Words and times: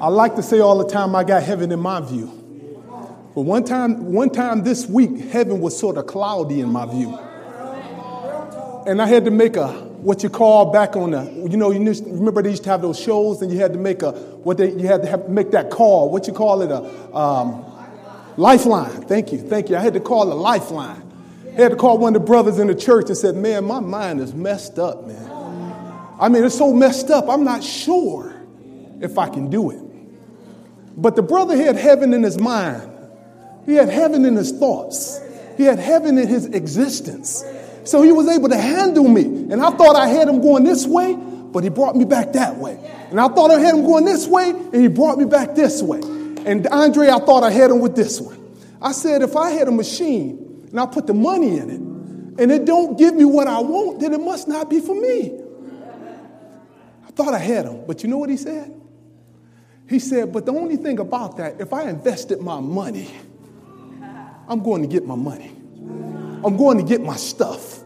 I 0.00 0.08
like 0.08 0.36
to 0.36 0.42
say 0.42 0.60
all 0.60 0.78
the 0.78 0.88
time, 0.88 1.14
I 1.14 1.24
got 1.24 1.42
heaven 1.42 1.72
in 1.72 1.80
my 1.80 2.00
view. 2.00 2.26
But 3.34 3.42
one 3.42 3.64
time, 3.64 4.12
one 4.12 4.30
time 4.30 4.62
this 4.62 4.86
week, 4.86 5.18
heaven 5.30 5.60
was 5.60 5.78
sort 5.78 5.96
of 5.96 6.06
cloudy 6.06 6.60
in 6.60 6.70
my 6.70 6.86
view. 6.86 7.18
And 8.86 9.02
I 9.02 9.06
had 9.06 9.24
to 9.24 9.30
make 9.30 9.56
a, 9.56 9.68
what 9.68 10.22
you 10.22 10.30
call 10.30 10.72
back 10.72 10.96
on 10.96 11.10
the, 11.10 11.24
you 11.50 11.56
know, 11.56 11.70
you 11.70 11.80
remember 11.80 12.42
they 12.42 12.50
used 12.50 12.64
to 12.64 12.70
have 12.70 12.82
those 12.82 12.98
shows 12.98 13.42
and 13.42 13.52
you 13.52 13.58
had 13.58 13.72
to 13.72 13.78
make 13.78 14.02
a, 14.02 14.12
what 14.12 14.58
they, 14.58 14.70
you 14.70 14.86
had 14.86 15.02
to 15.02 15.08
have, 15.08 15.28
make 15.28 15.50
that 15.50 15.70
call, 15.70 16.10
what 16.10 16.26
you 16.26 16.32
call 16.32 16.62
it, 16.62 16.70
a 16.70 17.16
um, 17.16 17.64
lifeline. 18.36 19.02
Thank 19.02 19.32
you, 19.32 19.38
thank 19.38 19.68
you. 19.68 19.76
I 19.76 19.80
had 19.80 19.94
to 19.94 20.00
call 20.00 20.32
a 20.32 20.34
lifeline. 20.34 21.02
I 21.48 21.60
had 21.62 21.72
to 21.72 21.76
call 21.76 21.98
one 21.98 22.14
of 22.14 22.22
the 22.22 22.26
brothers 22.26 22.58
in 22.58 22.68
the 22.68 22.74
church 22.74 23.06
and 23.08 23.16
said, 23.16 23.34
man, 23.34 23.64
my 23.64 23.80
mind 23.80 24.20
is 24.20 24.34
messed 24.34 24.78
up, 24.78 25.06
man. 25.06 25.32
I 26.20 26.28
mean, 26.28 26.44
it's 26.44 26.56
so 26.56 26.72
messed 26.72 27.10
up, 27.10 27.28
I'm 27.28 27.44
not 27.44 27.62
sure 27.62 28.34
if 29.00 29.18
I 29.18 29.28
can 29.28 29.50
do 29.50 29.70
it. 29.70 29.85
But 30.96 31.14
the 31.14 31.22
brother 31.22 31.56
had 31.56 31.76
heaven 31.76 32.14
in 32.14 32.22
his 32.22 32.38
mind. 32.38 32.90
He 33.66 33.74
had 33.74 33.88
heaven 33.88 34.24
in 34.24 34.34
his 34.34 34.52
thoughts. 34.52 35.20
He 35.56 35.64
had 35.64 35.78
heaven 35.78 36.16
in 36.18 36.26
his 36.26 36.46
existence. 36.46 37.44
So 37.84 38.02
he 38.02 38.12
was 38.12 38.28
able 38.28 38.48
to 38.48 38.56
handle 38.56 39.06
me. 39.06 39.24
And 39.24 39.62
I 39.62 39.70
thought 39.70 39.96
I 39.96 40.08
had 40.08 40.28
him 40.28 40.40
going 40.40 40.64
this 40.64 40.86
way, 40.86 41.14
but 41.14 41.62
he 41.64 41.70
brought 41.70 41.96
me 41.96 42.04
back 42.04 42.32
that 42.32 42.56
way. 42.56 42.78
And 43.10 43.20
I 43.20 43.28
thought 43.28 43.50
I 43.50 43.60
had 43.60 43.74
him 43.74 43.84
going 43.84 44.04
this 44.04 44.26
way, 44.26 44.50
and 44.50 44.74
he 44.74 44.88
brought 44.88 45.18
me 45.18 45.24
back 45.24 45.54
this 45.54 45.82
way. 45.82 46.00
And 46.00 46.66
Andre, 46.68 47.08
I 47.08 47.18
thought 47.18 47.42
I 47.42 47.50
had 47.50 47.70
him 47.70 47.80
with 47.80 47.94
this 47.94 48.20
one. 48.20 48.38
I 48.80 48.92
said, 48.92 49.22
if 49.22 49.36
I 49.36 49.50
had 49.50 49.68
a 49.68 49.72
machine 49.72 50.66
and 50.70 50.80
I 50.80 50.86
put 50.86 51.06
the 51.06 51.14
money 51.14 51.58
in 51.58 51.70
it, 51.70 51.80
and 52.38 52.52
it 52.52 52.64
don't 52.64 52.98
give 52.98 53.14
me 53.14 53.24
what 53.24 53.46
I 53.46 53.60
want, 53.60 54.00
then 54.00 54.12
it 54.12 54.20
must 54.20 54.46
not 54.48 54.68
be 54.68 54.80
for 54.80 54.94
me. 54.94 55.40
I 57.06 57.10
thought 57.12 57.32
I 57.32 57.38
had 57.38 57.64
him, 57.64 57.84
but 57.86 58.02
you 58.02 58.10
know 58.10 58.18
what 58.18 58.28
he 58.28 58.36
said? 58.36 58.75
He 59.88 59.98
said, 59.98 60.32
but 60.32 60.46
the 60.46 60.52
only 60.52 60.76
thing 60.76 60.98
about 60.98 61.36
that, 61.36 61.60
if 61.60 61.72
I 61.72 61.88
invested 61.88 62.40
my 62.40 62.60
money, 62.60 63.10
I'm 64.48 64.62
going 64.62 64.82
to 64.82 64.88
get 64.88 65.06
my 65.06 65.14
money. 65.14 65.52
I'm 66.44 66.56
going 66.56 66.78
to 66.78 66.84
get 66.84 67.00
my 67.00 67.16
stuff. 67.16 67.80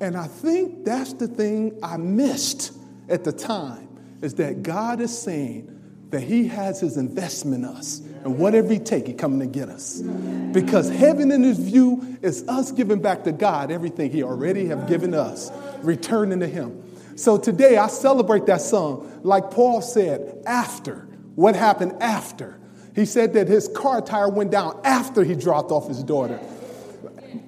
And 0.00 0.16
I 0.16 0.26
think 0.26 0.84
that's 0.84 1.14
the 1.14 1.28
thing 1.28 1.78
I 1.82 1.96
missed 1.96 2.72
at 3.08 3.24
the 3.24 3.32
time 3.32 3.88
is 4.22 4.34
that 4.34 4.62
God 4.62 5.00
is 5.00 5.16
saying 5.16 5.74
that 6.10 6.20
He 6.22 6.46
has 6.48 6.80
His 6.80 6.96
investment 6.96 7.64
in 7.64 7.70
us. 7.70 8.00
And 8.24 8.38
whatever 8.38 8.72
He 8.72 8.78
take, 8.78 9.06
He 9.06 9.12
coming 9.14 9.40
to 9.40 9.46
get 9.46 9.68
us. 9.68 10.00
Because 10.00 10.88
heaven 10.88 11.30
in 11.30 11.42
His 11.42 11.58
view 11.58 12.18
is 12.22 12.46
us 12.48 12.72
giving 12.72 13.00
back 13.00 13.24
to 13.24 13.32
God 13.32 13.70
everything 13.70 14.10
He 14.10 14.22
already 14.22 14.66
have 14.66 14.88
given 14.88 15.14
us, 15.14 15.50
returning 15.82 16.40
to 16.40 16.46
Him. 16.46 16.84
So 17.16 17.36
today 17.36 17.76
I 17.76 17.88
celebrate 17.88 18.46
that 18.46 18.60
song, 18.60 19.20
like 19.24 19.50
Paul 19.50 19.82
said, 19.82 20.42
after. 20.46 21.06
What 21.38 21.54
happened 21.54 22.02
after? 22.02 22.58
He 22.96 23.04
said 23.04 23.34
that 23.34 23.46
his 23.46 23.68
car 23.68 24.00
tire 24.00 24.28
went 24.28 24.50
down 24.50 24.80
after 24.82 25.22
he 25.22 25.36
dropped 25.36 25.70
off 25.70 25.86
his 25.86 26.02
daughter. 26.02 26.40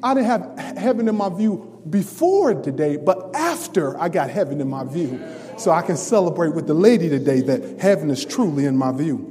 I 0.01 0.15
didn't 0.15 0.27
have 0.27 0.79
heaven 0.79 1.09
in 1.09 1.17
my 1.17 1.29
view 1.29 1.83
before 1.91 2.55
today, 2.55 2.99
but 2.99 3.35
after 3.35 3.99
I 4.01 4.09
got 4.09 4.31
heaven 4.31 4.61
in 4.61 4.71
my 4.71 4.85
view. 4.85 5.21
So 5.59 5.73
I 5.73 5.83
can 5.83 5.97
celebrate 5.97 6.55
with 6.55 6.69
the 6.69 6.75
lady 6.75 7.09
today 7.09 7.41
that 7.41 7.81
heaven 7.81 8.11
is 8.11 8.25
truly 8.25 8.65
in 8.65 8.77
my 8.77 8.93
view. 8.93 9.27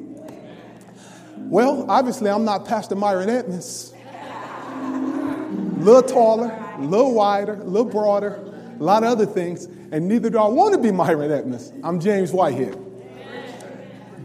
Well, 1.38 1.86
obviously, 1.90 2.30
I'm 2.30 2.44
not 2.44 2.66
Pastor 2.66 2.96
Myron 2.96 3.30
Edmonds. 3.30 3.94
A 3.94 5.80
little 5.80 6.04
taller, 6.04 6.52
a 6.78 6.82
little 6.82 7.14
wider, 7.14 7.54
a 7.54 7.64
little 7.64 7.90
broader, 7.90 8.44
a 8.78 8.84
lot 8.84 9.04
of 9.04 9.10
other 9.10 9.26
things, 9.26 9.68
and 9.94 10.10
neither 10.10 10.30
do 10.30 10.38
I 10.38 10.50
want 10.50 10.74
to 10.74 10.82
be 10.82 10.92
Myron 10.92 11.32
Edmonds. 11.32 11.72
I'm 11.82 12.02
James 12.02 12.34
Whitehead. 12.34 12.88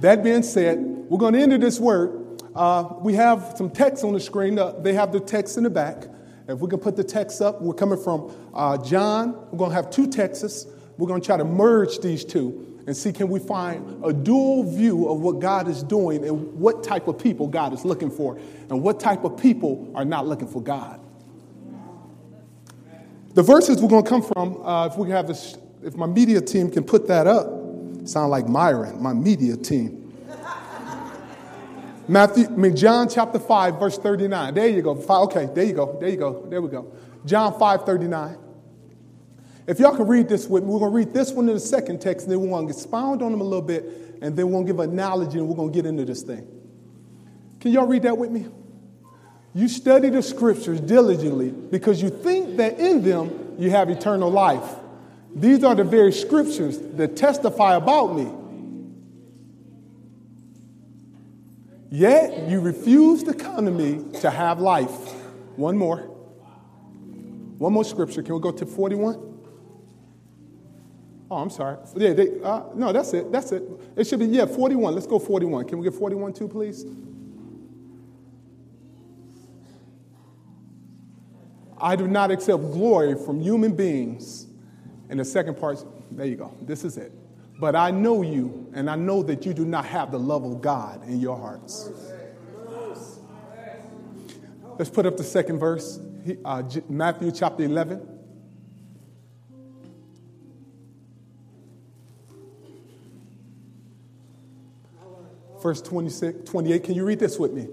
That 0.01 0.23
being 0.23 0.43
said, 0.43 0.79
we're 0.79 1.19
going 1.19 1.35
to 1.35 1.41
enter 1.41 1.59
this 1.59 1.79
word 1.81 2.25
uh, 2.55 2.95
we 3.01 3.15
have 3.15 3.55
some 3.57 3.69
text 3.69 4.05
on 4.05 4.13
the 4.13 4.21
screen. 4.21 4.59
Uh, 4.59 4.71
they 4.79 4.93
have 4.93 5.13
the 5.13 5.21
text 5.21 5.57
in 5.57 5.65
the 5.65 5.71
back. 5.71 6.05
If 6.47 6.61
we 6.61 6.69
can 6.69 6.79
put 6.79 6.97
the 6.97 7.03
text 7.03 7.43
up, 7.43 7.61
we're 7.61 7.75
coming 7.75 8.01
from 8.01 8.33
uh, 8.55 8.79
John. 8.79 9.35
We're 9.51 9.59
going 9.59 9.71
to 9.71 9.77
have 9.77 9.91
two 9.91 10.07
texts. 10.07 10.67
We're 10.97 11.09
going 11.09 11.21
to 11.21 11.27
try 11.27 11.37
to 11.37 11.45
merge 11.45 11.99
these 11.99 12.25
two 12.25 12.83
and 12.87 12.97
see 12.97 13.13
can 13.13 13.29
we 13.29 13.41
find 13.41 14.05
a 14.05 14.13
dual 14.13 14.71
view 14.71 15.09
of 15.09 15.21
what 15.21 15.41
God 15.41 15.69
is 15.69 15.83
doing 15.83 16.25
and 16.25 16.53
what 16.53 16.85
type 16.85 17.09
of 17.09 17.19
people 17.19 17.49
God 17.49 17.73
is 17.73 17.85
looking 17.85 18.11
for 18.11 18.39
and 18.69 18.83
what 18.83 19.01
type 19.01 19.25
of 19.25 19.39
people 19.39 19.91
are 19.95 20.05
not 20.05 20.27
looking 20.27 20.47
for 20.47 20.63
God. 20.63 21.01
The 23.33 23.43
verses 23.43 23.83
we're 23.83 23.89
going 23.89 24.05
to 24.05 24.09
come 24.09 24.23
from, 24.23 24.63
uh, 24.65 24.87
if 24.87 24.97
we 24.97 25.11
have 25.11 25.27
this, 25.27 25.57
if 25.83 25.97
my 25.97 26.07
media 26.07 26.41
team 26.41 26.71
can 26.71 26.85
put 26.85 27.09
that 27.09 27.27
up, 27.27 27.64
sound 28.05 28.31
like 28.31 28.49
Myron, 28.49 29.03
my 29.03 29.13
media 29.13 29.57
team. 29.57 30.01
Matthew, 32.07 32.47
I 32.47 32.51
mean 32.51 32.77
John 32.77 33.09
chapter 33.09 33.39
5, 33.39 33.79
verse 33.79 33.97
39. 33.97 34.55
There 34.55 34.69
you 34.69 34.83
go. 34.83 34.93
Okay, 35.25 35.49
there 35.55 35.65
you 35.65 35.73
go. 35.73 35.97
There 35.99 36.09
you 36.09 36.17
go. 36.17 36.47
There 36.49 36.61
we 36.61 36.69
go. 36.69 36.93
John 37.25 37.59
5, 37.59 37.87
39. 37.87 38.39
If 39.67 39.79
y'all 39.79 39.97
can 39.97 40.07
read 40.07 40.29
this 40.29 40.47
with 40.47 40.63
me, 40.63 40.71
we're 40.71 40.81
going 40.81 40.93
to 40.93 40.97
read 40.97 41.15
this 41.15 41.33
one 41.33 41.49
in 41.49 41.55
the 41.55 41.61
second 41.61 42.03
text, 42.03 42.27
and 42.27 42.33
then 42.33 42.41
we're 42.41 42.51
going 42.51 42.69
to 42.69 42.75
expound 42.75 43.23
on 43.23 43.31
them 43.31 43.41
a 43.41 43.45
little 43.45 43.63
bit, 43.63 44.19
and 44.21 44.37
then 44.37 44.47
we're 44.47 44.53
going 44.53 44.67
to 44.67 44.73
give 44.73 44.81
an 44.81 44.91
analogy, 44.91 45.39
and 45.39 45.49
we're 45.49 45.57
going 45.57 45.73
to 45.73 45.75
get 45.75 45.87
into 45.87 46.05
this 46.05 46.23
thing. 46.23 46.47
Can 47.61 47.73
y'all 47.73 47.87
read 47.87 48.03
that 48.03 48.19
with 48.19 48.31
me? 48.31 48.47
You 49.55 49.69
study 49.69 50.11
the 50.11 50.23
scriptures 50.23 50.81
diligently 50.81 51.51
because 51.51 52.03
you 52.03 52.11
think 52.11 52.59
that 52.59 52.79
in 52.79 53.03
them 53.03 53.55
you 53.59 53.71
have 53.71 53.89
eternal 53.89 54.31
life. 54.31 54.75
These 55.35 55.65
are 55.65 55.75
the 55.75 55.85
very 55.85 56.13
scriptures 56.13 56.79
that 56.79 57.17
testify 57.17 57.75
about 57.75 58.15
me. 58.15 58.31
Yet 61.91 62.49
you 62.49 62.61
refuse 62.61 63.23
to 63.25 63.35
come 63.35 63.65
to 63.65 63.71
me 63.71 64.05
to 64.21 64.31
have 64.31 64.61
life. 64.61 65.13
One 65.57 65.77
more. 65.77 65.99
One 67.59 67.73
more 67.73 67.85
scripture. 67.85 68.23
Can 68.23 68.35
we 68.35 68.41
go 68.41 68.51
to 68.51 68.67
41? 68.67 69.35
Oh, 71.31 71.37
I'm 71.37 71.51
sorry. 71.51 71.79
Yeah, 71.97 72.13
they, 72.13 72.41
uh, 72.43 72.65
no, 72.75 72.93
that's 72.93 73.13
it. 73.13 73.31
That's 73.33 73.53
it. 73.53 73.63
It 73.97 74.07
should 74.07 74.19
be, 74.19 74.27
yeah, 74.27 74.47
41. 74.47 74.95
Let's 74.95 75.07
go 75.07 75.19
41. 75.19 75.67
Can 75.67 75.79
we 75.79 75.85
get 75.85 75.95
41 75.95 76.33
too, 76.33 76.49
please? 76.49 76.85
I 81.81 81.97
do 81.97 82.07
not 82.07 82.31
accept 82.31 82.63
glory 82.73 83.15
from 83.15 83.41
human 83.41 83.75
beings. 83.75 84.47
And 85.15 85.21
the 85.21 85.25
second 85.25 85.59
part, 85.59 85.79
there 86.11 86.27
you 86.27 86.35
go. 86.35 86.53
This 86.61 86.83
is 86.83 86.97
it. 86.97 87.13
But 87.61 87.77
I 87.77 87.93
know 87.93 88.23
you, 88.23 88.69
and 88.75 88.91
I 88.91 88.97
know 88.97 89.23
that 89.23 89.47
you 89.47 89.55
do 89.55 89.65
not 89.65 89.85
have 89.85 90.11
the 90.11 90.19
love 90.19 90.43
of 90.43 90.61
God 90.61 91.07
in 91.07 91.21
your 91.21 91.37
hearts. 91.37 91.89
Let's 94.77 94.91
put 94.91 95.07
up 95.07 95.17
the 95.17 95.23
second 95.23 95.61
verse, 95.61 96.01
uh, 96.45 96.65
Matthew 96.89 97.31
chapter 97.31 97.63
11. 97.63 98.05
Verse 105.63 105.81
26, 105.81 106.51
28. 106.51 106.83
Can 106.83 106.95
you 106.97 107.05
read 107.05 107.21
this 107.21 107.39
with 107.39 107.53
me? 107.53 107.69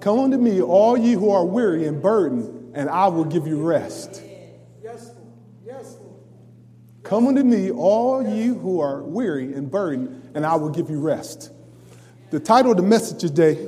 Come 0.00 0.18
unto 0.18 0.36
me, 0.36 0.60
all 0.60 0.98
ye 0.98 1.12
who 1.12 1.30
are 1.30 1.44
weary 1.44 1.86
and 1.86 2.02
burdened, 2.02 2.74
and 2.74 2.90
I 2.90 3.06
will 3.06 3.24
give 3.24 3.46
you 3.46 3.62
rest. 3.62 4.24
Come 7.10 7.26
unto 7.26 7.42
me, 7.42 7.72
all 7.72 8.24
you 8.24 8.54
who 8.54 8.78
are 8.78 9.02
weary 9.02 9.52
and 9.52 9.68
burdened, 9.68 10.30
and 10.36 10.46
I 10.46 10.54
will 10.54 10.70
give 10.70 10.88
you 10.88 11.00
rest. 11.00 11.50
The 12.30 12.38
title 12.38 12.70
of 12.70 12.76
the 12.76 12.84
message 12.84 13.18
today 13.18 13.66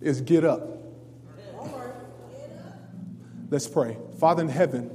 is 0.00 0.22
Get 0.22 0.46
Up. 0.46 0.62
Let's 3.50 3.68
pray. 3.68 3.98
Father 4.18 4.44
in 4.44 4.48
heaven, 4.48 4.90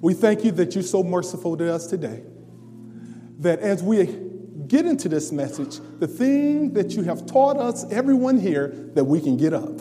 we 0.00 0.14
thank 0.14 0.44
you 0.44 0.52
that 0.52 0.76
you're 0.76 0.84
so 0.84 1.02
merciful 1.02 1.56
to 1.56 1.74
us 1.74 1.88
today. 1.88 2.22
That 3.40 3.58
as 3.58 3.82
we 3.82 4.06
get 4.68 4.86
into 4.86 5.08
this 5.08 5.32
message, 5.32 5.80
the 5.98 6.06
thing 6.06 6.74
that 6.74 6.92
you 6.92 7.02
have 7.02 7.26
taught 7.26 7.56
us, 7.56 7.84
everyone 7.90 8.38
here, 8.38 8.68
that 8.94 9.02
we 9.02 9.20
can 9.20 9.36
get 9.36 9.52
up. 9.52 9.80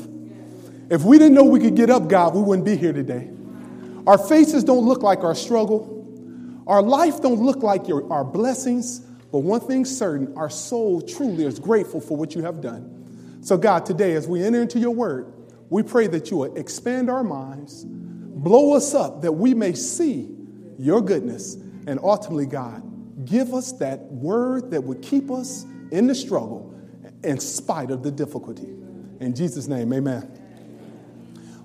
If 0.90 1.04
we 1.04 1.20
didn't 1.20 1.36
know 1.36 1.44
we 1.44 1.60
could 1.60 1.76
get 1.76 1.92
up, 1.92 2.08
God, 2.08 2.34
we 2.34 2.42
wouldn't 2.42 2.66
be 2.66 2.76
here 2.76 2.94
today. 2.94 3.30
Our 4.08 4.18
faces 4.18 4.64
don't 4.64 4.86
look 4.86 5.04
like 5.04 5.20
our 5.26 5.36
struggle. 5.36 5.94
Our 6.66 6.82
life 6.82 7.22
don't 7.22 7.42
look 7.42 7.62
like 7.62 7.88
your, 7.90 8.12
our 8.12 8.24
blessings. 8.24 9.00
But 9.32 9.40
one 9.40 9.60
thing's 9.60 9.96
certain, 9.96 10.34
our 10.38 10.50
soul 10.50 11.02
truly 11.02 11.44
is 11.44 11.60
grateful 11.60 12.00
for 12.00 12.16
what 12.16 12.34
you 12.34 12.42
have 12.44 12.62
done. 12.62 13.40
So, 13.42 13.58
God, 13.58 13.86
today, 13.86 14.14
as 14.14 14.26
we 14.26 14.42
enter 14.42 14.62
into 14.62 14.80
your 14.80 14.92
word, 14.92 15.34
we 15.70 15.84
pray 15.84 16.08
that 16.08 16.32
you 16.32 16.38
will 16.38 16.56
expand 16.56 17.10
our 17.10 17.24
minds, 17.24 17.84
blow 17.86 18.74
us 18.74 18.94
up 18.94 19.22
that 19.24 19.34
we 19.34 19.54
may 19.54 19.74
see 19.74 20.30
your 20.80 21.02
goodness, 21.02 21.56
and 21.86 22.00
ultimately, 22.02 22.46
God, 22.46 23.26
give 23.26 23.54
us 23.54 23.74
that 23.74 24.04
word 24.04 24.72
that 24.72 24.84
would 24.84 25.02
keep 25.02 25.30
us 25.30 25.66
in 25.92 26.08
the 26.08 26.16
struggle 26.16 26.74
in 27.24 27.40
spite 27.40 27.92
of 27.92 28.04
the 28.04 28.12
difficulty. 28.12 28.70
In 29.20 29.36
Jesus' 29.36 29.68
name, 29.68 29.92
amen. 29.92 30.47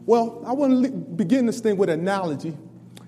Well, 0.04 0.42
I 0.46 0.52
want 0.52 0.84
to 0.84 0.90
begin 0.90 1.46
this 1.46 1.60
thing 1.60 1.76
with 1.76 1.88
an 1.88 2.00
analogy. 2.00 2.56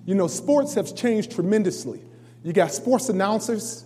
You 0.07 0.15
know, 0.15 0.27
sports 0.27 0.75
have 0.75 0.95
changed 0.95 1.33
tremendously. 1.33 2.01
You 2.43 2.53
got 2.53 2.73
sports 2.73 3.09
announcers 3.09 3.85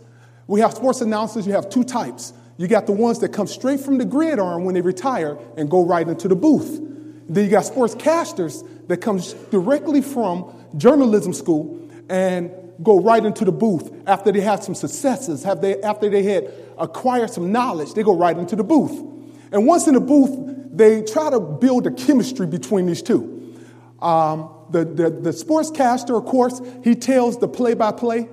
We 0.49 0.61
have 0.61 0.73
sports 0.73 1.03
announcers, 1.03 1.47
you 1.47 1.53
have 1.53 1.69
two 1.69 1.85
types. 1.85 2.33
You 2.57 2.67
got 2.67 2.87
the 2.87 2.93
ones 2.93 3.21
that 3.21 3.33
come 3.33 3.47
straight 3.47 3.81
from 3.81 3.99
the 3.99 4.05
gridiron 4.05 4.65
when 4.65 4.75
they 4.75 4.81
retire 4.81 5.39
and 5.57 5.71
go 5.71 5.85
right 5.85 6.09
into 6.09 6.27
the 6.27 6.35
booth. 6.35 6.81
Then 7.29 7.45
you 7.45 7.51
got 7.51 7.65
sportscasters 7.65 8.67
that 8.89 8.97
comes 8.97 9.35
directly 9.53 10.01
from 10.01 10.51
journalism 10.77 11.35
school 11.35 11.89
and 12.09 12.51
go 12.83 12.99
right 12.99 13.25
into 13.25 13.45
the 13.45 13.53
booth 13.53 13.93
after 14.07 14.33
they 14.33 14.41
have 14.41 14.65
some 14.65 14.75
successes, 14.75 15.45
have 15.45 15.61
they, 15.61 15.81
after 15.83 16.09
they 16.09 16.23
had 16.23 16.51
acquired 16.79 17.31
some 17.31 17.53
knowledge, 17.53 17.93
they 17.93 18.03
go 18.03 18.17
right 18.17 18.37
into 18.37 18.57
the 18.57 18.65
booth. 18.65 19.05
And 19.53 19.67
once 19.67 19.87
in 19.87 19.95
the 19.95 20.01
booth, 20.01 20.58
they 20.79 21.03
try 21.03 21.29
to 21.29 21.41
build 21.41 21.87
a 21.87 21.91
chemistry 21.91 22.47
between 22.47 22.87
these 22.87 23.03
two. 23.03 23.57
Um, 24.01 24.55
the, 24.71 24.85
the, 24.85 25.11
the 25.11 25.31
sportscaster, 25.31 26.17
of 26.17 26.25
course, 26.25 26.61
he 26.85 26.95
tells 26.95 27.39
the 27.39 27.49
play 27.49 27.75
by 27.75 27.91
play. 27.91 28.29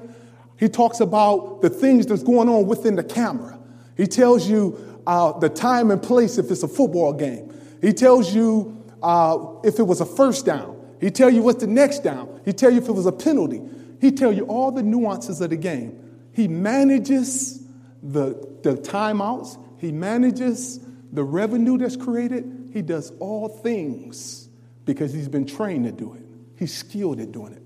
He 0.57 0.69
talks 0.69 0.99
about 0.99 1.61
the 1.61 1.69
things 1.69 2.05
that's 2.05 2.23
going 2.23 2.47
on 2.47 2.67
within 2.67 2.95
the 2.95 3.03
camera. 3.03 3.59
He 3.97 4.05
tells 4.05 4.47
you 4.47 5.01
uh, 5.07 5.37
the 5.39 5.49
time 5.49 5.89
and 5.89 6.01
place 6.01 6.37
if 6.37 6.51
it's 6.51 6.61
a 6.61 6.67
football 6.67 7.13
game. 7.13 7.51
He 7.81 7.93
tells 7.93 8.33
you 8.33 8.83
uh, 9.01 9.37
if 9.63 9.79
it 9.79 9.83
was 9.83 9.99
a 9.99 10.05
first 10.05 10.45
down. 10.45 10.79
He 11.01 11.09
tell 11.09 11.29
you 11.29 11.41
what's 11.41 11.61
the 11.61 11.67
next 11.67 11.99
down. 12.03 12.41
He 12.45 12.53
tell 12.53 12.69
you 12.69 12.77
if 12.77 12.87
it 12.87 12.93
was 12.93 13.07
a 13.07 13.11
penalty. 13.11 13.61
He 13.99 14.11
tell 14.11 14.31
you 14.31 14.45
all 14.45 14.71
the 14.71 14.83
nuances 14.83 15.41
of 15.41 15.49
the 15.49 15.57
game. 15.57 15.99
He 16.31 16.47
manages 16.47 17.63
the, 18.03 18.59
the 18.61 18.75
timeouts. 18.75 19.57
He 19.79 19.91
manages 19.91 20.84
the 21.15 21.23
revenue 21.23 21.77
that's 21.77 21.95
created. 21.95 22.71
He 22.73 22.81
does 22.81 23.11
all 23.19 23.47
things 23.49 24.49
because 24.85 25.13
he's 25.13 25.27
been 25.27 25.45
trained 25.45 25.85
to 25.85 25.91
do 25.91 26.13
it. 26.13 26.21
He's 26.57 26.75
skilled 26.75 27.19
at 27.19 27.31
doing 27.31 27.53
it. 27.53 27.61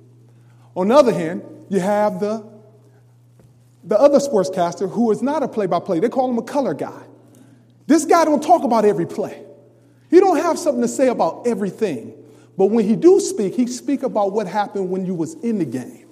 On 0.76 0.88
the 0.88 0.96
other 0.96 1.14
hand, 1.14 1.44
you 1.70 1.80
have 1.80 2.20
the, 2.20 2.48
the 3.84 4.00
other 4.00 4.20
sportscaster 4.20 4.90
who 4.90 5.12
is 5.12 5.22
not 5.22 5.44
a 5.44 5.48
play-by-play. 5.48 6.00
They 6.00 6.10
call 6.10 6.30
him 6.30 6.38
a 6.38 6.44
color 6.44 6.74
guy. 6.74 7.04
This 7.88 8.06
guy 8.06 8.26
don't 8.26 8.42
talk 8.42 8.64
about 8.64 8.86
every 8.86 9.06
play. 9.06 9.44
He 10.10 10.20
don't 10.20 10.38
have 10.38 10.58
something 10.58 10.82
to 10.82 10.88
say 10.88 11.08
about 11.08 11.46
everything. 11.46 12.14
But 12.58 12.68
when 12.68 12.86
he 12.86 12.96
do 12.96 13.20
speak, 13.20 13.56
he 13.56 13.68
speak 13.68 14.04
about 14.04 14.34
what 14.34 14.48
happened 14.48 14.90
when 14.90 15.06
you 15.06 15.16
was 15.16 15.36
in 15.36 15.60
the 15.60 15.66
game. 15.66 16.09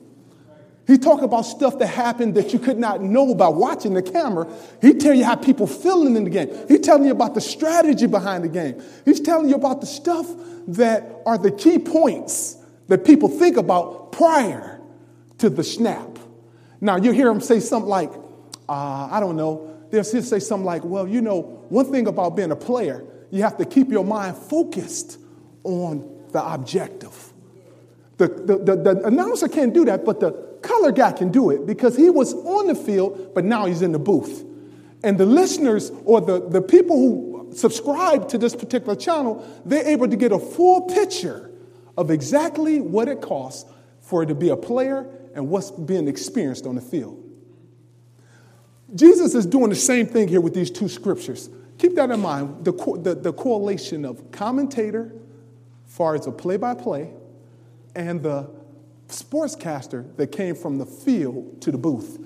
He 0.87 0.97
talk 0.97 1.21
about 1.21 1.41
stuff 1.41 1.77
that 1.79 1.87
happened 1.87 2.35
that 2.35 2.53
you 2.53 2.59
could 2.59 2.79
not 2.79 3.01
know 3.01 3.31
about 3.31 3.55
watching 3.55 3.93
the 3.93 4.01
camera. 4.01 4.47
He 4.81 4.93
tell 4.93 5.13
you 5.13 5.25
how 5.25 5.35
people 5.35 5.67
feeling 5.67 6.15
in 6.15 6.23
the 6.23 6.29
game. 6.29 6.49
He 6.69 6.79
telling 6.79 7.03
you 7.03 7.11
about 7.11 7.35
the 7.35 7.41
strategy 7.41 8.07
behind 8.07 8.45
the 8.45 8.47
game. 8.47 8.81
He's 9.03 9.19
telling 9.19 9.49
you 9.49 9.55
about 9.55 9.81
the 9.81 9.87
stuff 9.87 10.25
that 10.69 11.21
are 11.25 11.37
the 11.37 11.51
key 11.51 11.77
points 11.77 12.55
that 12.87 13.03
people 13.03 13.27
think 13.27 13.57
about 13.57 14.13
prior 14.13 14.79
to 15.39 15.49
the 15.49 15.63
snap. 15.63 16.19
Now 16.79 16.95
you 16.95 17.11
hear 17.11 17.29
him 17.29 17.41
say 17.41 17.59
something 17.59 17.89
like, 17.89 18.11
uh, 18.69 19.09
I 19.11 19.19
don't 19.19 19.35
know. 19.35 19.75
They'll 19.91 20.05
say 20.05 20.39
something 20.39 20.65
like, 20.65 20.85
well, 20.85 21.05
you 21.05 21.21
know, 21.21 21.41
one 21.67 21.91
thing 21.91 22.07
about 22.07 22.37
being 22.37 22.51
a 22.51 22.55
player, 22.55 23.03
you 23.29 23.43
have 23.43 23.57
to 23.57 23.65
keep 23.65 23.89
your 23.89 24.05
mind 24.05 24.37
focused 24.37 25.19
on 25.65 26.25
the 26.31 26.45
objective. 26.45 27.33
The, 28.17 28.27
the, 28.27 28.57
the, 28.57 28.75
the, 28.75 29.05
announcer 29.05 29.47
can't 29.47 29.73
do 29.73 29.85
that, 29.85 30.03
but 30.03 30.19
the 30.19 30.46
color 30.67 30.91
guy 30.91 31.11
can 31.11 31.31
do 31.31 31.49
it 31.49 31.65
because 31.65 31.95
he 31.95 32.09
was 32.09 32.33
on 32.33 32.67
the 32.67 32.75
field, 32.75 33.31
but 33.33 33.45
now 33.45 33.65
he's 33.65 33.81
in 33.81 33.91
the 33.91 33.99
booth. 33.99 34.43
And 35.03 35.17
the 35.17 35.25
listeners 35.25 35.91
or 36.05 36.21
the, 36.21 36.47
the 36.49 36.61
people 36.61 36.97
who 36.97 37.53
subscribe 37.55 38.27
to 38.29 38.37
this 38.37 38.55
particular 38.55 38.95
channel, 38.95 39.45
they're 39.65 39.87
able 39.87 40.07
to 40.07 40.15
get 40.15 40.31
a 40.31 40.39
full 40.39 40.81
picture 40.81 41.51
of 41.97 42.11
exactly 42.11 42.79
what 42.81 43.07
it 43.07 43.21
costs 43.21 43.69
for 44.01 44.23
it 44.23 44.27
to 44.27 44.35
be 44.35 44.49
a 44.49 44.57
player 44.57 45.09
and 45.33 45.49
what's 45.49 45.71
being 45.71 46.07
experienced 46.07 46.65
on 46.65 46.75
the 46.75 46.81
field. 46.81 47.23
Jesus 48.95 49.35
is 49.35 49.45
doing 49.45 49.69
the 49.69 49.75
same 49.75 50.05
thing 50.05 50.27
here 50.27 50.41
with 50.41 50.53
these 50.53 50.71
two 50.71 50.87
scriptures. 50.87 51.49
Keep 51.77 51.95
that 51.95 52.09
in 52.09 52.19
mind 52.19 52.63
the, 52.65 52.71
the, 53.01 53.15
the 53.15 53.33
correlation 53.33 54.05
of 54.05 54.31
commentator 54.31 55.13
far 55.85 56.15
as 56.15 56.27
a 56.27 56.31
play 56.31 56.57
by 56.57 56.73
play, 56.73 57.11
and 57.95 58.21
the 58.21 58.49
sportscaster 59.07 60.15
that 60.17 60.31
came 60.31 60.55
from 60.55 60.77
the 60.77 60.85
field 60.85 61.61
to 61.61 61.71
the 61.71 61.77
booth. 61.77 62.19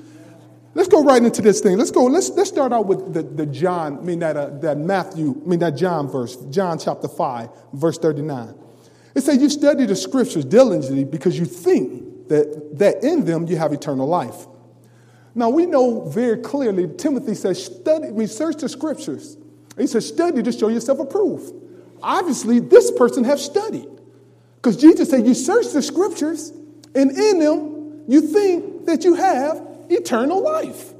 Let's 0.73 0.87
go 0.87 1.03
right 1.03 1.21
into 1.21 1.41
this 1.41 1.59
thing. 1.59 1.77
Let's 1.77 1.91
go. 1.91 2.05
Let's, 2.05 2.29
let's 2.29 2.49
start 2.49 2.71
out 2.71 2.85
with 2.85 3.13
the, 3.13 3.23
the 3.23 3.45
John, 3.45 3.97
I 3.97 4.01
mean 4.01 4.19
that, 4.19 4.37
uh, 4.37 4.49
that 4.59 4.77
Matthew, 4.77 5.41
I 5.43 5.49
mean 5.49 5.59
that 5.59 5.71
John 5.71 6.07
verse, 6.07 6.37
John 6.49 6.79
chapter 6.79 7.09
5, 7.09 7.49
verse 7.73 7.97
39. 7.97 8.55
It 9.13 9.21
says, 9.21 9.41
You 9.41 9.49
study 9.49 9.85
the 9.85 9.95
scriptures 9.95 10.45
diligently 10.45 11.03
because 11.03 11.37
you 11.37 11.45
think 11.45 12.29
that, 12.29 12.77
that 12.77 13.03
in 13.03 13.25
them 13.25 13.47
you 13.47 13.57
have 13.57 13.73
eternal 13.73 14.07
life. 14.07 14.47
Now 15.35 15.49
we 15.49 15.65
know 15.65 16.05
very 16.05 16.37
clearly, 16.37 16.89
Timothy 16.97 17.35
says, 17.35 17.63
study, 17.63 18.11
research 18.11 18.57
the 18.57 18.69
scriptures. 18.69 19.37
He 19.77 19.87
says, 19.87 20.07
study 20.07 20.41
to 20.41 20.51
show 20.51 20.69
yourself 20.69 20.99
approved 20.99 21.53
obviously 22.03 22.59
this 22.59 22.91
person 22.91 23.23
have 23.23 23.39
studied. 23.39 23.87
Because 24.55 24.77
Jesus 24.77 25.09
said, 25.09 25.25
You 25.25 25.33
search 25.33 25.71
the 25.73 25.81
scriptures, 25.81 26.51
and 26.95 27.11
in 27.11 27.39
them 27.39 28.03
you 28.07 28.21
think 28.21 28.85
that 28.85 29.03
you 29.03 29.13
have 29.15 29.61
eternal 29.89 30.43
life. 30.43 30.93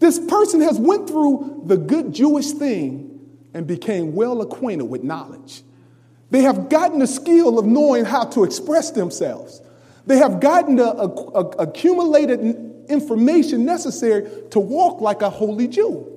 This 0.00 0.18
person 0.18 0.60
has 0.60 0.78
went 0.78 1.08
through 1.08 1.62
the 1.66 1.76
good 1.76 2.12
Jewish 2.12 2.50
thing 2.52 3.20
and 3.54 3.66
became 3.66 4.14
well 4.14 4.42
acquainted 4.42 4.84
with 4.84 5.02
knowledge. 5.02 5.62
They 6.30 6.42
have 6.42 6.68
gotten 6.68 6.98
the 6.98 7.06
skill 7.06 7.58
of 7.58 7.66
knowing 7.66 8.04
how 8.04 8.24
to 8.24 8.44
express 8.44 8.90
themselves. 8.90 9.60
They 10.06 10.18
have 10.18 10.40
gotten 10.40 10.76
the 10.76 10.90
accumulated 11.58 12.40
information 12.88 13.64
necessary 13.64 14.28
to 14.50 14.60
walk 14.60 15.00
like 15.00 15.22
a 15.22 15.30
holy 15.30 15.68
Jew. 15.68 16.10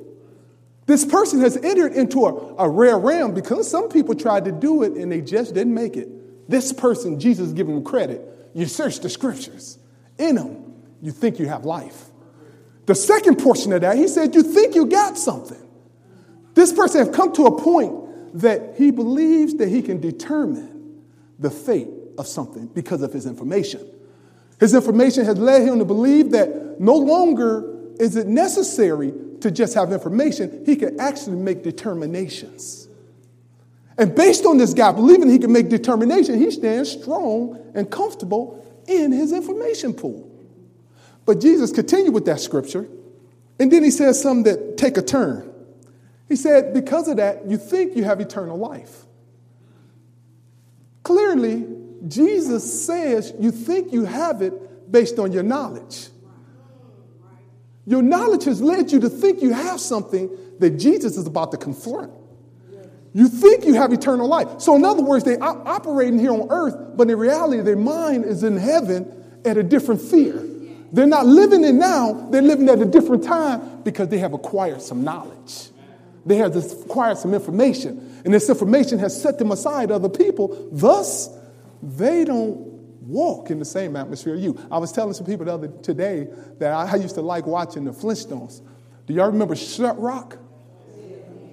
This 0.87 1.05
person 1.05 1.41
has 1.41 1.57
entered 1.57 1.93
into 1.93 2.25
a, 2.25 2.55
a 2.55 2.69
rare 2.69 2.97
realm 2.97 3.33
because 3.33 3.69
some 3.69 3.89
people 3.89 4.15
tried 4.15 4.45
to 4.45 4.51
do 4.51 4.83
it 4.83 4.93
and 4.93 5.11
they 5.11 5.21
just 5.21 5.53
didn't 5.53 5.73
make 5.73 5.97
it. 5.97 6.49
This 6.49 6.71
person, 6.71 7.19
Jesus 7.19 7.51
giving 7.51 7.77
him 7.77 7.83
credit. 7.83 8.21
You 8.53 8.65
search 8.65 8.99
the 8.99 9.09
scriptures. 9.09 9.77
In 10.17 10.35
them, 10.35 10.73
you 11.01 11.11
think 11.11 11.39
you 11.39 11.47
have 11.47 11.65
life. 11.65 12.05
The 12.85 12.95
second 12.95 13.37
portion 13.37 13.73
of 13.73 13.81
that, 13.81 13.97
he 13.97 14.07
said, 14.07 14.33
you 14.33 14.43
think 14.43 14.73
you 14.73 14.85
got 14.85 15.17
something. 15.17 15.61
This 16.53 16.73
person 16.73 17.05
has 17.05 17.15
come 17.15 17.33
to 17.33 17.45
a 17.45 17.61
point 17.61 18.39
that 18.39 18.75
he 18.77 18.91
believes 18.91 19.55
that 19.55 19.69
he 19.69 19.81
can 19.81 19.99
determine 19.99 21.03
the 21.37 21.51
fate 21.51 21.89
of 22.17 22.27
something 22.27 22.67
because 22.67 23.01
of 23.01 23.13
his 23.13 23.25
information. 23.25 23.85
His 24.59 24.73
information 24.73 25.25
has 25.25 25.37
led 25.37 25.63
him 25.67 25.79
to 25.79 25.85
believe 25.85 26.31
that 26.31 26.79
no 26.79 26.95
longer 26.95 27.75
is 27.99 28.15
it 28.15 28.27
necessary 28.27 29.13
to 29.41 29.51
just 29.51 29.75
have 29.75 29.91
information, 29.91 30.63
he 30.65 30.75
can 30.75 30.99
actually 30.99 31.37
make 31.37 31.63
determinations. 31.63 32.86
And 33.97 34.13
based 34.15 34.45
on 34.45 34.57
this 34.57 34.73
guy 34.73 34.91
believing 34.91 35.29
he 35.29 35.39
can 35.39 35.51
make 35.51 35.69
determination, 35.69 36.39
he 36.39 36.51
stands 36.51 36.91
strong 36.91 37.59
and 37.73 37.89
comfortable 37.89 38.63
in 38.87 39.11
his 39.11 39.33
information 39.33 39.93
pool. 39.93 40.31
But 41.25 41.41
Jesus 41.41 41.71
continued 41.71 42.13
with 42.13 42.25
that 42.25 42.39
scripture, 42.39 42.87
and 43.59 43.71
then 43.71 43.83
he 43.83 43.91
says 43.91 44.21
something 44.21 44.43
that 44.43 44.77
take 44.77 44.97
a 44.97 45.01
turn. 45.01 45.51
He 46.29 46.35
said, 46.35 46.73
because 46.73 47.07
of 47.07 47.17
that, 47.17 47.47
you 47.47 47.57
think 47.57 47.95
you 47.95 48.03
have 48.03 48.21
eternal 48.21 48.57
life. 48.57 49.05
Clearly, 51.03 51.65
Jesus 52.07 52.85
says 52.85 53.33
you 53.39 53.51
think 53.51 53.91
you 53.93 54.05
have 54.05 54.41
it 54.41 54.91
based 54.91 55.19
on 55.19 55.31
your 55.31 55.43
knowledge. 55.43 56.09
Your 57.85 58.01
knowledge 58.01 58.43
has 58.43 58.61
led 58.61 58.91
you 58.91 58.99
to 58.99 59.09
think 59.09 59.41
you 59.41 59.53
have 59.53 59.79
something 59.79 60.29
that 60.59 60.71
Jesus 60.71 61.17
is 61.17 61.25
about 61.25 61.51
to 61.51 61.57
confront. 61.57 62.11
You 63.13 63.27
think 63.27 63.65
you 63.65 63.73
have 63.75 63.91
eternal 63.93 64.27
life. 64.27 64.59
So, 64.59 64.75
in 64.75 64.85
other 64.85 65.01
words, 65.01 65.23
they're 65.23 65.41
operating 65.41 66.19
here 66.19 66.31
on 66.31 66.47
earth, 66.49 66.75
but 66.95 67.09
in 67.09 67.17
reality, 67.17 67.61
their 67.61 67.75
mind 67.75 68.25
is 68.25 68.43
in 68.43 68.57
heaven 68.57 69.41
at 69.45 69.57
a 69.57 69.63
different 69.63 70.01
fear. 70.01 70.43
They're 70.91 71.07
not 71.07 71.25
living 71.25 71.63
in 71.63 71.79
now, 71.79 72.27
they're 72.29 72.41
living 72.41 72.69
at 72.69 72.79
a 72.79 72.85
different 72.85 73.23
time 73.23 73.81
because 73.83 74.09
they 74.09 74.19
have 74.19 74.33
acquired 74.33 74.81
some 74.81 75.03
knowledge. 75.03 75.69
They 76.25 76.35
have 76.37 76.55
acquired 76.55 77.17
some 77.17 77.33
information, 77.33 78.21
and 78.25 78.33
this 78.33 78.49
information 78.49 78.99
has 78.99 79.19
set 79.19 79.39
them 79.39 79.51
aside 79.51 79.91
other 79.91 80.09
people. 80.09 80.69
Thus, 80.71 81.29
they 81.81 82.25
don't 82.25 82.57
walk 83.01 83.49
in 83.49 83.59
the 83.59 83.65
same 83.65 83.95
atmosphere 83.95 84.35
you. 84.35 84.59
I 84.69 84.77
was 84.77 84.91
telling 84.91 85.13
some 85.13 85.25
people 85.25 85.45
the 85.45 85.53
other 85.53 85.67
today 85.81 86.27
that 86.59 86.73
I 86.73 86.95
used 86.97 87.15
to 87.15 87.21
like 87.21 87.47
watching 87.47 87.85
the 87.85 87.91
Flintstones. 87.91 88.61
Do 89.05 89.13
y'all 89.13 89.31
remember 89.31 89.55
Schleprock? 89.55 90.37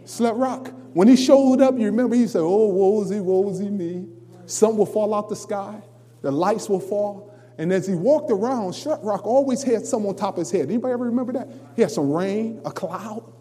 Slut 0.04 0.38
Rock. 0.38 0.72
When 0.94 1.08
he 1.08 1.16
showed 1.16 1.60
up, 1.60 1.76
you 1.76 1.86
remember 1.86 2.14
he 2.14 2.26
said, 2.26 2.40
Oh, 2.40 2.68
woe 2.68 3.02
is 3.02 3.10
he, 3.10 3.20
woe 3.20 3.50
is 3.50 3.58
he 3.58 3.68
me. 3.68 4.06
Something 4.46 4.78
will 4.78 4.86
fall 4.86 5.12
out 5.12 5.28
the 5.28 5.36
sky, 5.36 5.82
the 6.22 6.30
lights 6.30 6.68
will 6.68 6.80
fall. 6.80 7.34
And 7.58 7.72
as 7.72 7.86
he 7.86 7.94
walked 7.94 8.32
around, 8.32 8.72
Schleprock 8.72 9.24
always 9.24 9.62
had 9.62 9.86
something 9.86 10.08
on 10.08 10.16
top 10.16 10.34
of 10.34 10.38
his 10.38 10.50
head. 10.50 10.62
Anybody 10.62 10.92
ever 10.92 11.04
remember 11.04 11.32
that? 11.34 11.48
He 11.76 11.82
had 11.82 11.90
some 11.90 12.10
rain, 12.10 12.60
a 12.64 12.72
cloud. 12.72 13.32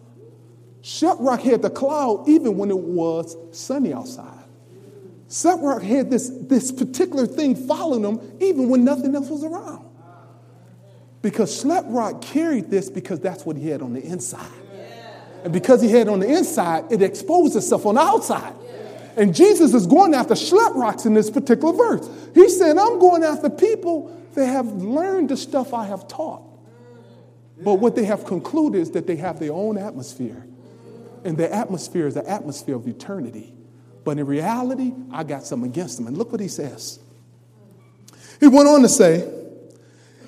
Schleprock 0.82 1.40
had 1.40 1.62
the 1.62 1.70
cloud 1.70 2.28
even 2.28 2.56
when 2.56 2.70
it 2.70 2.78
was 2.78 3.36
sunny 3.50 3.92
outside. 3.92 4.44
Slut 5.28 5.82
had 5.82 6.10
this, 6.10 6.30
this 6.42 6.70
particular 6.70 7.26
thing 7.26 7.56
following 7.56 8.04
him 8.04 8.36
even 8.40 8.68
when 8.68 8.84
nothing 8.84 9.14
else 9.14 9.28
was 9.28 9.42
around. 9.42 9.84
Because 11.22 11.64
Schleprock 11.64 12.20
carried 12.20 12.70
this 12.70 12.90
because 12.90 13.18
that's 13.18 13.46
what 13.46 13.56
he 13.56 13.68
had 13.68 13.80
on 13.82 13.94
the 13.94 14.02
inside. 14.02 14.63
And 15.44 15.52
because 15.52 15.82
he 15.82 15.90
had 15.90 16.08
on 16.08 16.20
the 16.20 16.26
inside, 16.26 16.90
it 16.90 17.02
exposed 17.02 17.54
itself 17.54 17.84
on 17.84 17.96
the 17.96 18.00
outside. 18.00 18.54
And 19.16 19.34
Jesus 19.34 19.74
is 19.74 19.86
going 19.86 20.14
after 20.14 20.34
Schleprocks 20.34 21.06
in 21.06 21.14
this 21.14 21.30
particular 21.30 21.74
verse. 21.74 22.08
He 22.34 22.48
said, 22.48 22.78
I'm 22.78 22.98
going 22.98 23.22
after 23.22 23.50
people 23.50 24.10
that 24.34 24.46
have 24.46 24.66
learned 24.66 25.28
the 25.28 25.36
stuff 25.36 25.74
I 25.74 25.84
have 25.86 26.08
taught. 26.08 26.42
But 27.62 27.74
what 27.74 27.94
they 27.94 28.06
have 28.06 28.24
concluded 28.24 28.80
is 28.80 28.90
that 28.92 29.06
they 29.06 29.16
have 29.16 29.38
their 29.38 29.52
own 29.52 29.78
atmosphere. 29.78 30.46
And 31.24 31.36
their 31.36 31.52
atmosphere 31.52 32.06
is 32.06 32.14
the 32.14 32.28
atmosphere 32.28 32.74
of 32.74 32.88
eternity. 32.88 33.54
But 34.02 34.18
in 34.18 34.26
reality, 34.26 34.92
I 35.12 35.24
got 35.24 35.44
something 35.44 35.70
against 35.70 35.98
them. 35.98 36.06
And 36.06 36.16
look 36.16 36.32
what 36.32 36.40
he 36.40 36.48
says. 36.48 36.98
He 38.40 38.48
went 38.48 38.66
on 38.66 38.82
to 38.82 38.88
say, 38.88 39.30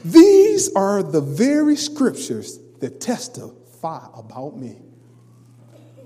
These 0.05 0.73
are 0.75 1.03
the 1.03 1.21
very 1.21 1.77
scriptures 1.77 2.59
that 2.81 3.01
testify 3.01 4.07
about 4.15 4.57
me. 4.57 4.77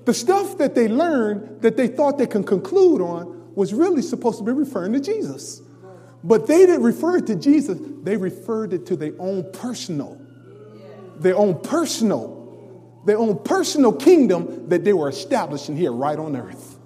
The 0.04 0.14
stuff 0.14 0.58
that 0.58 0.74
they 0.74 0.88
learned 0.88 1.62
that 1.62 1.76
they 1.76 1.88
thought 1.88 2.18
they 2.18 2.26
can 2.26 2.44
conclude 2.44 3.00
on 3.00 3.54
was 3.54 3.74
really 3.74 4.02
supposed 4.02 4.38
to 4.38 4.44
be 4.44 4.52
referring 4.52 4.92
to 4.94 5.00
Jesus. 5.00 5.60
But 6.22 6.46
they 6.46 6.66
didn't 6.66 6.82
refer 6.82 7.18
it 7.18 7.26
to 7.28 7.36
Jesus, 7.36 7.78
they 8.02 8.16
referred 8.16 8.72
it 8.72 8.86
to 8.86 8.96
their 8.96 9.14
own 9.18 9.50
personal, 9.52 10.20
their 11.16 11.36
own 11.36 11.60
personal, 11.60 13.00
their 13.06 13.18
own 13.18 13.38
personal 13.42 13.92
kingdom 13.92 14.68
that 14.68 14.84
they 14.84 14.92
were 14.92 15.08
establishing 15.08 15.76
here 15.76 15.92
right 15.92 16.18
on 16.18 16.36
earth. 16.36 16.78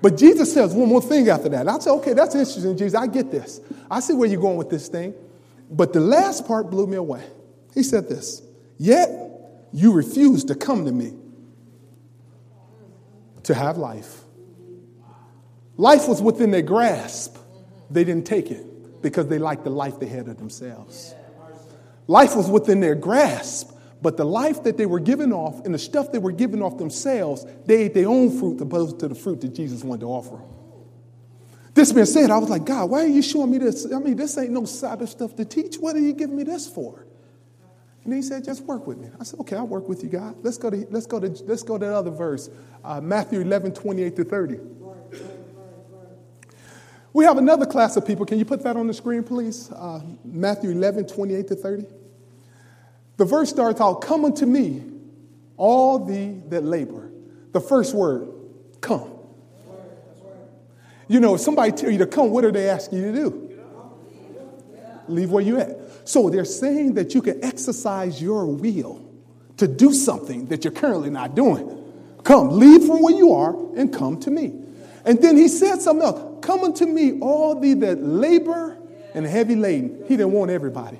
But 0.00 0.16
Jesus 0.16 0.52
says 0.52 0.74
one 0.74 0.88
more 0.88 1.02
thing 1.02 1.28
after 1.28 1.48
that. 1.48 1.66
I 1.66 1.78
said, 1.80 1.90
okay, 1.94 2.12
that's 2.12 2.34
interesting, 2.34 2.76
Jesus. 2.76 2.94
I 2.94 3.08
get 3.08 3.32
this. 3.32 3.60
I 3.90 3.98
see 3.98 4.14
where 4.14 4.28
you're 4.28 4.40
going 4.40 4.56
with 4.56 4.70
this 4.70 4.86
thing. 4.86 5.12
But 5.70 5.92
the 5.92 6.00
last 6.00 6.46
part 6.46 6.70
blew 6.70 6.86
me 6.86 6.96
away. 6.96 7.24
He 7.74 7.82
said 7.82 8.08
this 8.08 8.42
Yet 8.78 9.10
you 9.72 9.92
refuse 9.92 10.44
to 10.44 10.54
come 10.54 10.84
to 10.84 10.92
me 10.92 11.12
to 13.48 13.54
have 13.54 13.78
life. 13.78 14.20
Life 15.78 16.06
was 16.06 16.20
within 16.20 16.50
their 16.50 16.62
grasp. 16.62 17.38
They 17.90 18.04
didn't 18.04 18.26
take 18.26 18.50
it 18.50 19.00
because 19.00 19.28
they 19.28 19.38
liked 19.38 19.64
the 19.64 19.70
life 19.70 19.98
they 19.98 20.06
had 20.06 20.28
of 20.28 20.36
themselves. 20.36 21.14
Life 22.06 22.36
was 22.36 22.50
within 22.50 22.80
their 22.80 22.94
grasp, 22.94 23.74
but 24.02 24.18
the 24.18 24.24
life 24.26 24.64
that 24.64 24.76
they 24.76 24.84
were 24.84 25.00
giving 25.00 25.32
off 25.32 25.64
and 25.64 25.72
the 25.72 25.78
stuff 25.78 26.12
they 26.12 26.18
were 26.18 26.32
giving 26.32 26.60
off 26.60 26.76
themselves, 26.76 27.46
they 27.64 27.84
ate 27.84 27.94
their 27.94 28.08
own 28.08 28.38
fruit 28.38 28.60
opposed 28.60 29.00
to 29.00 29.08
the 29.08 29.14
fruit 29.14 29.40
that 29.40 29.54
Jesus 29.54 29.82
wanted 29.82 30.00
to 30.02 30.08
offer 30.08 30.36
them. 30.36 30.48
This 31.72 31.90
being 31.90 32.04
said, 32.04 32.30
I 32.30 32.36
was 32.36 32.50
like, 32.50 32.66
God, 32.66 32.90
why 32.90 33.04
are 33.04 33.06
you 33.06 33.22
showing 33.22 33.50
me 33.50 33.56
this? 33.56 33.90
I 33.90 33.98
mean, 33.98 34.16
this 34.16 34.36
ain't 34.36 34.50
no 34.50 34.66
Sabbath 34.66 35.08
stuff 35.08 35.36
to 35.36 35.46
teach. 35.46 35.76
What 35.76 35.96
are 35.96 36.00
you 36.00 36.12
giving 36.12 36.36
me 36.36 36.42
this 36.42 36.68
for? 36.68 37.06
And 38.08 38.16
he 38.16 38.22
said, 38.22 38.42
just 38.42 38.62
work 38.62 38.86
with 38.86 38.96
me. 38.96 39.10
I 39.20 39.22
said, 39.22 39.38
okay, 39.40 39.54
I'll 39.54 39.66
work 39.66 39.86
with 39.86 40.02
you, 40.02 40.08
God. 40.08 40.36
Let's 40.42 40.56
go 40.56 40.70
to, 40.70 40.86
let's 40.88 41.04
go 41.04 41.20
to, 41.20 41.28
let's 41.44 41.62
go 41.62 41.76
to 41.76 41.84
the 41.84 41.94
other 41.94 42.10
verse, 42.10 42.48
uh, 42.82 43.02
Matthew 43.02 43.40
11, 43.40 43.74
28 43.74 44.16
to 44.16 44.24
30. 44.24 44.58
We 47.12 47.26
have 47.26 47.36
another 47.36 47.66
class 47.66 47.98
of 47.98 48.06
people. 48.06 48.24
Can 48.24 48.38
you 48.38 48.46
put 48.46 48.62
that 48.62 48.78
on 48.78 48.86
the 48.86 48.94
screen, 48.94 49.24
please? 49.24 49.70
Uh, 49.70 50.00
Matthew 50.24 50.70
11, 50.70 51.06
28 51.06 51.48
to 51.48 51.54
30. 51.54 51.84
The 53.18 53.26
verse 53.26 53.50
starts 53.50 53.78
out, 53.78 54.00
Come 54.00 54.24
unto 54.24 54.46
me, 54.46 54.84
all 55.58 55.98
thee 55.98 56.40
that 56.48 56.64
labor. 56.64 57.12
The 57.52 57.60
first 57.60 57.94
word, 57.94 58.26
come. 58.80 59.12
You 61.08 61.20
know, 61.20 61.34
if 61.34 61.42
somebody 61.42 61.72
tell 61.72 61.90
you 61.90 61.98
to 61.98 62.06
come, 62.06 62.30
what 62.30 62.46
are 62.46 62.52
they 62.52 62.70
asking 62.70 63.00
you 63.00 63.12
to 63.12 63.12
do? 63.12 63.58
Leave 65.08 65.30
where 65.30 65.44
you 65.44 65.58
at. 65.58 65.87
So 66.08 66.30
they're 66.30 66.46
saying 66.46 66.94
that 66.94 67.14
you 67.14 67.20
can 67.20 67.44
exercise 67.44 68.22
your 68.22 68.46
will 68.46 69.06
to 69.58 69.68
do 69.68 69.92
something 69.92 70.46
that 70.46 70.64
you're 70.64 70.72
currently 70.72 71.10
not 71.10 71.34
doing. 71.34 71.84
Come, 72.24 72.58
leave 72.58 72.86
from 72.86 73.02
where 73.02 73.14
you 73.14 73.34
are 73.34 73.54
and 73.76 73.92
come 73.92 74.18
to 74.20 74.30
me. 74.30 74.54
And 75.04 75.20
then 75.20 75.36
he 75.36 75.48
said 75.48 75.82
something 75.82 76.06
else. 76.06 76.42
Come 76.42 76.60
unto 76.60 76.86
me, 76.86 77.20
all 77.20 77.60
thee 77.60 77.74
that 77.74 78.02
labor 78.02 78.78
and 79.12 79.26
heavy 79.26 79.54
laden. 79.54 80.02
He 80.08 80.16
didn't 80.16 80.32
want 80.32 80.50
everybody. 80.50 80.98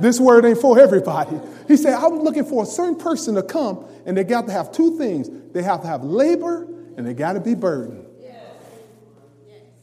This 0.00 0.18
word 0.18 0.44
ain't 0.44 0.58
for 0.58 0.80
everybody. 0.80 1.38
He 1.68 1.76
said, 1.76 1.94
I'm 1.94 2.18
looking 2.18 2.44
for 2.44 2.64
a 2.64 2.66
certain 2.66 2.96
person 2.96 3.36
to 3.36 3.42
come, 3.44 3.84
and 4.04 4.16
they 4.16 4.24
got 4.24 4.46
to 4.46 4.52
have 4.52 4.72
two 4.72 4.98
things. 4.98 5.30
They 5.52 5.62
have 5.62 5.82
to 5.82 5.86
have 5.86 6.02
labor 6.02 6.64
and 6.96 7.06
they 7.06 7.14
got 7.14 7.34
to 7.34 7.40
be 7.40 7.54
burdened. 7.54 8.04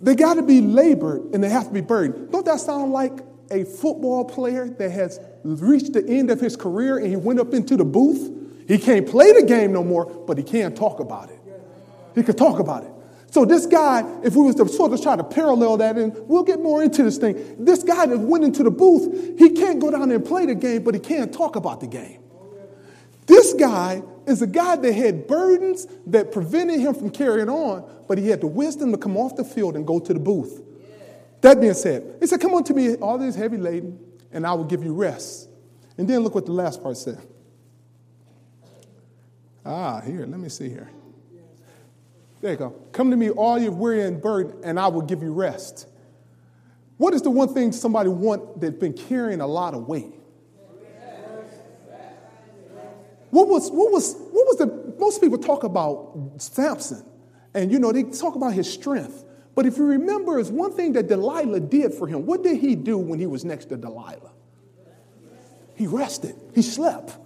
They 0.02 0.16
got 0.16 0.34
to 0.34 0.42
be 0.42 0.60
labored 0.60 1.34
and 1.34 1.42
they 1.42 1.48
have 1.48 1.68
to 1.68 1.74
be 1.74 1.80
burdened. 1.80 2.34
Don't 2.34 2.46
that 2.46 2.60
sound 2.60 2.92
like 2.92 3.14
a 3.52 3.64
football 3.64 4.26
player 4.26 4.68
that 4.68 4.92
has 4.92 5.20
reached 5.44 5.94
the 5.94 6.06
end 6.08 6.32
of 6.32 6.40
his 6.40 6.56
career 6.56 6.98
and 6.98 7.08
he 7.08 7.16
went 7.16 7.40
up 7.40 7.54
into 7.54 7.78
the 7.78 7.86
booth? 7.86 8.32
He 8.68 8.78
can't 8.78 9.08
play 9.08 9.32
the 9.32 9.44
game 9.44 9.72
no 9.72 9.84
more, 9.84 10.06
but 10.06 10.38
he 10.38 10.44
can 10.44 10.74
talk 10.74 11.00
about 11.00 11.30
it. 11.30 11.40
He 12.16 12.24
can 12.24 12.36
talk 12.36 12.60
about 12.60 12.84
it. 12.84 12.92
So 13.30 13.44
this 13.44 13.66
guy, 13.66 14.04
if 14.24 14.36
we 14.36 14.44
was 14.44 14.56
to 14.56 14.68
sort 14.70 14.94
of 14.94 15.02
try 15.02 15.18
to 15.18 15.24
parallel 15.24 15.78
that, 15.78 15.98
and 15.98 16.16
we'll 16.28 16.44
get 16.44 16.62
more 16.62 16.82
into 16.82 17.04
this 17.04 17.18
thing. 17.18 17.58
This 17.60 17.84
guy 17.84 18.06
that 18.06 18.18
went 18.18 18.46
into 18.46 18.64
the 18.64 18.72
booth, 18.72 19.38
he 19.38 19.50
can't 19.50 19.80
go 19.80 19.92
down 19.92 20.08
there 20.08 20.18
and 20.18 20.26
play 20.26 20.46
the 20.46 20.56
game, 20.56 20.84
but 20.84 20.94
he 20.94 21.02
can't 21.02 21.34
talk 21.34 21.58
about 21.58 21.82
the 21.82 21.88
game. 21.88 22.22
This 23.26 23.54
guy 23.54 24.04
is 24.26 24.42
a 24.42 24.48
guy 24.48 24.78
that 24.78 24.94
had 24.94 25.28
burdens 25.28 25.88
that 26.08 26.32
prevented 26.32 26.80
him 26.80 26.94
from 26.94 27.10
carrying 27.10 27.50
on, 27.50 27.84
but 28.08 28.18
he 28.18 28.30
had 28.30 28.40
the 28.40 28.48
wisdom 28.48 28.92
to 28.92 28.98
come 28.98 29.18
off 29.18 29.36
the 29.36 29.44
field 29.44 29.76
and 29.76 29.86
go 29.86 30.00
to 30.00 30.14
the 30.14 30.20
booth. 30.20 30.62
That 31.42 31.62
being 31.62 31.74
said, 31.74 32.18
he 32.20 32.28
said, 32.28 32.42
Come 32.42 32.54
on 32.54 32.64
to 32.66 32.74
me, 32.74 32.96
all 32.96 33.18
this 33.18 33.36
heavy 33.36 33.58
laden, 33.58 34.00
and 34.32 34.46
I 34.46 34.54
will 34.54 34.64
give 34.64 34.84
you 34.84 34.94
rest. 34.94 35.50
And 35.98 36.08
then 36.08 36.20
look 36.22 36.36
what 36.36 36.46
the 36.46 36.52
last 36.52 36.82
part 36.82 36.98
said. 36.98 37.20
Ah, 39.66 40.02
here, 40.02 40.26
let 40.26 40.40
me 40.40 40.50
see 40.50 40.70
here. 40.70 40.90
There 42.42 42.52
you 42.52 42.58
go. 42.58 42.76
Come 42.92 43.10
to 43.12 43.18
me, 43.18 43.32
all 43.32 43.58
your 43.58 43.72
weary 43.72 44.04
and 44.04 44.22
burdened, 44.22 44.64
and 44.64 44.80
I 44.80 44.88
will 44.88 45.02
give 45.02 45.24
you 45.24 45.34
rest. 45.34 45.88
What 46.98 47.14
is 47.14 47.22
the 47.22 47.32
one 47.32 47.54
thing 47.54 47.72
somebody 47.72 48.10
want 48.10 48.62
that's 48.62 48.78
been 48.78 48.94
carrying 48.94 49.42
a 49.42 49.48
lot 49.48 49.74
of 49.74 49.88
weight? 49.88 50.14
What 53.32 53.50
was, 53.50 53.70
what 53.70 53.92
was, 53.92 54.16
what 54.16 54.48
was 54.48 54.58
the, 54.60 54.96
most 54.98 55.20
people 55.20 55.38
talk 55.38 55.64
about 55.64 56.32
Samson, 56.38 57.04
and 57.54 57.70
you 57.70 57.80
know, 57.80 57.92
they 57.92 58.04
talk 58.04 58.36
about 58.36 58.54
his 58.54 58.72
strength. 58.72 59.25
But 59.56 59.66
if 59.66 59.78
you 59.78 59.86
remember, 59.86 60.38
it's 60.38 60.50
one 60.50 60.74
thing 60.74 60.94
that 60.94 61.08
Delilah 61.08 61.62
did 61.62 61.94
for 61.94 62.08
him. 62.08 62.26
What 62.26 62.44
did 62.44 62.58
he 62.58 62.76
do 62.76 62.98
when 62.98 63.20
he 63.20 63.26
was 63.26 63.46
next 63.46 63.66
to 63.68 63.78
Delilah? 63.78 64.34
He 65.76 65.88
rested, 65.88 66.36
he 66.54 66.62
slept. 66.62 67.18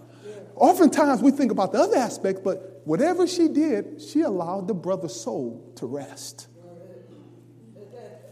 Oftentimes 0.56 1.22
we 1.22 1.32
think 1.32 1.52
about 1.52 1.72
the 1.72 1.80
other 1.80 1.98
aspect, 1.98 2.44
but 2.44 2.82
whatever 2.84 3.26
she 3.28 3.48
did, 3.48 4.02
she 4.02 4.22
allowed 4.22 4.68
the 4.68 4.74
brother's 4.74 5.16
soul 5.20 5.72
to 5.76 5.86
rest. 5.86 6.48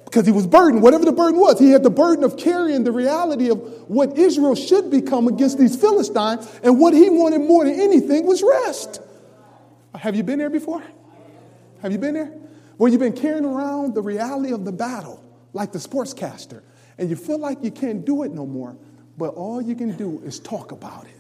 Because 0.05 0.25
he 0.25 0.31
was 0.31 0.47
burdened, 0.47 0.81
whatever 0.81 1.05
the 1.05 1.11
burden 1.11 1.39
was, 1.39 1.59
he 1.59 1.71
had 1.71 1.83
the 1.83 1.89
burden 1.89 2.23
of 2.23 2.37
carrying 2.37 2.83
the 2.83 2.91
reality 2.91 3.49
of 3.49 3.59
what 3.89 4.17
Israel 4.17 4.55
should 4.55 4.89
become 4.89 5.27
against 5.27 5.57
these 5.57 5.75
Philistines, 5.75 6.49
and 6.63 6.79
what 6.79 6.93
he 6.93 7.09
wanted 7.09 7.39
more 7.41 7.65
than 7.65 7.79
anything 7.79 8.25
was 8.25 8.43
rest. 8.43 9.01
Have 9.93 10.15
you 10.15 10.23
been 10.23 10.39
there 10.39 10.49
before? 10.49 10.83
Have 11.81 11.91
you 11.91 11.97
been 11.97 12.13
there? 12.13 12.33
Where 12.77 12.91
you've 12.91 13.01
been 13.01 13.13
carrying 13.13 13.45
around 13.45 13.95
the 13.95 14.01
reality 14.01 14.53
of 14.53 14.63
the 14.65 14.71
battle, 14.71 15.23
like 15.53 15.71
the 15.71 15.79
sportscaster, 15.79 16.61
and 16.97 17.09
you 17.09 17.15
feel 17.15 17.39
like 17.39 17.63
you 17.63 17.71
can't 17.71 18.05
do 18.05 18.23
it 18.23 18.31
no 18.31 18.45
more, 18.45 18.77
but 19.17 19.33
all 19.33 19.61
you 19.61 19.75
can 19.75 19.95
do 19.97 20.21
is 20.23 20.39
talk 20.39 20.71
about 20.71 21.05
it. 21.05 21.11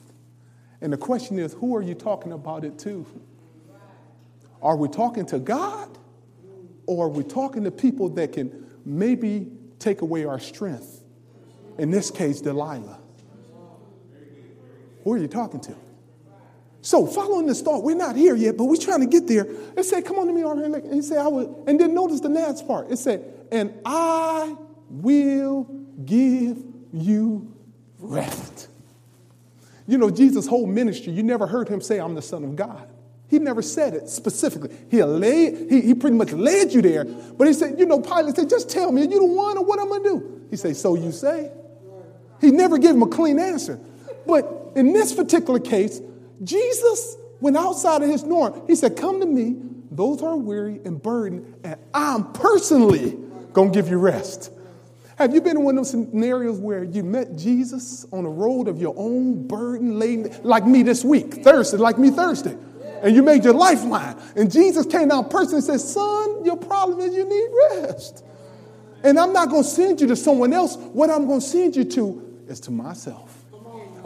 And 0.81 0.93
the 0.93 0.97
question 0.97 1.39
is, 1.39 1.53
who 1.53 1.75
are 1.75 1.81
you 1.81 1.95
talking 1.95 2.31
about 2.31 2.63
it 2.63 2.77
to? 2.79 3.05
Are 4.61 4.75
we 4.75 4.87
talking 4.87 5.25
to 5.27 5.39
God? 5.39 5.97
Or 6.85 7.07
are 7.07 7.09
we 7.09 7.23
talking 7.23 7.63
to 7.63 7.71
people 7.71 8.09
that 8.09 8.33
can 8.33 8.65
maybe 8.85 9.51
take 9.79 10.01
away 10.01 10.25
our 10.25 10.39
strength? 10.39 11.03
In 11.77 11.91
this 11.91 12.11
case, 12.11 12.41
Delilah. 12.41 12.99
Who 15.03 15.13
are 15.13 15.17
you 15.17 15.27
talking 15.27 15.59
to? 15.61 15.75
So, 16.87 17.05
following 17.05 17.47
this 17.47 17.61
thought, 17.61 17.83
we're 17.83 17.97
not 17.97 18.15
here 18.15 18.33
yet, 18.33 18.55
but 18.55 18.63
we're 18.63 18.77
trying 18.77 19.01
to 19.01 19.07
get 19.07 19.27
there. 19.27 19.45
It 19.75 19.83
said, 19.83 20.05
Come 20.05 20.19
on 20.19 20.27
to 20.27 20.31
me, 20.31 20.43
Arthur. 20.43 20.63
And 20.63 20.93
he 20.93 21.01
said, 21.01 21.17
I 21.17 21.27
will. 21.27 21.65
And 21.67 21.77
then 21.77 21.93
notice 21.93 22.21
the 22.21 22.29
next 22.29 22.65
part. 22.65 22.89
It 22.89 22.95
said, 22.95 23.25
And 23.51 23.73
I 23.83 24.55
will 24.89 25.63
give 26.05 26.63
you 26.93 27.53
rest. 27.99 28.69
You 29.85 29.97
know, 29.97 30.09
Jesus' 30.09 30.47
whole 30.47 30.65
ministry, 30.65 31.11
you 31.11 31.23
never 31.23 31.45
heard 31.45 31.67
him 31.67 31.81
say, 31.81 31.99
I'm 31.99 32.15
the 32.15 32.21
Son 32.21 32.45
of 32.45 32.55
God. 32.55 32.87
He 33.27 33.37
never 33.37 33.61
said 33.61 33.93
it 33.93 34.07
specifically. 34.07 34.73
He, 34.89 35.03
laid, 35.03 35.69
he, 35.69 35.81
he 35.81 35.93
pretty 35.93 36.15
much 36.15 36.31
led 36.31 36.71
you 36.71 36.81
there. 36.81 37.03
But 37.03 37.47
he 37.47 37.53
said, 37.53 37.77
you 37.77 37.85
know, 37.85 37.99
Pilate 37.99 38.37
said, 38.37 38.49
just 38.49 38.69
tell 38.69 38.93
me, 38.93 39.01
you 39.01 39.07
the 39.09 39.25
one 39.25 39.57
or 39.57 39.65
what 39.65 39.77
I'm 39.81 39.89
going 39.89 40.03
to 40.03 40.09
do? 40.09 40.47
He 40.51 40.55
said, 40.55 40.77
so 40.77 40.95
you 40.95 41.11
say. 41.11 41.51
He 42.39 42.51
never 42.51 42.77
gave 42.77 42.91
him 42.91 43.01
a 43.01 43.07
clean 43.07 43.39
answer. 43.39 43.77
But 44.25 44.71
in 44.77 44.93
this 44.93 45.13
particular 45.13 45.59
case, 45.59 45.99
Jesus 46.43 47.17
went 47.39 47.57
outside 47.57 48.01
of 48.01 48.09
his 48.09 48.23
norm. 48.23 48.61
He 48.67 48.75
said, 48.75 48.97
come 48.97 49.19
to 49.19 49.25
me, 49.25 49.55
those 49.91 50.21
are 50.21 50.35
weary 50.35 50.79
and 50.85 51.01
burdened, 51.01 51.55
and 51.63 51.77
I'm 51.93 52.31
personally 52.33 53.17
going 53.53 53.71
to 53.71 53.79
give 53.79 53.89
you 53.89 53.97
rest. 53.97 54.51
Have 55.17 55.33
you 55.33 55.41
been 55.41 55.57
in 55.57 55.63
one 55.63 55.77
of 55.77 55.83
those 55.83 55.91
scenarios 55.91 56.59
where 56.59 56.83
you 56.83 57.03
met 57.03 57.35
Jesus 57.35 58.05
on 58.11 58.25
a 58.25 58.29
road 58.29 58.67
of 58.67 58.79
your 58.79 58.93
own 58.95 59.47
burden 59.47 59.97
laden, 59.97 60.35
like 60.43 60.65
me 60.65 60.83
this 60.83 61.03
week, 61.03 61.43
Thursday, 61.43 61.77
like 61.77 61.97
me 61.97 62.11
Thursday, 62.11 62.55
and 63.01 63.15
you 63.15 63.23
made 63.23 63.43
your 63.43 63.53
lifeline, 63.53 64.15
and 64.35 64.51
Jesus 64.51 64.85
came 64.85 65.07
down 65.07 65.29
personally 65.29 65.57
and 65.57 65.63
said, 65.63 65.79
Son, 65.79 66.45
your 66.45 66.57
problem 66.57 66.99
is 66.99 67.15
you 67.15 67.27
need 67.27 67.81
rest. 67.81 68.23
And 69.03 69.19
I'm 69.19 69.33
not 69.33 69.49
going 69.49 69.63
to 69.63 69.69
send 69.69 70.01
you 70.01 70.07
to 70.07 70.15
someone 70.15 70.53
else. 70.53 70.75
What 70.75 71.09
I'm 71.09 71.27
going 71.27 71.39
to 71.39 71.45
send 71.45 71.75
you 71.75 71.83
to 71.85 72.43
is 72.47 72.59
to 72.61 72.71
myself. 72.71 73.36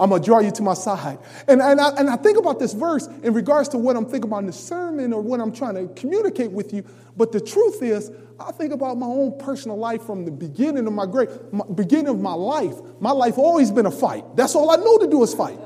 I'm 0.02 0.10
going 0.10 0.20
to 0.20 0.26
draw 0.26 0.40
you 0.40 0.50
to 0.50 0.64
my 0.64 0.74
side. 0.74 1.20
And, 1.48 1.62
and, 1.62 1.80
I, 1.80 1.90
and 1.90 2.10
I 2.10 2.16
think 2.16 2.40
about 2.40 2.58
this 2.58 2.74
verse 2.74 3.06
in 3.22 3.36
regards 3.36 3.70
to 3.70 3.78
what 3.78 3.96
I'm 3.96 4.06
thinking 4.06 4.32
about 4.32 4.40
in 4.40 4.48
the 4.48 4.54
sermon 4.54 5.14
or 5.14 5.22
what 5.22 5.40
I'm 5.40 5.52
trying 5.52 5.76
to 5.76 5.94
communicate 5.94 6.52
with 6.52 6.74
you. 6.74 6.84
But 7.16 7.32
the 7.32 7.40
truth 7.40 7.84
is, 7.84 8.10
I 8.40 8.52
think 8.52 8.74
about 8.74 8.98
my 8.98 9.06
own 9.06 9.38
personal 9.38 9.78
life 9.78 10.02
from 10.02 10.26
the 10.26 10.32
beginning 10.32 10.88
of 10.88 10.94
my 10.94 11.06
great 11.06 11.30
my, 11.54 11.64
beginning 11.76 12.08
of 12.08 12.20
my 12.20 12.34
life. 12.34 12.74
My 13.00 13.12
life 13.12 13.38
always 13.38 13.70
been 13.70 13.86
a 13.86 13.92
fight. 13.92 14.36
That's 14.36 14.56
all 14.56 14.72
I 14.72 14.78
know 14.78 14.98
to 14.98 15.08
do 15.08 15.22
is 15.22 15.36
fight. 15.36 15.60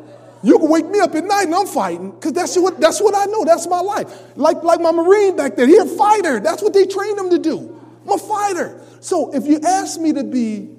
You 0.44 0.60
can 0.60 0.70
wake 0.70 0.86
me 0.86 1.00
up 1.00 1.16
at 1.16 1.24
night 1.24 1.46
and 1.46 1.56
I'm 1.56 1.66
fighting 1.66 2.12
because 2.12 2.34
that's 2.34 2.58
what 2.58 2.82
that's 2.82 3.00
what 3.02 3.16
I 3.16 3.32
know. 3.32 3.46
That's 3.46 3.68
my 3.68 3.80
life. 3.80 4.36
Like 4.36 4.64
like 4.64 4.82
my 4.82 4.92
Marine 4.92 5.38
back 5.38 5.56
there, 5.56 5.66
he 5.66 5.78
a 5.78 5.86
fighter. 5.86 6.42
That's 6.42 6.62
what 6.62 6.74
they 6.74 6.86
trained 6.86 7.18
him 7.18 7.30
to 7.30 7.40
do. 7.40 7.82
I'm 8.04 8.12
a 8.12 8.18
fighter. 8.18 8.82
So 9.00 9.34
if 9.34 9.48
you 9.48 9.62
ask 9.62 9.98
me 9.98 10.12
to 10.12 10.26
be 10.26 10.76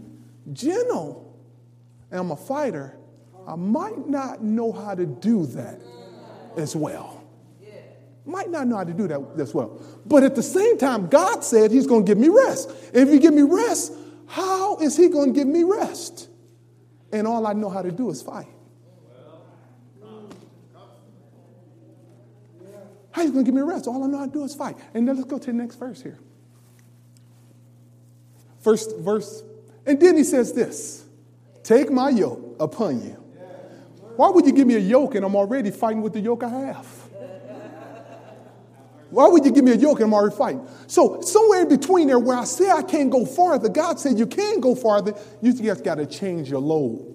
gentle 0.53 1.35
and 2.11 2.21
I'm 2.21 2.31
a 2.31 2.37
fighter, 2.37 2.99
I 3.47 3.55
might 3.55 4.09
not 4.09 4.43
know 4.43 4.73
how 4.73 4.95
to 4.95 5.07
do 5.07 5.47
that 5.47 5.81
as 6.57 6.75
well. 6.75 7.17
Might 8.27 8.51
not 8.51 8.67
know 8.67 8.79
how 8.79 8.85
to 8.85 8.93
do 8.93 9.07
that 9.07 9.21
as 9.39 9.55
well. 9.55 9.81
But 10.05 10.25
at 10.25 10.35
the 10.35 10.43
same 10.43 10.79
time, 10.79 11.07
God 11.07 11.45
said 11.45 11.71
He's 11.71 11.87
going 11.87 12.05
to 12.05 12.11
give 12.11 12.19
me 12.19 12.29
rest. 12.29 12.71
If 12.93 13.09
He 13.09 13.21
give 13.21 13.33
me 13.33 13.43
rest, 13.43 13.93
how 14.27 14.79
is 14.79 14.97
He 14.97 15.09
going 15.09 15.33
to 15.33 15.39
give 15.39 15.47
me 15.47 15.63
rest? 15.63 16.29
And 17.13 17.27
all 17.27 17.47
I 17.47 17.53
know 17.53 17.69
how 17.69 17.83
to 17.83 17.93
do 17.93 18.11
is 18.11 18.23
fight. 18.23 18.49
How 23.13 23.23
you 23.23 23.33
going 23.33 23.45
to 23.45 23.51
give 23.51 23.55
me 23.55 23.63
rest? 23.63 23.87
All 23.87 24.03
I 24.03 24.09
know 24.09 24.19
how 24.19 24.27
to 24.27 24.33
do 24.33 24.45
is 24.45 24.55
fight. 24.55 24.77
And 24.93 25.09
then 25.09 25.17
let's 25.17 25.31
go 25.31 25.39
to 25.39 25.47
the 25.47 25.53
next 25.53 25.77
verse 25.77 26.03
here. 26.03 26.19
First 28.61 28.99
verse. 28.99 29.43
And 29.87 30.01
then 30.01 30.17
he 30.17 30.25
says 30.25 30.53
this 30.53 31.07
Take 31.63 31.91
my 31.93 32.11
yoke 32.11 32.57
upon 32.59 33.03
you. 33.03 33.26
Why 34.17 34.31
would 34.31 34.47
you 34.47 34.53
give 34.53 34.67
me 34.67 34.75
a 34.75 34.81
yoke 34.81 35.15
and 35.15 35.25
I'm 35.25 35.37
already 35.37 35.71
fighting 35.71 36.03
with 36.03 36.15
the 36.15 36.21
yoke 36.21 36.43
I 36.43 36.49
have? 36.49 36.87
Why 39.11 39.29
would 39.29 39.45
you 39.45 39.53
give 39.53 39.65
me 39.65 39.73
a 39.73 39.77
yoke 39.77 40.01
and 40.01 40.07
I'm 40.07 40.15
already 40.15 40.35
fighting? 40.35 40.67
So 40.89 41.21
somewhere 41.21 41.63
in 41.63 41.69
between 41.69 42.09
there 42.09 42.19
where 42.19 42.37
I 42.37 42.45
say 42.45 42.71
I 42.71 42.83
can't 42.83 43.11
go 43.11 43.25
farther, 43.25 43.69
God 43.69 44.01
said 44.01 44.19
you 44.19 44.27
can 44.27 44.61
go 44.61 44.75
farther. 44.75 45.15
You 45.41 45.53
just 45.53 45.85
got 45.85 45.97
to 45.97 46.07
change 46.07 46.51
your 46.51 46.61
load. 46.61 47.15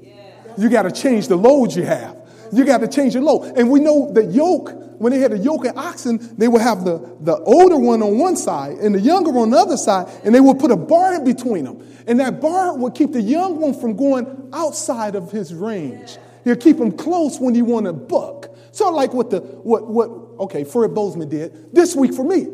You 0.58 0.70
got 0.70 0.84
to 0.84 0.91
change 0.91 1.27
the 1.27 1.36
load 1.36 1.74
you 1.74 1.84
have. 1.84 2.17
You 2.53 2.65
got 2.65 2.79
to 2.79 2.88
change 2.88 3.13
your 3.13 3.24
load. 3.24 3.58
And 3.58 3.70
we 3.70 3.79
know 3.79 4.12
the 4.12 4.25
yoke, 4.25 4.72
when 5.00 5.12
they 5.12 5.20
had 5.20 5.31
a 5.31 5.38
yoke 5.38 5.65
of 5.65 5.77
oxen, 5.77 6.36
they 6.38 6.48
would 6.48 6.62
have 6.62 6.84
the, 6.84 6.98
the 7.22 7.38
older 7.38 7.77
one 7.77 8.01
on 8.01 8.17
one 8.20 8.36
side 8.36 8.77
and 8.77 8.93
the 8.96 9.00
younger 9.00 9.31
on 9.38 9.50
the 9.50 9.58
other 9.58 9.77
side, 9.77 10.08
and 10.24 10.36
they 10.36 10.39
would 10.39 10.60
put 10.60 10.72
a 10.72 10.77
bar 10.77 11.15
in 11.15 11.24
between 11.24 11.65
them. 11.65 11.88
And 12.08 12.20
that 12.20 12.41
bar 12.41 12.75
would 12.75 12.96
keep 12.96 13.13
the 13.13 13.22
young 13.22 13.60
one 13.60 13.74
from 13.74 13.96
going 13.96 14.50
outside 14.53 15.15
of 15.15 15.31
his 15.31 15.53
range. 15.53 16.17
He'll 16.43 16.55
keep 16.55 16.77
them 16.77 16.91
close 16.91 17.39
when 17.39 17.55
you 17.55 17.65
want 17.65 17.86
to 17.86 17.93
buck. 17.93 18.48
Of 18.79 18.93
like 18.93 19.13
what 19.13 19.29
the 19.29 19.41
what 19.41 19.88
what 19.88 20.10
okay, 20.39 20.63
Fred 20.63 20.95
Bozeman 20.95 21.29
did 21.29 21.74
this 21.74 21.95
week 21.95 22.13
for 22.13 22.24
me. 22.24 22.48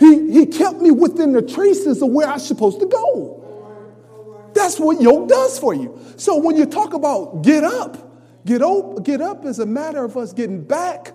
He, 0.00 0.32
he 0.32 0.46
kept 0.46 0.80
me 0.80 0.90
within 0.90 1.32
the 1.32 1.42
traces 1.42 2.02
of 2.02 2.08
where 2.08 2.26
I'm 2.26 2.38
supposed 2.38 2.80
to 2.80 2.86
go. 2.86 4.50
That's 4.54 4.80
what 4.80 5.00
yoke 5.00 5.28
does 5.28 5.58
for 5.58 5.74
you. 5.74 5.98
So 6.16 6.38
when 6.38 6.56
you 6.56 6.66
talk 6.66 6.94
about 6.94 7.42
get 7.42 7.62
up, 7.62 8.44
get 8.46 8.62
up, 8.62 9.04
get 9.04 9.20
up 9.20 9.44
is 9.44 9.58
a 9.58 9.66
matter 9.66 10.02
of 10.02 10.16
us 10.16 10.32
getting 10.32 10.64
back 10.64 11.12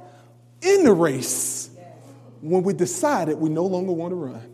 in 0.62 0.84
the 0.84 0.94
race 0.94 1.70
when 2.42 2.64
we 2.64 2.74
decided 2.74 3.38
we 3.38 3.50
no 3.50 3.66
longer 3.66 3.92
want 3.92 4.12
to 4.12 4.16
run. 4.16 4.52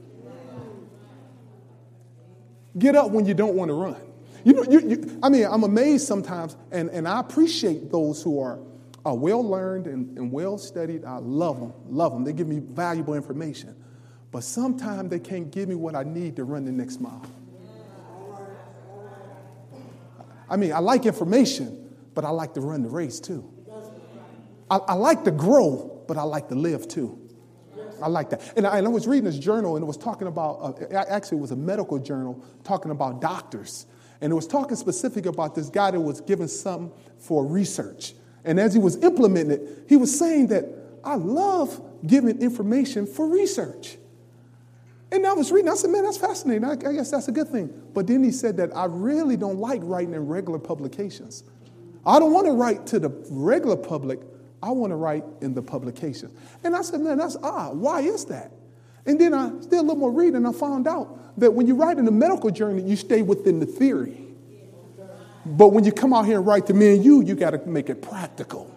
Get 2.77 2.95
up 2.95 3.12
when 3.12 3.25
you 3.25 3.33
don't 3.33 3.55
want 3.55 3.69
to 3.69 3.73
run. 3.73 4.11
You 4.43 4.54
know, 4.54 4.63
you, 4.63 4.80
you, 4.89 5.19
I 5.21 5.30
mean, 5.30 5.45
I'm 5.45 5.63
amazed 5.63 6.08
sometimes, 6.08 6.56
and, 6.71 6.89
and 6.89 7.08
I 7.08 7.19
appreciate 7.19 7.91
those 7.91 8.23
who 8.23 8.39
are 8.39 8.60
are 9.06 9.15
well 9.15 9.43
learned 9.43 9.88
and, 9.88 10.17
and 10.17 10.32
well 10.32 10.58
studied. 10.58 11.06
I 11.06 11.17
love 11.17 11.60
them, 11.60 11.73
love 11.89 12.13
them. 12.13 12.23
They 12.23 12.34
give 12.34 12.47
me 12.47 12.60
valuable 12.60 13.13
information. 13.13 13.75
But 14.32 14.43
sometimes 14.43 15.10
they 15.10 15.19
can't 15.19 15.51
give 15.51 15.67
me 15.67 15.75
what 15.75 15.95
I 15.95 16.04
need 16.04 16.38
to 16.38 16.43
run 16.43 16.65
the 16.65 16.71
next 16.71 17.01
mile. 17.01 17.25
I 20.49 20.58
mean, 20.58 20.73
I 20.73 20.80
like 20.80 21.06
information, 21.06 21.95
but 22.13 22.25
I 22.25 22.30
like 22.30 22.54
to 22.56 22.62
run 22.62 22.84
the 22.84 22.89
race 22.89 23.19
too. 23.19 23.49
I, 24.69 24.77
I 24.77 24.93
like 24.93 25.23
to 25.25 25.32
grow, 25.32 26.04
but 26.08 26.17
I 26.17 26.23
like 26.23 26.49
to 26.49 26.56
live 26.56 26.88
too. 26.88 27.17
I 28.01 28.08
like 28.08 28.32
that. 28.32 28.54
And 28.58 28.65
I, 28.65 28.77
and 28.80 28.88
I, 28.88 28.89
was 28.89 29.08
reading 29.08 29.25
this 29.25 29.38
journal, 29.38 29.75
and 29.75 29.84
it 29.84 29.86
was 29.86 29.97
talking 29.97 30.27
about, 30.27 30.82
uh, 30.91 31.06
actually, 31.08 31.38
it 31.38 31.41
was 31.41 31.51
a 31.51 31.56
medical 31.56 31.99
journal 31.99 32.43
talking 32.63 32.89
about 32.91 33.21
doctors. 33.21 33.86
And 34.21 34.31
it 34.31 34.36
was 34.36 34.47
talking 34.47 34.75
specific 34.75 35.25
about 35.25 35.55
this 35.55 35.69
guy 35.69 35.91
that 35.91 35.99
was 35.99 36.21
given 36.21 36.47
something 36.47 36.91
for 37.17 37.45
research. 37.45 38.13
And 38.45 38.60
as 38.60 38.73
he 38.73 38.79
was 38.79 38.97
implementing 39.03 39.51
it, 39.51 39.86
he 39.89 39.97
was 39.97 40.17
saying 40.17 40.47
that 40.47 40.65
I 41.03 41.15
love 41.15 41.81
giving 42.05 42.39
information 42.39 43.07
for 43.07 43.27
research. 43.27 43.97
And 45.12 45.27
I 45.27 45.34
was 45.34 45.51
reading, 45.51 45.69
I 45.69 45.75
said, 45.75 45.89
man, 45.89 46.03
that's 46.03 46.17
fascinating. 46.17 46.63
I, 46.63 46.71
I, 46.71 46.93
guess 46.93 47.12
that's 47.12 47.27
a 47.27 47.31
good 47.31 47.49
thing. 47.49 47.69
But 47.93 48.07
then 48.07 48.23
he 48.23 48.31
said 48.31 48.57
that 48.57 48.75
I 48.75 48.86
really 48.86 49.36
don't 49.36 49.57
like 49.57 49.81
writing 49.84 50.13
in 50.13 50.27
regular 50.27 50.60
publications. 50.60 51.43
I 52.05 52.17
don't 52.17 52.31
want 52.31 52.45
to 52.45 52.53
write 52.53 52.88
to 52.88 52.99
the 52.99 53.10
regular 53.29 53.75
public, 53.75 54.21
I 54.63 54.71
want 54.71 54.91
to 54.91 54.95
write 54.95 55.25
in 55.41 55.53
the 55.53 55.62
publications. 55.62 56.34
And 56.63 56.75
I 56.75 56.81
said, 56.81 57.01
man, 57.01 57.17
that's 57.17 57.36
odd. 57.38 57.77
Why 57.77 58.01
is 58.01 58.25
that? 58.25 58.51
And 59.05 59.19
then 59.19 59.33
I 59.33 59.49
did 59.49 59.73
a 59.73 59.81
little 59.81 59.95
more 59.95 60.11
reading 60.11 60.35
and 60.37 60.47
I 60.47 60.51
found 60.51 60.87
out 60.87 61.39
that 61.39 61.51
when 61.51 61.67
you 61.67 61.75
write 61.75 61.97
in 61.97 62.05
the 62.05 62.11
medical 62.11 62.49
journal, 62.51 62.83
you 62.83 62.95
stay 62.95 63.21
within 63.21 63.59
the 63.59 63.65
theory. 63.65 64.17
But 65.45 65.69
when 65.69 65.83
you 65.83 65.91
come 65.91 66.13
out 66.13 66.25
here 66.25 66.37
and 66.37 66.45
write 66.45 66.67
to 66.67 66.73
me 66.73 66.95
and 66.95 67.03
you, 67.03 67.21
you 67.21 67.35
got 67.35 67.51
to 67.51 67.65
make 67.65 67.89
it 67.89 68.01
practical. 68.01 68.67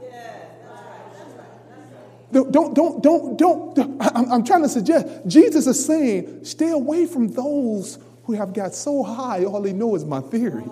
Don't, 2.33 2.51
don't, 2.51 2.75
don't, 2.75 3.03
don't, 3.03 3.39
don't. 3.39 3.79
I'm, 4.01 4.33
I'm 4.33 4.45
trying 4.45 4.63
to 4.63 4.69
suggest, 4.69 5.07
Jesus 5.27 5.69
is 5.69 5.85
saying, 5.85 6.45
stay 6.45 6.71
away 6.71 7.07
from 7.07 7.29
those 7.29 7.99
who 8.25 8.33
have 8.33 8.53
got 8.53 8.75
so 8.75 9.03
high, 9.05 9.45
all 9.45 9.61
they 9.61 9.73
know 9.73 9.95
is 9.95 10.05
my 10.05 10.21
theory. 10.21 10.65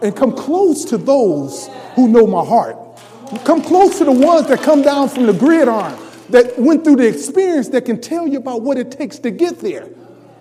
And 0.00 0.14
come 0.14 0.32
close 0.32 0.84
to 0.86 0.98
those 0.98 1.68
who 1.96 2.06
know 2.08 2.26
my 2.26 2.44
heart. 2.44 2.76
Come 3.44 3.62
close 3.62 3.98
to 3.98 4.04
the 4.04 4.12
ones 4.12 4.46
that 4.48 4.60
come 4.60 4.82
down 4.82 5.08
from 5.08 5.26
the 5.26 5.32
gridiron, 5.32 5.98
that 6.30 6.58
went 6.58 6.84
through 6.84 6.96
the 6.96 7.08
experience, 7.08 7.68
that 7.70 7.84
can 7.84 8.00
tell 8.00 8.26
you 8.26 8.38
about 8.38 8.62
what 8.62 8.78
it 8.78 8.90
takes 8.90 9.18
to 9.20 9.30
get 9.30 9.60
there. 9.60 9.88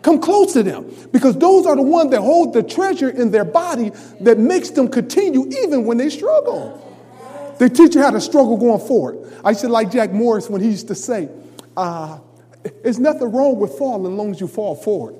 Come 0.01 0.19
close 0.19 0.53
to 0.53 0.63
them 0.63 0.93
because 1.11 1.37
those 1.37 1.65
are 1.65 1.75
the 1.75 1.81
ones 1.81 2.11
that 2.11 2.21
hold 2.21 2.53
the 2.53 2.61
treasure 2.61 3.09
in 3.09 3.31
their 3.31 3.45
body 3.45 3.91
that 4.21 4.37
makes 4.37 4.69
them 4.69 4.89
continue 4.89 5.49
even 5.63 5.85
when 5.85 5.97
they 5.97 6.09
struggle. 6.09 6.79
They 7.57 7.69
teach 7.69 7.95
you 7.95 8.01
how 8.01 8.11
to 8.11 8.19
struggle 8.19 8.57
going 8.57 8.85
forward. 8.85 9.31
I 9.43 9.51
used 9.51 9.61
to 9.61 9.69
like 9.69 9.91
Jack 9.91 10.11
Morris 10.11 10.49
when 10.49 10.61
he 10.61 10.69
used 10.69 10.89
to 10.89 10.95
say, 10.95 11.29
uh, 11.77 12.19
There's 12.83 12.99
nothing 12.99 13.31
wrong 13.31 13.59
with 13.59 13.77
falling 13.77 14.11
as 14.11 14.17
long 14.17 14.31
as 14.31 14.41
you 14.41 14.47
fall 14.47 14.75
forward. 14.75 15.15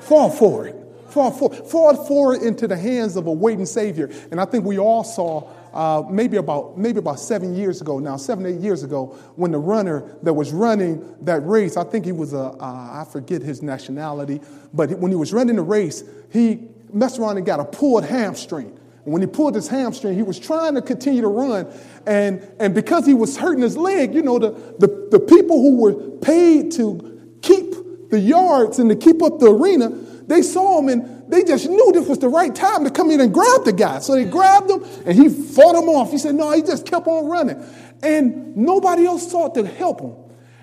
Fall 0.00 0.28
forward. 0.28 0.74
Fall 1.08 1.30
forward. 1.30 1.66
Fall 1.66 2.06
forward 2.06 2.42
into 2.42 2.66
the 2.66 2.76
hands 2.76 3.16
of 3.16 3.26
a 3.26 3.32
waiting 3.32 3.66
Savior. 3.66 4.10
And 4.30 4.40
I 4.40 4.44
think 4.44 4.64
we 4.64 4.78
all 4.78 5.04
saw 5.04 5.48
uh, 5.72 6.02
maybe 6.10 6.36
about 6.36 6.76
maybe 6.76 6.98
about 6.98 7.18
seven 7.18 7.54
years 7.54 7.80
ago 7.80 7.98
now, 7.98 8.16
seven 8.16 8.46
eight 8.46 8.60
years 8.60 8.82
ago, 8.82 9.06
when 9.36 9.52
the 9.52 9.58
runner 9.58 10.16
that 10.22 10.34
was 10.34 10.52
running 10.52 11.16
that 11.22 11.46
race, 11.46 11.76
I 11.76 11.84
think 11.84 12.04
he 12.04 12.12
was 12.12 12.32
a 12.32 12.56
uh, 12.60 13.02
I 13.02 13.06
forget 13.10 13.42
his 13.42 13.62
nationality, 13.62 14.40
but 14.74 14.90
when 14.98 15.10
he 15.10 15.16
was 15.16 15.32
running 15.32 15.56
the 15.56 15.62
race, 15.62 16.04
he 16.30 16.68
messed 16.92 17.18
around 17.18 17.38
and 17.38 17.46
got 17.46 17.60
a 17.60 17.64
pulled 17.64 18.04
hamstring. 18.04 18.78
And 19.04 19.12
when 19.12 19.22
he 19.22 19.26
pulled 19.26 19.54
his 19.54 19.66
hamstring, 19.66 20.14
he 20.14 20.22
was 20.22 20.38
trying 20.38 20.74
to 20.74 20.82
continue 20.82 21.22
to 21.22 21.28
run, 21.28 21.66
and 22.06 22.46
and 22.60 22.74
because 22.74 23.06
he 23.06 23.14
was 23.14 23.36
hurting 23.36 23.62
his 23.62 23.76
leg, 23.76 24.14
you 24.14 24.22
know, 24.22 24.38
the 24.38 24.50
the, 24.78 25.08
the 25.10 25.20
people 25.20 25.60
who 25.60 25.78
were 25.78 25.94
paid 26.18 26.72
to 26.72 27.38
keep 27.40 28.10
the 28.10 28.20
yards 28.20 28.78
and 28.78 28.90
to 28.90 28.96
keep 28.96 29.22
up 29.22 29.38
the 29.38 29.50
arena, 29.50 29.88
they 30.26 30.42
saw 30.42 30.78
him 30.78 30.88
and 30.88 31.11
they 31.32 31.44
just 31.44 31.66
knew 31.66 31.92
this 31.92 32.06
was 32.06 32.18
the 32.18 32.28
right 32.28 32.54
time 32.54 32.84
to 32.84 32.90
come 32.90 33.10
in 33.10 33.18
and 33.18 33.32
grab 33.32 33.64
the 33.64 33.72
guy. 33.72 34.00
So 34.00 34.14
they 34.14 34.26
grabbed 34.26 34.70
him 34.70 34.84
and 35.06 35.16
he 35.16 35.30
fought 35.30 35.74
him 35.74 35.88
off. 35.88 36.10
He 36.10 36.18
said, 36.18 36.34
No, 36.34 36.52
he 36.52 36.60
just 36.60 36.84
kept 36.84 37.06
on 37.06 37.26
running. 37.26 37.64
And 38.02 38.54
nobody 38.54 39.06
else 39.06 39.30
sought 39.30 39.54
to 39.54 39.66
help 39.66 40.02
him. 40.02 40.14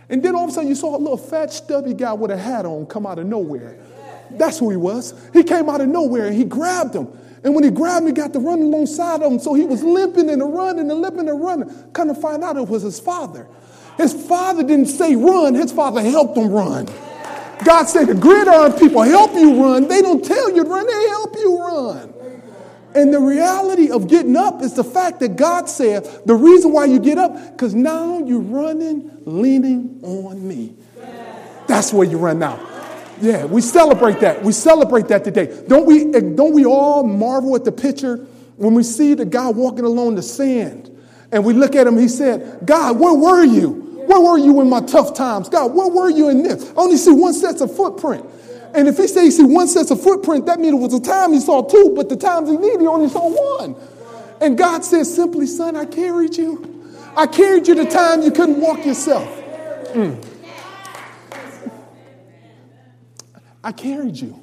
And 0.10 0.22
then 0.22 0.36
all 0.36 0.44
of 0.44 0.52
a 0.52 0.54
sudden 0.54 0.70
you 0.70 0.76
saw 0.76 0.96
a 0.96 1.00
little 1.00 1.18
fat, 1.18 1.52
stubby 1.52 1.96
guy 1.96 2.14
with 2.14 2.30
a 2.30 2.38
hat 2.38 2.68
on 2.68 2.86
come 2.86 3.08
out 3.08 3.18
of 3.18 3.26
nowhere. 3.26 3.80
That's 4.30 4.60
who 4.60 4.70
he 4.70 4.78
was. 4.78 5.16
He 5.34 5.44
came 5.44 5.70
out 5.70 5.82
of 5.82 5.88
nowhere 5.88 6.28
and 6.28 6.36
he 6.36 6.44
grabbed 6.44 6.94
him. 6.94 7.08
And 7.44 7.56
when 7.56 7.64
he 7.64 7.72
grabbed 7.72 8.02
him, 8.02 8.08
he 8.08 8.14
got 8.14 8.34
to 8.34 8.40
run 8.40 8.62
alongside 8.62 9.24
of 9.24 9.32
him. 9.32 9.40
So 9.40 9.56
he 9.56 9.64
was 9.64 9.84
limping 9.84 10.30
and 10.30 10.54
running 10.54 10.92
and 10.92 11.02
limping 11.02 11.28
and 11.28 11.42
running. 11.42 11.92
Kind 11.94 12.12
of 12.12 12.22
find 12.22 12.44
out 12.44 12.58
it 12.58 12.68
was 12.68 12.84
his 12.84 13.00
father. 13.00 13.48
His 13.98 14.14
father 14.14 14.62
didn't 14.62 14.86
say 14.86 15.16
run, 15.16 15.56
his 15.56 15.72
father 15.72 16.04
helped 16.04 16.38
him 16.38 16.52
run. 16.52 16.88
God 17.66 17.86
said 17.86 18.08
the 18.08 18.16
gridiron 18.16 18.74
people 18.74 19.02
help 19.02 19.34
you 19.34 19.64
run. 19.64 19.88
They 19.88 20.02
don't 20.02 20.24
tell 20.24 20.50
you 20.50 20.64
to 20.64 20.70
run, 20.70 20.88
they 20.88 21.08
help 21.10 21.36
you 21.36 21.60
run. 21.60 22.14
And 22.96 23.14
the 23.14 23.20
reality 23.20 23.92
of 23.92 24.08
getting 24.08 24.36
up 24.36 24.62
is 24.62 24.74
the 24.74 24.84
fact 24.84 25.20
that 25.20 25.36
God 25.36 25.70
said 25.70 26.06
the 26.26 26.34
reason 26.34 26.72
why 26.72 26.86
you 26.86 27.00
get 27.00 27.18
up, 27.18 27.52
because 27.52 27.76
now 27.76 28.20
you're 28.20 28.40
running, 28.40 29.12
leaning 29.26 30.00
on 30.04 30.48
me. 30.48 30.74
That's 31.68 31.94
where 31.94 32.08
you 32.08 32.18
run 32.18 32.40
now. 32.40 32.60
Yeah, 33.22 33.46
we 33.46 33.62
celebrate 33.62 34.20
that. 34.22 34.42
We 34.42 34.54
celebrate 34.54 35.08
that 35.10 35.24
today. 35.24 35.64
Don't 35.68 35.86
we, 35.86 36.14
eh, 36.14 36.22
don't 36.22 36.54
we 36.54 36.66
all 36.66 37.04
marvel 37.04 37.56
at 37.56 37.66
the 37.66 37.72
picture 37.72 38.26
when 38.56 38.74
we 38.74 38.84
see 38.84 39.14
the 39.14 39.26
guy 39.26 39.50
walking 39.50 39.86
along 39.86 40.16
the 40.16 40.22
sand 40.22 40.90
and 41.32 41.46
we 41.46 41.54
look 41.54 41.76
at 41.76 41.86
him, 41.88 41.98
he 41.98 42.08
said, 42.08 42.60
God, 42.66 43.00
where 43.00 43.14
were 43.14 43.44
you? 43.44 43.89
Where 44.10 44.22
were 44.22 44.40
you 44.40 44.60
in 44.60 44.68
my 44.68 44.82
tough 44.82 45.14
times? 45.14 45.50
God, 45.50 45.76
where 45.76 45.88
were 45.88 46.10
you 46.10 46.30
in 46.30 46.42
this? 46.42 46.72
I 46.72 46.74
only 46.78 46.98
see 46.98 47.12
one 47.12 47.32
set 47.32 47.62
of 47.62 47.76
footprint. 47.76 48.26
And 48.74 48.88
if 48.88 48.98
he 48.98 49.08
said 49.08 49.22
he 49.22 49.30
see 49.30 49.44
one 49.44 49.68
set 49.68 49.92
of 49.92 50.02
footprint, 50.02 50.48
that 50.48 50.60
means 50.60 50.74
it 50.74 50.78
was 50.78 50.96
a 50.96 51.00
time 51.00 51.32
he 51.32 51.40
saw 51.40 51.62
two, 51.62 51.94
but 51.96 52.10
the 52.10 52.16
times 52.16 52.50
he 52.50 52.58
needed, 52.58 52.82
he 52.82 52.88
only 52.88 53.08
saw 53.08 53.30
one. 53.60 53.76
And 54.42 54.58
God 54.58 54.84
said 54.84 55.06
simply, 55.06 55.46
son, 55.46 55.76
I 55.76 55.86
carried 55.86 56.36
you. 56.36 56.92
I 57.16 57.28
carried 57.28 57.68
you 57.68 57.76
the 57.76 57.86
time 57.86 58.24
you 58.24 58.32
couldn't 58.32 58.60
walk 58.60 58.84
yourself. 58.84 59.30
Mm. 59.90 60.26
I 63.64 63.72
carried 63.72 64.18
you. 64.18 64.42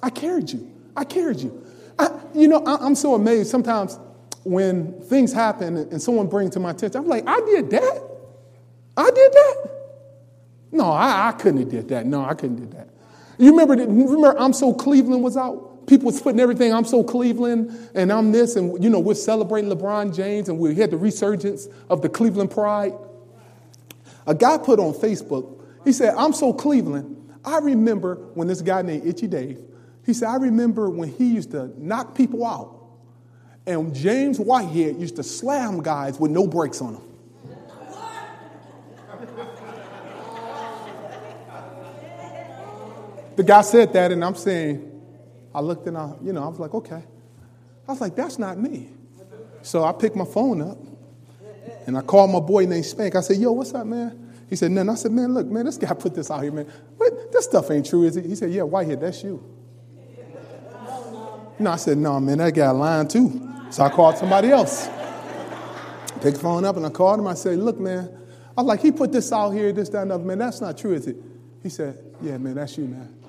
I 0.00 0.10
carried 0.10 0.48
you. 0.52 0.70
I 0.96 1.02
carried 1.02 1.40
you. 1.40 1.66
I, 1.98 2.20
you 2.34 2.46
know, 2.46 2.62
I, 2.64 2.86
am 2.86 2.94
so 2.94 3.16
amazed 3.16 3.50
sometimes 3.50 3.98
when 4.44 4.92
things 5.02 5.32
happen 5.32 5.76
and 5.76 6.00
someone 6.00 6.28
brings 6.28 6.52
to 6.52 6.60
my 6.60 6.70
attention. 6.70 7.00
I'm 7.00 7.08
like, 7.08 7.26
I 7.26 7.40
did 7.40 7.70
that. 7.70 8.11
I 8.96 9.10
did 9.10 9.32
that. 9.32 9.70
No, 10.72 10.90
I, 10.90 11.28
I 11.28 11.32
couldn't 11.32 11.60
have 11.60 11.70
did 11.70 11.88
that. 11.88 12.06
No, 12.06 12.24
I 12.24 12.34
couldn't 12.34 12.56
did 12.56 12.72
that. 12.72 12.88
You 13.38 13.50
remember, 13.50 13.74
remember 13.74 14.38
I'm 14.38 14.52
So 14.52 14.72
Cleveland 14.72 15.22
was 15.22 15.36
out? 15.36 15.86
People 15.86 16.06
was 16.06 16.20
putting 16.20 16.38
everything, 16.38 16.72
I'm 16.72 16.84
so 16.84 17.02
Cleveland, 17.02 17.90
and 17.94 18.12
I'm 18.12 18.30
this, 18.30 18.54
and 18.54 18.82
you 18.82 18.88
know, 18.88 19.00
we're 19.00 19.14
celebrating 19.14 19.68
LeBron 19.68 20.14
James, 20.14 20.48
and 20.48 20.58
we 20.58 20.76
had 20.76 20.92
the 20.92 20.96
resurgence 20.96 21.66
of 21.90 22.02
the 22.02 22.08
Cleveland 22.08 22.52
pride. 22.52 22.92
A 24.26 24.34
guy 24.34 24.58
put 24.58 24.78
on 24.78 24.94
Facebook, 24.94 25.60
he 25.84 25.92
said, 25.92 26.14
I'm 26.16 26.32
so 26.32 26.52
Cleveland. 26.52 27.34
I 27.44 27.58
remember 27.58 28.14
when 28.34 28.46
this 28.46 28.62
guy 28.62 28.82
named 28.82 29.04
Itchy 29.04 29.26
Dave, 29.26 29.58
he 30.06 30.14
said, 30.14 30.28
I 30.28 30.36
remember 30.36 30.88
when 30.88 31.08
he 31.08 31.34
used 31.34 31.50
to 31.50 31.72
knock 31.76 32.14
people 32.14 32.46
out, 32.46 32.80
and 33.66 33.92
James 33.92 34.38
Whitehead 34.38 35.00
used 35.00 35.16
to 35.16 35.24
slam 35.24 35.82
guys 35.82 36.20
with 36.20 36.30
no 36.30 36.46
brakes 36.46 36.80
on 36.80 36.94
them. 36.94 37.11
The 43.36 43.42
guy 43.42 43.62
said 43.62 43.92
that, 43.92 44.12
and 44.12 44.24
I'm 44.24 44.34
saying, 44.34 44.88
I 45.54 45.60
looked 45.60 45.86
and 45.86 45.96
I, 45.96 46.12
you 46.22 46.32
know, 46.32 46.44
I 46.44 46.48
was 46.48 46.58
like, 46.58 46.74
okay. 46.74 47.02
I 47.88 47.92
was 47.92 48.00
like, 48.00 48.16
that's 48.16 48.38
not 48.38 48.58
me. 48.58 48.88
So 49.62 49.84
I 49.84 49.92
picked 49.92 50.16
my 50.16 50.24
phone 50.24 50.62
up 50.62 50.78
and 51.86 51.96
I 51.96 52.00
called 52.02 52.30
my 52.30 52.40
boy 52.40 52.66
named 52.66 52.86
Spank. 52.86 53.16
I 53.16 53.20
said, 53.20 53.36
yo, 53.36 53.52
what's 53.52 53.74
up, 53.74 53.86
man? 53.86 54.32
He 54.48 54.56
said, 54.56 54.70
nothing. 54.70 54.90
I 54.90 54.94
said, 54.94 55.12
man, 55.12 55.34
look, 55.34 55.46
man, 55.46 55.66
this 55.66 55.78
guy 55.78 55.92
put 55.98 56.14
this 56.14 56.30
out 56.30 56.42
here, 56.42 56.52
man. 56.52 56.70
What? 56.96 57.32
This 57.32 57.44
stuff 57.44 57.70
ain't 57.70 57.86
true, 57.86 58.04
is 58.04 58.16
it? 58.16 58.24
He 58.24 58.34
said, 58.34 58.50
yeah, 58.50 58.62
Whitehead, 58.62 59.00
that's 59.00 59.22
you. 59.22 59.42
No, 61.58 61.70
I 61.70 61.76
said, 61.76 61.98
no, 61.98 62.18
man, 62.18 62.38
that 62.38 62.54
guy 62.54 62.70
lying 62.70 63.08
too. 63.08 63.48
So 63.70 63.84
I 63.84 63.88
called 63.88 64.18
somebody 64.18 64.50
else. 64.50 64.88
Picked 66.20 66.36
the 66.36 66.42
phone 66.42 66.64
up 66.64 66.76
and 66.76 66.86
I 66.86 66.90
called 66.90 67.20
him. 67.20 67.26
I 67.26 67.34
said, 67.34 67.58
look, 67.58 67.78
man, 67.78 68.08
I 68.56 68.62
was 68.62 68.66
like, 68.68 68.80
he 68.80 68.90
put 68.92 69.12
this 69.12 69.32
out 69.32 69.50
here, 69.50 69.72
this, 69.72 69.88
that, 69.90 70.02
and 70.02 70.12
other. 70.12 70.24
Man, 70.24 70.38
that's 70.38 70.60
not 70.60 70.76
true, 70.76 70.94
is 70.94 71.06
it? 71.06 71.16
He 71.62 71.68
said, 71.68 71.98
yeah, 72.20 72.36
man, 72.38 72.54
that's 72.54 72.76
you, 72.76 72.84
man. 72.84 73.21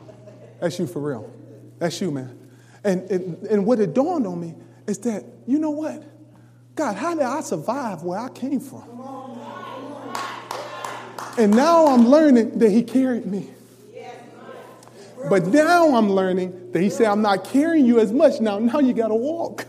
That's 0.63 0.80
you 0.80 0.88
for 0.88 1.02
real. 1.02 1.30
That's 1.78 1.99
you, 1.99 2.10
man. 2.10 2.39
And, 2.86 3.02
and, 3.12 3.47
and 3.47 3.65
what 3.65 3.82
it 3.82 3.93
dawned 3.93 4.26
on 4.26 4.39
me 4.39 4.56
is 4.88 4.97
that, 4.99 5.26
you 5.45 5.60
know 5.60 5.71
what? 5.71 6.02
God, 6.73 6.95
how 6.95 7.13
did 7.13 7.23
I 7.23 7.41
survive 7.41 8.04
where 8.04 8.17
I 8.17 8.30
came 8.30 8.62
from? 8.62 8.84
And 11.38 11.54
now 11.54 11.88
I'm 11.88 12.08
learning 12.08 12.60
that 12.60 12.69
He 12.69 12.82
carried 12.82 13.26
me. 13.26 13.49
But 15.28 15.47
now 15.47 15.97
I'm 15.97 16.10
learning 16.10 16.71
that 16.71 16.82
He 16.82 16.89
said, 16.89 17.08
I'm 17.08 17.21
not 17.21 17.43
carrying 17.43 17.86
you 17.86 17.99
as 17.99 18.13
much 18.13 18.39
now. 18.39 18.58
Now 18.58 18.80
you 18.80 18.93
got 18.93 19.10
to 19.10 19.15
walk. 19.15 19.65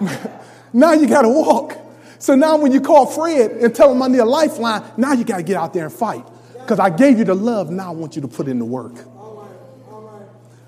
now 0.72 0.94
you 0.94 1.06
got 1.06 1.22
to 1.22 1.28
walk. 1.28 1.76
So 2.18 2.34
now 2.34 2.56
when 2.56 2.72
you 2.72 2.80
call 2.80 3.04
Fred 3.04 3.50
and 3.50 3.74
tell 3.74 3.92
him 3.92 4.00
I 4.00 4.08
need 4.08 4.20
a 4.20 4.24
lifeline, 4.24 4.90
now 4.96 5.12
you 5.12 5.24
got 5.24 5.36
to 5.36 5.42
get 5.42 5.56
out 5.56 5.74
there 5.74 5.84
and 5.84 5.92
fight. 5.92 6.26
Because 6.54 6.78
I 6.78 6.88
gave 6.88 7.18
you 7.18 7.24
the 7.24 7.34
love, 7.34 7.70
now 7.70 7.88
I 7.88 7.94
want 7.94 8.16
you 8.16 8.22
to 8.22 8.28
put 8.28 8.48
in 8.48 8.58
the 8.58 8.64
work. 8.64 8.94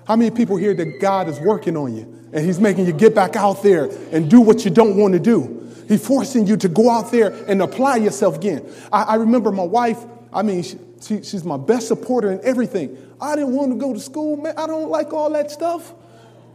How 0.05 0.15
many 0.15 0.31
people 0.31 0.57
here 0.57 0.73
that 0.73 0.99
God 0.99 1.29
is 1.29 1.39
working 1.39 1.77
on 1.77 1.95
you 1.95 2.03
and 2.33 2.45
He's 2.45 2.59
making 2.59 2.85
you 2.85 2.93
get 2.93 3.15
back 3.15 3.35
out 3.35 3.63
there 3.63 3.89
and 4.11 4.29
do 4.29 4.41
what 4.41 4.65
you 4.65 4.71
don't 4.71 4.97
want 4.97 5.13
to 5.13 5.19
do? 5.19 5.59
He's 5.87 6.05
forcing 6.05 6.47
you 6.47 6.57
to 6.57 6.69
go 6.69 6.89
out 6.89 7.11
there 7.11 7.31
and 7.47 7.61
apply 7.61 7.97
yourself 7.97 8.37
again. 8.37 8.69
I, 8.91 9.03
I 9.03 9.15
remember 9.15 9.51
my 9.51 9.63
wife, 9.63 9.99
I 10.31 10.41
mean, 10.41 10.63
she, 10.63 10.77
she, 11.01 11.23
she's 11.23 11.43
my 11.43 11.57
best 11.57 11.87
supporter 11.87 12.31
in 12.31 12.39
everything. 12.43 12.97
I 13.19 13.35
didn't 13.35 13.53
want 13.53 13.71
to 13.71 13.77
go 13.77 13.93
to 13.93 13.99
school, 13.99 14.37
man. 14.37 14.53
I 14.57 14.67
don't 14.67 14.89
like 14.89 15.13
all 15.13 15.29
that 15.31 15.51
stuff. 15.51 15.93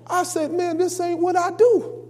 I 0.07 0.23
said, 0.23 0.53
man, 0.53 0.79
this 0.79 0.99
ain't 1.01 1.21
what 1.21 1.37
I 1.37 1.51
do. 1.51 2.09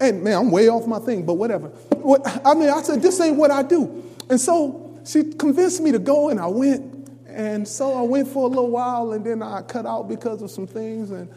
And 0.00 0.22
man, 0.22 0.36
I'm 0.36 0.50
way 0.50 0.68
off 0.68 0.86
my 0.86 0.98
thing, 0.98 1.24
but 1.24 1.34
whatever. 1.34 1.68
What, 1.68 2.22
I 2.44 2.54
mean, 2.54 2.70
I 2.70 2.82
said, 2.82 3.02
this 3.02 3.20
ain't 3.20 3.36
what 3.36 3.50
I 3.50 3.62
do. 3.62 4.02
And 4.30 4.40
so 4.40 5.00
she 5.04 5.24
convinced 5.24 5.80
me 5.80 5.92
to 5.92 5.98
go, 5.98 6.28
and 6.28 6.40
I 6.40 6.46
went. 6.46 6.91
And 7.32 7.66
so 7.66 7.94
I 7.94 8.02
went 8.02 8.28
for 8.28 8.44
a 8.44 8.48
little 8.48 8.70
while 8.70 9.12
and 9.12 9.24
then 9.24 9.42
I 9.42 9.62
cut 9.62 9.86
out 9.86 10.08
because 10.08 10.42
of 10.42 10.50
some 10.50 10.66
things. 10.66 11.10
And 11.10 11.28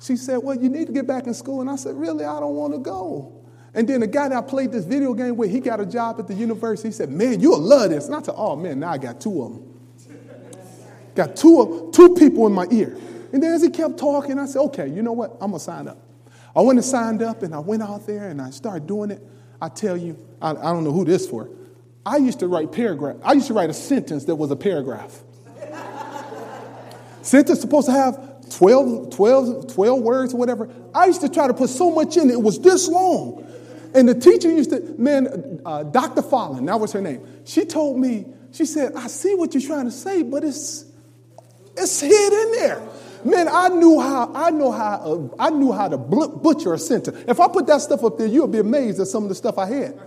she 0.00 0.16
said, 0.16 0.38
Well, 0.38 0.56
you 0.56 0.68
need 0.68 0.86
to 0.86 0.92
get 0.92 1.06
back 1.06 1.26
in 1.26 1.34
school. 1.34 1.60
And 1.60 1.70
I 1.70 1.76
said, 1.76 1.96
Really? 1.96 2.24
I 2.24 2.38
don't 2.40 2.54
want 2.54 2.74
to 2.74 2.78
go. 2.78 3.34
And 3.74 3.88
then 3.88 4.00
the 4.00 4.06
guy 4.06 4.28
that 4.28 4.36
I 4.36 4.40
played 4.40 4.72
this 4.72 4.84
video 4.84 5.14
game 5.14 5.36
with, 5.36 5.50
he 5.50 5.60
got 5.60 5.80
a 5.80 5.86
job 5.86 6.18
at 6.18 6.26
the 6.26 6.34
university. 6.34 6.88
He 6.88 6.92
said, 6.92 7.10
Man, 7.10 7.40
you'll 7.40 7.60
love 7.60 7.90
this. 7.90 8.06
And 8.06 8.14
I 8.14 8.22
said, 8.22 8.34
Oh, 8.36 8.56
man, 8.56 8.80
now 8.80 8.90
I 8.90 8.98
got 8.98 9.20
two 9.20 9.42
of 9.42 9.52
them. 9.52 9.80
got 11.14 11.36
two, 11.36 11.60
of, 11.60 11.92
two 11.92 12.14
people 12.14 12.46
in 12.46 12.52
my 12.52 12.66
ear. 12.70 12.96
And 13.32 13.42
then 13.42 13.52
as 13.52 13.62
he 13.62 13.70
kept 13.70 13.98
talking, 13.98 14.38
I 14.38 14.46
said, 14.46 14.60
Okay, 14.60 14.88
you 14.88 15.02
know 15.02 15.12
what? 15.12 15.32
I'm 15.40 15.50
going 15.50 15.52
to 15.54 15.60
sign 15.60 15.88
up. 15.88 15.98
I 16.54 16.60
went 16.60 16.78
and 16.78 16.84
signed 16.84 17.22
up 17.22 17.42
and 17.42 17.54
I 17.54 17.58
went 17.58 17.82
out 17.82 18.06
there 18.06 18.28
and 18.28 18.42
I 18.42 18.50
started 18.50 18.86
doing 18.86 19.10
it. 19.10 19.22
I 19.60 19.68
tell 19.68 19.96
you, 19.96 20.18
I, 20.40 20.50
I 20.50 20.72
don't 20.72 20.84
know 20.84 20.92
who 20.92 21.04
this 21.04 21.28
for. 21.28 21.48
I 22.04 22.16
used 22.16 22.40
to 22.40 22.48
write 22.48 22.72
paragraph. 22.72 23.16
I 23.22 23.34
used 23.34 23.48
to 23.48 23.54
write 23.54 23.70
a 23.70 23.74
sentence 23.74 24.24
that 24.24 24.36
was 24.36 24.50
a 24.50 24.56
paragraph. 24.56 25.22
Sentence 27.28 27.60
supposed 27.60 27.86
to 27.88 27.92
have 27.92 28.48
12, 28.56 29.10
12, 29.10 29.74
12 29.74 30.00
words 30.00 30.32
or 30.32 30.38
whatever. 30.38 30.70
I 30.94 31.04
used 31.06 31.20
to 31.20 31.28
try 31.28 31.46
to 31.46 31.52
put 31.52 31.68
so 31.68 31.90
much 31.90 32.16
in 32.16 32.30
it, 32.30 32.32
it 32.32 32.42
was 32.42 32.58
this 32.58 32.88
long. 32.88 33.46
And 33.94 34.08
the 34.08 34.14
teacher 34.14 34.50
used 34.50 34.70
to, 34.70 34.80
man, 34.96 35.60
uh, 35.66 35.82
Dr. 35.82 36.22
Fallon, 36.22 36.64
that 36.64 36.80
was 36.80 36.92
her 36.92 37.02
name. 37.02 37.20
She 37.44 37.66
told 37.66 37.98
me, 37.98 38.24
she 38.52 38.64
said, 38.64 38.94
I 38.94 39.08
see 39.08 39.34
what 39.34 39.52
you're 39.52 39.62
trying 39.62 39.84
to 39.84 39.90
say, 39.90 40.22
but 40.22 40.42
it's, 40.42 40.86
it's 41.76 42.00
hid 42.00 42.32
in 42.32 42.52
there. 42.52 42.82
Man, 43.26 43.46
I 43.46 43.68
knew 43.68 44.00
how, 44.00 44.32
I 44.34 44.48
know 44.48 44.72
how, 44.72 44.94
uh, 44.94 45.28
I 45.38 45.50
knew 45.50 45.72
how 45.72 45.88
to 45.88 45.98
butcher 45.98 46.72
a 46.72 46.78
sentence. 46.78 47.24
If 47.28 47.40
I 47.40 47.48
put 47.48 47.66
that 47.66 47.82
stuff 47.82 48.04
up 48.04 48.16
there, 48.16 48.26
you'll 48.26 48.48
be 48.48 48.60
amazed 48.60 49.00
at 49.00 49.06
some 49.08 49.24
of 49.24 49.28
the 49.28 49.34
stuff 49.34 49.58
I 49.58 49.66
had. 49.66 50.00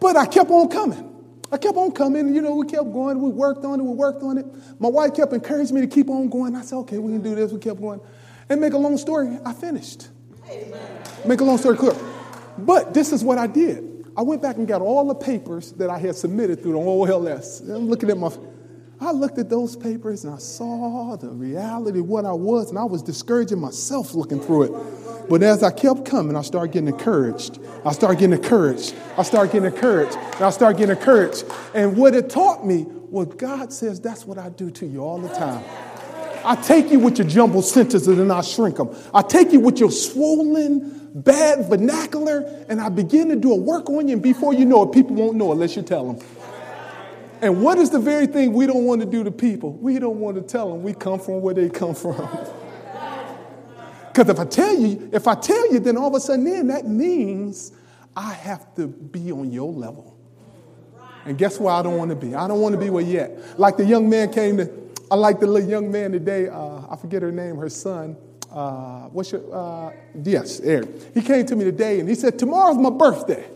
But 0.00 0.16
I 0.16 0.26
kept 0.26 0.50
on 0.50 0.68
coming. 0.68 1.15
I 1.50 1.58
kept 1.58 1.76
on 1.76 1.92
coming, 1.92 2.34
you 2.34 2.42
know, 2.42 2.54
we 2.56 2.66
kept 2.66 2.92
going, 2.92 3.20
we 3.20 3.30
worked 3.30 3.64
on 3.64 3.78
it, 3.80 3.82
we 3.82 3.94
worked 3.94 4.22
on 4.22 4.38
it. 4.38 4.46
My 4.80 4.88
wife 4.88 5.14
kept 5.14 5.32
encouraging 5.32 5.74
me 5.74 5.80
to 5.82 5.86
keep 5.86 6.10
on 6.10 6.28
going. 6.28 6.56
I 6.56 6.62
said, 6.62 6.76
okay, 6.78 6.98
we 6.98 7.12
can 7.12 7.22
do 7.22 7.34
this, 7.34 7.52
we 7.52 7.60
kept 7.60 7.80
going. 7.80 8.00
And 8.48 8.60
make 8.60 8.72
a 8.72 8.78
long 8.78 8.96
story, 8.98 9.38
I 9.44 9.52
finished. 9.52 10.08
Make 11.24 11.40
a 11.40 11.44
long 11.44 11.58
story 11.58 11.76
clear. 11.76 11.94
But 12.58 12.94
this 12.94 13.12
is 13.12 13.22
what 13.22 13.38
I 13.38 13.46
did. 13.46 14.06
I 14.16 14.22
went 14.22 14.40
back 14.42 14.56
and 14.56 14.66
got 14.66 14.80
all 14.80 15.06
the 15.06 15.14
papers 15.14 15.72
that 15.72 15.90
I 15.90 15.98
had 15.98 16.16
submitted 16.16 16.62
through 16.62 16.72
the 16.72 16.78
OLS. 16.78 17.60
I'm 17.60 17.88
looking 17.88 18.10
at 18.10 18.16
my, 18.16 18.30
I 18.98 19.12
looked 19.12 19.38
at 19.38 19.50
those 19.50 19.76
papers 19.76 20.24
and 20.24 20.34
I 20.34 20.38
saw 20.38 21.16
the 21.16 21.28
reality 21.28 22.00
of 22.00 22.06
what 22.06 22.24
I 22.24 22.32
was, 22.32 22.70
and 22.70 22.78
I 22.78 22.84
was 22.84 23.02
discouraging 23.02 23.60
myself 23.60 24.14
looking 24.14 24.40
through 24.40 24.62
it. 24.64 25.28
But 25.28 25.42
as 25.42 25.62
I 25.62 25.70
kept 25.70 26.04
coming, 26.04 26.36
I 26.36 26.42
started 26.42 26.72
getting 26.72 26.88
encouraged. 26.88 27.58
I 27.84 27.92
started 27.92 28.18
getting 28.18 28.36
encouraged. 28.36 28.94
I 29.18 29.22
started 29.22 29.52
getting 29.52 29.72
encouraged. 29.72 30.16
And 30.16 30.44
I 30.44 30.50
started 30.50 30.78
getting 30.78 30.96
encouraged. 30.96 31.44
And 31.74 31.96
what 31.96 32.14
it 32.14 32.30
taught 32.30 32.64
me 32.64 32.86
was 33.10 33.26
God 33.36 33.72
says 33.72 34.00
that's 34.00 34.24
what 34.24 34.38
I 34.38 34.48
do 34.50 34.70
to 34.70 34.86
you 34.86 35.00
all 35.00 35.18
the 35.18 35.28
time. 35.28 35.64
I 36.44 36.54
take 36.54 36.92
you 36.92 37.00
with 37.00 37.18
your 37.18 37.26
jumbled 37.26 37.64
sentences 37.64 38.06
and 38.06 38.32
I 38.32 38.40
shrink 38.42 38.76
them. 38.76 38.94
I 39.12 39.22
take 39.22 39.52
you 39.52 39.58
with 39.58 39.78
your 39.78 39.90
swollen, 39.90 41.10
bad 41.12 41.68
vernacular 41.68 42.64
and 42.68 42.80
I 42.80 42.88
begin 42.88 43.28
to 43.30 43.36
do 43.36 43.52
a 43.52 43.56
work 43.56 43.90
on 43.90 44.06
you. 44.06 44.14
And 44.14 44.22
before 44.22 44.54
you 44.54 44.64
know 44.64 44.84
it, 44.84 44.92
people 44.92 45.16
won't 45.16 45.36
know 45.36 45.50
unless 45.50 45.74
you 45.74 45.82
tell 45.82 46.12
them. 46.12 46.24
And 47.42 47.62
what 47.62 47.78
is 47.78 47.90
the 47.90 47.98
very 47.98 48.26
thing 48.26 48.52
we 48.52 48.66
don't 48.66 48.84
want 48.84 49.00
to 49.02 49.06
do 49.06 49.22
to 49.24 49.30
people? 49.30 49.72
We 49.72 49.98
don't 49.98 50.20
want 50.20 50.36
to 50.36 50.42
tell 50.42 50.70
them 50.70 50.82
we 50.82 50.94
come 50.94 51.18
from 51.18 51.40
where 51.42 51.54
they 51.54 51.68
come 51.68 51.94
from. 51.94 52.16
Because 54.16 54.30
if 54.30 54.40
I 54.40 54.46
tell 54.46 54.74
you, 54.74 55.10
if 55.12 55.28
I 55.28 55.34
tell 55.34 55.70
you, 55.70 55.78
then 55.78 55.98
all 55.98 56.08
of 56.08 56.14
a 56.14 56.20
sudden 56.20 56.44
then 56.46 56.68
that 56.68 56.88
means 56.88 57.72
I 58.16 58.32
have 58.32 58.74
to 58.76 58.86
be 58.86 59.30
on 59.30 59.52
your 59.52 59.70
level. 59.70 60.16
And 61.26 61.36
guess 61.36 61.60
where 61.60 61.74
I 61.74 61.82
don't 61.82 61.98
want 61.98 62.08
to 62.08 62.16
be? 62.16 62.34
I 62.34 62.48
don't 62.48 62.62
want 62.62 62.74
to 62.74 62.80
be 62.80 62.88
where 62.88 63.20
at. 63.20 63.60
Like 63.60 63.76
the 63.76 63.84
young 63.84 64.08
man 64.08 64.32
came 64.32 64.56
to, 64.56 64.72
I 65.10 65.16
like 65.16 65.38
the 65.38 65.46
little 65.46 65.68
young 65.68 65.92
man 65.92 66.12
today, 66.12 66.48
uh, 66.48 66.80
I 66.88 66.96
forget 66.96 67.20
her 67.20 67.30
name, 67.30 67.56
her 67.56 67.68
son. 67.68 68.16
Uh, 68.50 69.08
what's 69.08 69.32
your, 69.32 69.42
uh, 69.54 69.92
yes, 70.24 70.60
Eric. 70.60 70.88
He 71.12 71.20
came 71.20 71.44
to 71.44 71.54
me 71.54 71.64
today 71.64 72.00
and 72.00 72.08
he 72.08 72.14
said, 72.14 72.38
Tomorrow's 72.38 72.78
my 72.78 72.88
birthday. 72.88 73.46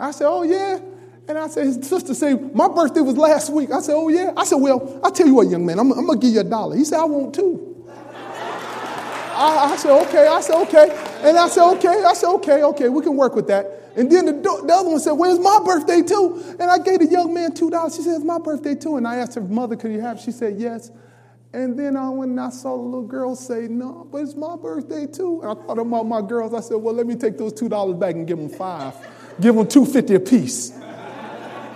I 0.00 0.10
said, 0.10 0.26
Oh, 0.26 0.42
yeah. 0.42 0.80
And 1.28 1.38
I 1.38 1.48
said, 1.48 1.66
His 1.66 1.88
sister 1.88 2.14
said, 2.14 2.54
My 2.54 2.68
birthday 2.68 3.00
was 3.00 3.16
last 3.16 3.52
week. 3.52 3.70
I 3.70 3.80
said, 3.80 3.94
Oh, 3.94 4.08
yeah. 4.08 4.32
I 4.36 4.44
said, 4.44 4.56
Well, 4.56 5.00
I'll 5.02 5.12
tell 5.12 5.26
you 5.26 5.34
what, 5.34 5.48
young 5.48 5.64
man, 5.64 5.78
I'm, 5.78 5.90
I'm 5.92 6.06
going 6.06 6.20
to 6.20 6.26
give 6.26 6.34
you 6.34 6.40
a 6.40 6.44
dollar. 6.44 6.76
He 6.76 6.84
said, 6.84 6.98
I 6.98 7.04
want 7.04 7.34
two. 7.34 7.68
I, 9.34 9.72
I, 9.72 9.76
said, 9.76 9.90
okay. 10.02 10.26
I 10.28 10.40
said, 10.40 10.62
okay. 10.62 11.18
And 11.22 11.38
I 11.38 11.48
said, 11.48 11.68
okay. 11.72 12.04
I 12.06 12.12
said, 12.12 12.32
okay, 12.34 12.62
okay, 12.62 12.88
we 12.88 13.02
can 13.02 13.16
work 13.16 13.34
with 13.34 13.48
that. 13.48 13.90
And 13.96 14.10
then 14.10 14.26
the, 14.26 14.32
the 14.32 14.72
other 14.72 14.88
one 14.88 15.00
said, 15.00 15.12
well, 15.12 15.34
it's 15.34 15.42
my 15.42 15.60
birthday 15.64 16.02
too. 16.02 16.56
And 16.60 16.70
I 16.70 16.78
gave 16.78 17.00
the 17.00 17.06
young 17.06 17.34
man 17.34 17.52
$2. 17.52 17.96
She 17.96 18.02
said, 18.02 18.16
it's 18.16 18.24
my 18.24 18.38
birthday 18.38 18.74
too. 18.74 18.96
And 18.96 19.06
I 19.06 19.16
asked 19.16 19.34
her 19.34 19.40
mother, 19.40 19.76
could 19.76 19.92
you 19.92 20.00
have? 20.00 20.20
She 20.20 20.32
said, 20.32 20.58
yes. 20.58 20.90
And 21.52 21.78
then 21.78 21.96
I 21.96 22.08
went 22.08 22.30
and 22.30 22.40
I 22.40 22.48
saw 22.48 22.76
the 22.76 22.82
little 22.82 23.06
girl 23.06 23.36
say, 23.36 23.68
no, 23.68 24.08
but 24.10 24.18
it's 24.18 24.34
my 24.34 24.56
birthday 24.56 25.06
too. 25.06 25.42
And 25.42 25.50
I 25.50 25.54
thought 25.54 25.78
about 25.78 26.04
my 26.04 26.22
girls. 26.22 26.54
I 26.54 26.60
said, 26.60 26.76
well, 26.76 26.94
let 26.94 27.06
me 27.06 27.14
take 27.14 27.36
those 27.36 27.52
$2 27.52 27.98
back 27.98 28.14
and 28.14 28.26
give 28.26 28.38
them 28.38 28.48
five. 28.48 28.94
Give 29.40 29.54
them 29.54 29.66
250 29.66 30.14
apiece. 30.14 30.72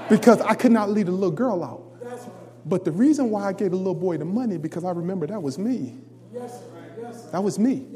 Because 0.08 0.40
I 0.40 0.54
could 0.54 0.72
not 0.72 0.90
leave 0.90 1.06
the 1.06 1.12
little 1.12 1.30
girl 1.30 1.64
out. 1.64 1.82
But 2.64 2.84
the 2.84 2.92
reason 2.92 3.30
why 3.30 3.48
I 3.48 3.52
gave 3.52 3.70
the 3.70 3.76
little 3.76 3.94
boy 3.94 4.18
the 4.18 4.24
money, 4.24 4.58
because 4.58 4.84
I 4.84 4.90
remember 4.90 5.26
that 5.28 5.42
was 5.42 5.58
me. 5.58 5.98
That 7.32 7.42
was 7.42 7.58
me. 7.58 7.86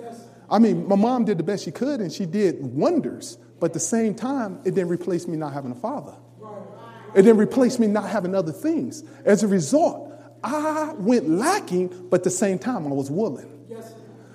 I 0.48 0.58
mean, 0.58 0.86
my 0.88 0.96
mom 0.96 1.24
did 1.24 1.38
the 1.38 1.42
best 1.42 1.64
she 1.64 1.70
could 1.70 2.00
and 2.00 2.12
she 2.12 2.26
did 2.26 2.60
wonders, 2.60 3.38
but 3.58 3.66
at 3.66 3.72
the 3.72 3.80
same 3.80 4.14
time, 4.14 4.60
it 4.64 4.74
didn't 4.74 4.88
replace 4.88 5.26
me 5.28 5.36
not 5.36 5.52
having 5.52 5.72
a 5.72 5.76
father. 5.76 6.14
It 7.14 7.22
didn't 7.22 7.38
replace 7.38 7.78
me 7.78 7.88
not 7.88 8.08
having 8.08 8.34
other 8.34 8.52
things. 8.52 9.02
As 9.24 9.42
a 9.42 9.48
result, 9.48 10.12
I 10.42 10.94
went 10.96 11.28
lacking, 11.28 12.08
but 12.08 12.20
at 12.20 12.24
the 12.24 12.30
same 12.30 12.58
time, 12.58 12.86
I 12.86 12.90
was 12.90 13.10
willing. 13.10 13.48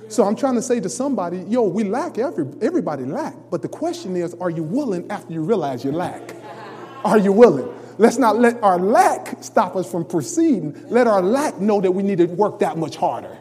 So 0.08 0.24
I'm 0.24 0.36
trying 0.36 0.56
to 0.56 0.62
say 0.62 0.80
to 0.80 0.90
somebody, 0.90 1.40
yo, 1.48 1.64
we 1.64 1.84
lack, 1.84 2.18
every, 2.18 2.46
everybody 2.62 3.06
lack. 3.06 3.34
But 3.50 3.62
the 3.62 3.68
question 3.68 4.16
is, 4.16 4.36
are 4.36 4.50
you 4.50 4.64
willing 4.64 5.10
after 5.10 5.34
you 5.34 5.42
realize 5.42 5.84
you 5.84 5.92
lack? 5.92 6.36
Are 7.06 7.20
you 7.20 7.32
willing? 7.32 7.72
Let's 7.98 8.18
not 8.18 8.38
let 8.38 8.62
our 8.62 8.78
lack 8.78 9.42
stop 9.42 9.76
us 9.76 9.90
from 9.90 10.06
proceeding. 10.06 10.76
Let 10.90 11.08
our 11.08 11.22
lack 11.22 11.60
know 11.60 11.80
that 11.80 11.92
we 11.92 12.04
need 12.04 12.18
to 12.18 12.26
work 12.26 12.60
that 12.60 12.78
much 12.78 12.98
harder. 12.98 13.38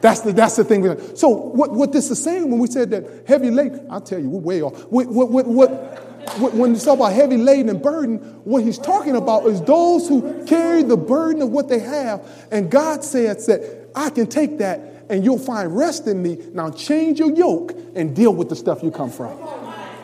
That's 0.00 0.20
the, 0.20 0.32
that's 0.32 0.56
the 0.56 0.64
thing. 0.64 1.16
So 1.16 1.28
what, 1.28 1.72
what 1.72 1.92
this 1.92 2.10
is 2.10 2.22
saying 2.22 2.50
when 2.50 2.60
we 2.60 2.68
said 2.68 2.90
that 2.90 3.24
heavy 3.26 3.50
laden, 3.50 3.86
I'll 3.90 4.00
tell 4.00 4.18
you, 4.18 4.28
we're 4.28 4.40
way 4.40 4.62
off. 4.62 4.78
What, 4.84 5.08
what, 5.08 5.46
what, 5.46 6.54
when 6.54 6.74
it's 6.74 6.86
about 6.86 7.12
heavy 7.12 7.36
laden 7.36 7.68
and 7.68 7.82
burden, 7.82 8.18
what 8.44 8.62
he's 8.62 8.78
talking 8.78 9.16
about 9.16 9.46
is 9.46 9.60
those 9.62 10.08
who 10.08 10.44
carry 10.44 10.82
the 10.82 10.96
burden 10.96 11.42
of 11.42 11.50
what 11.50 11.68
they 11.68 11.80
have. 11.80 12.26
And 12.50 12.70
God 12.70 13.02
says 13.02 13.46
that 13.46 13.90
I 13.94 14.10
can 14.10 14.26
take 14.26 14.58
that 14.58 15.06
and 15.08 15.24
you'll 15.24 15.38
find 15.38 15.76
rest 15.76 16.06
in 16.06 16.22
me. 16.22 16.38
Now 16.52 16.70
change 16.70 17.18
your 17.18 17.32
yoke 17.32 17.74
and 17.94 18.14
deal 18.14 18.34
with 18.34 18.48
the 18.48 18.56
stuff 18.56 18.82
you 18.82 18.90
come 18.90 19.10
from. 19.10 19.36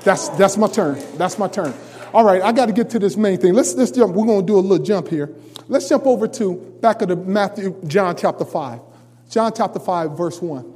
That's, 0.03 0.29
that's 0.31 0.57
my 0.57 0.69
turn. 0.69 0.99
That's 1.17 1.39
my 1.39 1.49
turn. 1.49 1.75
All 2.17 2.25
right, 2.25 2.41
I 2.41 2.51
got 2.51 2.65
to 2.65 2.73
get 2.73 2.89
to 2.91 2.99
this 2.99 3.15
main 3.15 3.37
thing. 3.37 3.53
Let's, 3.53 3.75
let's 3.75 3.91
jump. 3.91 4.15
We're 4.15 4.25
going 4.25 4.41
to 4.41 4.47
do 4.47 4.57
a 4.57 4.59
little 4.59 4.83
jump 4.83 5.09
here. 5.09 5.35
Let's 5.69 5.87
jump 5.87 6.07
over 6.07 6.27
to 6.27 6.55
back 6.81 7.03
of 7.03 7.09
the 7.09 7.17
Matthew, 7.17 7.79
John 7.87 8.17
chapter 8.17 8.47
5. 8.47 8.81
John 9.29 9.53
chapter 9.55 9.79
5, 9.79 10.17
verse 10.17 10.41
1. 10.41 10.73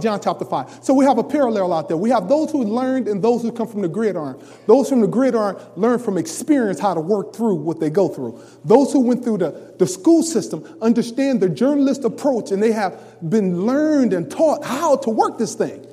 John 0.00 0.18
chapter 0.24 0.46
5. 0.46 0.78
So 0.82 0.94
we 0.94 1.04
have 1.04 1.18
a 1.18 1.22
parallel 1.22 1.74
out 1.74 1.88
there. 1.88 1.98
We 1.98 2.08
have 2.08 2.26
those 2.26 2.50
who 2.50 2.64
learned 2.64 3.06
and 3.06 3.22
those 3.22 3.42
who 3.42 3.52
come 3.52 3.68
from 3.68 3.82
the 3.82 3.88
gridiron. 3.88 4.42
Those 4.66 4.88
from 4.88 5.02
the 5.02 5.06
gridiron 5.06 5.56
learn 5.76 5.98
from 5.98 6.16
experience 6.16 6.80
how 6.80 6.94
to 6.94 7.02
work 7.02 7.36
through 7.36 7.56
what 7.56 7.78
they 7.78 7.90
go 7.90 8.08
through. 8.08 8.42
Those 8.64 8.90
who 8.94 9.00
went 9.00 9.24
through 9.24 9.38
the, 9.38 9.74
the 9.78 9.86
school 9.86 10.22
system 10.22 10.64
understand 10.80 11.42
the 11.42 11.50
journalist 11.50 12.04
approach 12.04 12.50
and 12.50 12.62
they 12.62 12.72
have 12.72 12.98
been 13.28 13.66
learned 13.66 14.14
and 14.14 14.30
taught 14.30 14.64
how 14.64 14.96
to 14.96 15.10
work 15.10 15.36
this 15.36 15.54
thing. 15.54 15.84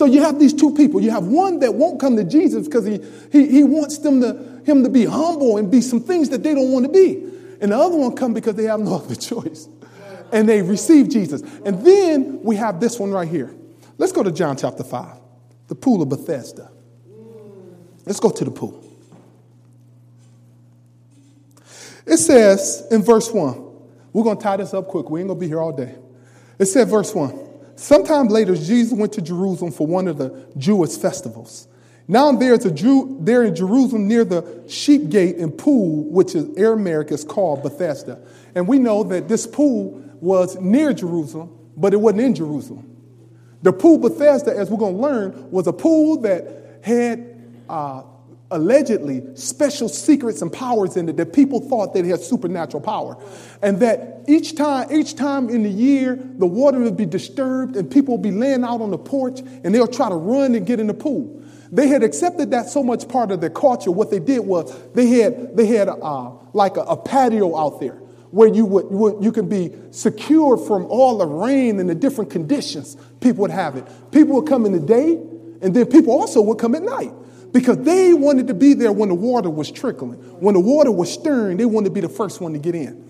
So 0.00 0.06
you 0.06 0.22
have 0.22 0.38
these 0.38 0.54
two 0.54 0.72
people. 0.72 1.02
You 1.02 1.10
have 1.10 1.26
one 1.26 1.58
that 1.58 1.74
won't 1.74 2.00
come 2.00 2.16
to 2.16 2.24
Jesus 2.24 2.66
because 2.66 2.86
he, 2.86 3.04
he, 3.30 3.46
he 3.48 3.64
wants 3.64 3.98
them 3.98 4.22
to, 4.22 4.62
him 4.64 4.82
to 4.82 4.88
be 4.88 5.04
humble 5.04 5.58
and 5.58 5.70
be 5.70 5.82
some 5.82 6.00
things 6.00 6.30
that 6.30 6.42
they 6.42 6.54
don't 6.54 6.72
want 6.72 6.86
to 6.86 6.90
be. 6.90 7.22
And 7.60 7.70
the 7.70 7.76
other 7.76 7.96
one 7.96 8.16
come 8.16 8.32
because 8.32 8.54
they 8.54 8.64
have 8.64 8.80
no 8.80 8.94
other 9.04 9.14
choice 9.14 9.68
and 10.32 10.48
they 10.48 10.62
receive 10.62 11.10
Jesus. 11.10 11.42
And 11.66 11.84
then 11.84 12.42
we 12.42 12.56
have 12.56 12.80
this 12.80 12.98
one 12.98 13.10
right 13.10 13.28
here. 13.28 13.54
Let's 13.98 14.12
go 14.12 14.22
to 14.22 14.32
John 14.32 14.56
chapter 14.56 14.82
5, 14.82 15.18
the 15.68 15.74
pool 15.74 16.00
of 16.00 16.08
Bethesda. 16.08 16.70
Let's 18.06 18.20
go 18.20 18.30
to 18.30 18.42
the 18.42 18.50
pool. 18.50 18.82
It 22.06 22.16
says 22.16 22.86
in 22.90 23.02
verse 23.02 23.30
1, 23.30 23.70
we're 24.14 24.24
going 24.24 24.38
to 24.38 24.42
tie 24.42 24.56
this 24.56 24.72
up 24.72 24.88
quick. 24.88 25.10
We 25.10 25.20
ain't 25.20 25.28
going 25.28 25.38
to 25.38 25.44
be 25.44 25.48
here 25.48 25.60
all 25.60 25.76
day. 25.76 25.94
It 26.58 26.64
said, 26.64 26.88
verse 26.88 27.14
1 27.14 27.49
Sometime 27.80 28.28
later, 28.28 28.54
Jesus 28.54 28.92
went 28.92 29.10
to 29.14 29.22
Jerusalem 29.22 29.72
for 29.72 29.86
one 29.86 30.06
of 30.06 30.18
the 30.18 30.46
Jewish 30.58 30.98
festivals. 30.98 31.66
Now 32.06 32.30
there's 32.30 32.66
a 32.66 32.70
Jew 32.70 33.16
there 33.22 33.42
in 33.42 33.54
Jerusalem 33.54 34.06
near 34.06 34.22
the 34.22 34.64
sheep 34.68 35.08
gate 35.08 35.36
and 35.36 35.56
pool, 35.56 36.04
which 36.04 36.34
is 36.34 36.54
Aramaic 36.58 37.10
is 37.10 37.24
called 37.24 37.62
Bethesda. 37.62 38.20
And 38.54 38.68
we 38.68 38.78
know 38.78 39.02
that 39.04 39.28
this 39.28 39.46
pool 39.46 39.92
was 40.20 40.60
near 40.60 40.92
Jerusalem, 40.92 41.56
but 41.74 41.94
it 41.94 41.96
wasn't 41.96 42.20
in 42.20 42.34
Jerusalem. 42.34 42.86
The 43.62 43.72
pool 43.72 43.96
Bethesda, 43.96 44.54
as 44.54 44.70
we're 44.70 44.76
going 44.76 44.96
to 44.96 45.00
learn, 45.00 45.50
was 45.50 45.66
a 45.66 45.72
pool 45.72 46.20
that 46.20 46.80
had 46.82 47.34
uh, 47.66 48.02
allegedly 48.50 49.22
special 49.34 49.88
secrets 49.88 50.42
and 50.42 50.52
powers 50.52 50.96
in 50.96 51.08
it 51.08 51.16
that 51.16 51.32
people 51.32 51.60
thought 51.60 51.94
that 51.94 52.04
it 52.04 52.08
had 52.08 52.20
supernatural 52.20 52.82
power. 52.82 53.16
And 53.62 53.78
that 53.80 54.24
each 54.26 54.56
time, 54.56 54.88
each 54.90 55.14
time 55.14 55.48
in 55.48 55.62
the 55.62 55.70
year, 55.70 56.16
the 56.16 56.46
water 56.46 56.80
would 56.80 56.96
be 56.96 57.06
disturbed 57.06 57.76
and 57.76 57.90
people 57.90 58.16
would 58.16 58.22
be 58.22 58.32
laying 58.32 58.64
out 58.64 58.80
on 58.80 58.90
the 58.90 58.98
porch 58.98 59.40
and 59.40 59.74
they'll 59.74 59.86
try 59.86 60.08
to 60.08 60.16
run 60.16 60.54
and 60.54 60.66
get 60.66 60.80
in 60.80 60.88
the 60.88 60.94
pool. 60.94 61.42
They 61.72 61.86
had 61.86 62.02
accepted 62.02 62.50
that 62.50 62.68
so 62.68 62.82
much 62.82 63.08
part 63.08 63.30
of 63.30 63.40
their 63.40 63.50
culture. 63.50 63.92
What 63.92 64.10
they 64.10 64.18
did 64.18 64.40
was 64.40 64.76
they 64.94 65.06
had, 65.06 65.56
they 65.56 65.66
had 65.66 65.88
uh, 65.88 66.32
like 66.52 66.76
a, 66.76 66.80
a 66.82 66.96
patio 66.96 67.56
out 67.56 67.80
there 67.80 68.00
where 68.32 68.48
you 68.48 68.64
would, 68.64 69.24
you 69.24 69.32
could 69.32 69.48
be 69.48 69.72
secure 69.90 70.56
from 70.56 70.86
all 70.86 71.18
the 71.18 71.26
rain 71.26 71.78
and 71.80 71.88
the 71.88 71.94
different 71.94 72.30
conditions 72.30 72.96
people 73.20 73.42
would 73.42 73.50
have 73.50 73.76
it. 73.76 73.84
People 74.10 74.36
would 74.36 74.48
come 74.48 74.66
in 74.66 74.72
the 74.72 74.80
day, 74.80 75.12
and 75.62 75.74
then 75.74 75.86
people 75.86 76.12
also 76.12 76.40
would 76.40 76.58
come 76.58 76.74
at 76.74 76.82
night 76.82 77.12
because 77.52 77.78
they 77.78 78.14
wanted 78.14 78.46
to 78.48 78.54
be 78.54 78.74
there 78.74 78.92
when 78.92 79.08
the 79.08 79.14
water 79.14 79.50
was 79.50 79.70
trickling. 79.70 80.18
When 80.40 80.54
the 80.54 80.60
water 80.60 80.90
was 80.90 81.12
stirring, 81.12 81.56
they 81.56 81.64
wanted 81.64 81.88
to 81.88 81.94
be 81.94 82.00
the 82.00 82.08
first 82.08 82.40
one 82.40 82.52
to 82.52 82.58
get 82.58 82.74
in. 82.74 83.08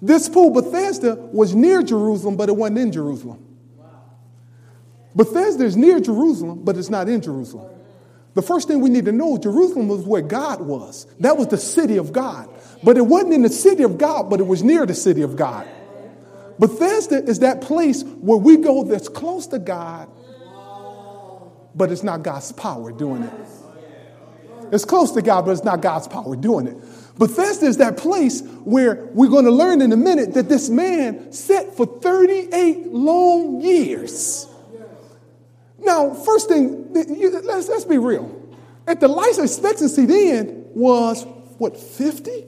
This 0.00 0.28
pool, 0.28 0.50
Bethesda, 0.50 1.16
was 1.16 1.54
near 1.54 1.82
Jerusalem, 1.82 2.36
but 2.36 2.48
it 2.48 2.56
wasn't 2.56 2.78
in 2.78 2.92
Jerusalem. 2.92 3.44
Bethesda 5.14 5.64
is 5.64 5.76
near 5.76 5.98
Jerusalem, 5.98 6.62
but 6.64 6.76
it's 6.76 6.90
not 6.90 7.08
in 7.08 7.20
Jerusalem. 7.20 7.68
The 8.34 8.42
first 8.42 8.68
thing 8.68 8.80
we 8.80 8.90
need 8.90 9.06
to 9.06 9.12
know 9.12 9.36
Jerusalem 9.36 9.88
was 9.88 10.04
where 10.04 10.22
God 10.22 10.60
was. 10.60 11.06
That 11.18 11.36
was 11.36 11.48
the 11.48 11.56
city 11.56 11.96
of 11.96 12.12
God. 12.12 12.48
But 12.84 12.96
it 12.96 13.02
wasn't 13.02 13.32
in 13.32 13.42
the 13.42 13.48
city 13.48 13.82
of 13.82 13.98
God, 13.98 14.30
but 14.30 14.38
it 14.38 14.46
was 14.46 14.62
near 14.62 14.86
the 14.86 14.94
city 14.94 15.22
of 15.22 15.34
God. 15.34 15.66
Bethesda 16.58 17.24
is 17.24 17.40
that 17.40 17.60
place 17.60 18.04
where 18.04 18.38
we 18.38 18.58
go 18.58 18.84
that's 18.84 19.08
close 19.08 19.48
to 19.48 19.58
God, 19.58 20.08
but 21.74 21.90
it's 21.90 22.02
not 22.02 22.22
God's 22.22 22.52
power 22.52 22.92
doing 22.92 23.22
it. 23.24 23.32
It's 24.72 24.84
close 24.84 25.12
to 25.12 25.22
God, 25.22 25.44
but 25.44 25.52
it's 25.52 25.64
not 25.64 25.80
God's 25.80 26.08
power 26.08 26.36
doing 26.36 26.66
it. 26.66 26.76
Bethesda 27.18 27.66
is 27.66 27.78
that 27.78 27.96
place 27.96 28.42
where 28.64 29.08
we're 29.12 29.30
going 29.30 29.44
to 29.44 29.50
learn 29.50 29.82
in 29.82 29.92
a 29.92 29.96
minute 29.96 30.34
that 30.34 30.48
this 30.48 30.68
man 30.68 31.32
sat 31.32 31.76
for 31.76 31.86
38 31.86 32.92
long 32.92 33.60
years. 33.60 34.46
Now, 35.80 36.14
first 36.14 36.48
thing, 36.48 36.92
let's, 36.92 37.68
let's 37.68 37.84
be 37.84 37.98
real. 37.98 38.34
At 38.86 39.00
the 39.00 39.08
life 39.08 39.38
expectancy 39.38 40.06
then 40.06 40.66
was 40.74 41.24
what, 41.58 41.76
50? 41.78 42.44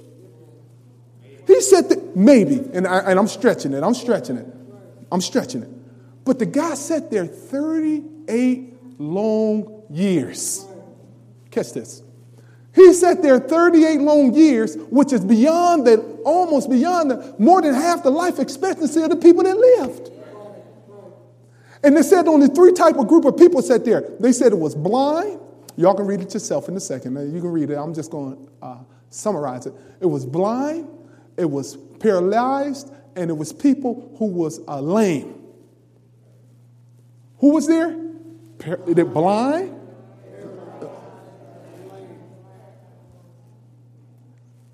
He 1.47 1.61
said 1.63 1.89
that 1.89 2.17
maybe, 2.17 2.61
and, 2.73 2.87
I, 2.87 2.99
and 3.01 3.19
I'm 3.19 3.27
stretching 3.27 3.73
it, 3.73 3.83
I'm 3.83 3.95
stretching 3.95 4.37
it, 4.37 4.47
I'm 5.11 5.21
stretching 5.21 5.63
it. 5.63 5.71
But 6.25 6.39
the 6.39 6.47
guy 6.47 6.75
sat 6.75 7.11
there 7.11 7.27
38 7.27 9.01
long 9.01 9.83
years. 9.91 10.65
Catch 11.51 11.73
this. 11.73 12.03
He 12.75 12.93
sat 12.93 13.23
there 13.23 13.39
38 13.39 14.01
long 14.01 14.35
years, 14.35 14.77
which 14.91 15.13
is 15.13 15.25
beyond 15.25 15.87
the, 15.87 15.99
almost 16.25 16.71
beyond 16.71 17.11
the, 17.11 17.35
more 17.39 17.61
than 17.61 17.75
half 17.75 18.03
the 18.03 18.11
life 18.11 18.39
expectancy 18.39 19.03
of 19.03 19.11
the 19.11 19.17
people 19.17 19.43
that 19.43 19.57
lived. 19.57 20.11
And 21.83 21.97
they 21.97 22.03
said 22.03 22.29
only 22.29 22.49
three 22.49 22.73
type 22.73 22.97
of 22.97 23.09
group 23.09 23.25
of 23.25 23.37
people 23.37 23.63
sat 23.63 23.85
there. 23.85 24.05
They 24.21 24.33
said 24.33 24.53
it 24.53 24.59
was 24.59 24.75
blind. 24.75 25.41
Y'all 25.77 25.95
can 25.95 26.07
read 26.07 26.21
it 26.21 26.33
yourself 26.35 26.69
in 26.69 26.77
a 26.77 26.81
second. 26.81 27.15
You 27.35 27.41
can 27.41 27.51
read 27.51 27.71
it. 27.71 27.77
I'm 27.77 27.95
just 27.95 28.11
going 28.11 28.37
to 28.37 28.67
uh, 28.67 28.79
summarize 29.09 29.67
it. 29.67 29.75
It 30.01 30.07
was 30.07 30.25
blind, 30.25 30.89
it 31.37 31.51
was 31.51 31.77
paralyzed, 31.77 32.93
and 33.17 33.31
it 33.31 33.35
was 33.35 33.53
people 33.53 34.15
who 34.19 34.27
was 34.27 34.61
uh, 34.69 34.81
lame. 34.81 35.43
Who 37.39 37.55
was 37.55 37.67
there? 37.67 37.97
Par- 38.59 38.77
blind. 38.77 39.80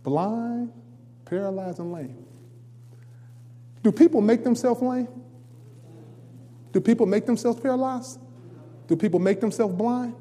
Blind, 0.07 0.73
paralyzed, 1.25 1.81
and 1.81 1.93
lame. 1.93 2.25
Do 3.83 3.91
people 3.91 4.21
make 4.21 4.45
themselves 4.45 4.81
lame? 4.81 5.09
Do 6.73 6.81
people 6.81 7.07
make 7.07 7.27
themselves 7.27 7.61
paralyzed? 7.61 8.21
Do 8.87 8.95
people 8.95 9.19
make 9.19 9.41
themselves 9.41 9.75
blind? 9.75 10.15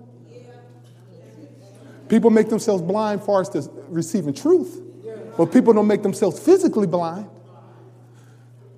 People 2.09 2.31
make 2.31 2.49
themselves 2.49 2.81
blind 2.81 3.21
far 3.23 3.41
as 3.41 3.49
to 3.49 3.69
receiving 3.89 4.33
truth, 4.33 4.81
but 5.37 5.51
people 5.51 5.71
don't 5.71 5.87
make 5.87 6.01
themselves 6.01 6.39
physically 6.39 6.87
blind. 6.87 7.29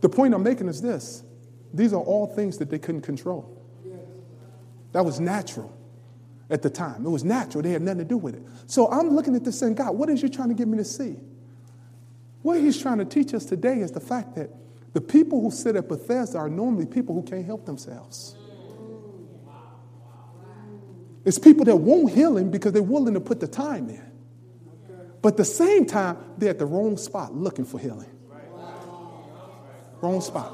The 0.02 0.10
point 0.10 0.34
I'm 0.34 0.44
making 0.44 0.68
is 0.68 0.82
this 0.82 1.24
these 1.74 1.94
are 1.94 2.02
all 2.02 2.28
things 2.28 2.58
that 2.58 2.70
they 2.70 2.80
couldn't 2.80 3.02
control. 3.02 3.58
That 4.92 5.06
was 5.06 5.22
natural 5.22 5.77
at 6.50 6.62
the 6.62 6.70
time. 6.70 7.06
It 7.06 7.10
was 7.10 7.24
natural. 7.24 7.62
They 7.62 7.72
had 7.72 7.82
nothing 7.82 8.00
to 8.00 8.06
do 8.06 8.18
with 8.18 8.36
it. 8.36 8.44
So 8.68 8.90
I'm 8.90 9.10
looking 9.10 9.36
at 9.36 9.44
this 9.44 9.60
saying, 9.60 9.76
God, 9.76 9.96
what 9.96 10.10
is 10.10 10.22
you 10.22 10.30
trying 10.30 10.50
to 10.50 10.56
get 10.56 10.68
me 10.68 10.78
to 10.78 10.86
see? 10.86 11.18
What 12.42 12.60
he's 12.60 12.82
trying 12.82 13.00
to 13.00 13.06
teach 13.06 13.34
us 13.34 13.46
today 13.46 13.80
is 13.80 13.92
the 13.92 14.00
fact 14.00 14.36
that 14.36 14.50
the 14.94 15.02
people 15.02 15.42
who 15.42 15.52
sit 15.52 15.76
at 15.76 15.88
Bethesda 15.88 16.38
are 16.38 16.50
normally 16.50 16.86
people 16.86 17.14
who 17.14 17.24
can't 17.24 17.46
help 17.46 17.66
themselves. 17.66 18.36
It's 21.26 21.38
people 21.38 21.66
that 21.66 21.76
won't 21.76 22.14
heal 22.14 22.38
him 22.38 22.52
because 22.52 22.72
they're 22.72 22.82
willing 22.82 23.14
to 23.16 23.20
put 23.20 23.42
the 23.42 23.48
time 23.48 23.90
in. 23.90 24.02
But 25.22 25.34
at 25.34 25.38
the 25.38 25.46
same 25.46 25.86
time, 25.86 26.18
they're 26.38 26.52
at 26.52 26.60
the 26.60 26.66
wrong 26.66 26.96
spot 26.96 27.36
looking 27.36 27.66
for 27.66 27.80
healing. 27.80 28.10
Wrong 30.00 30.22
spot. 30.22 30.54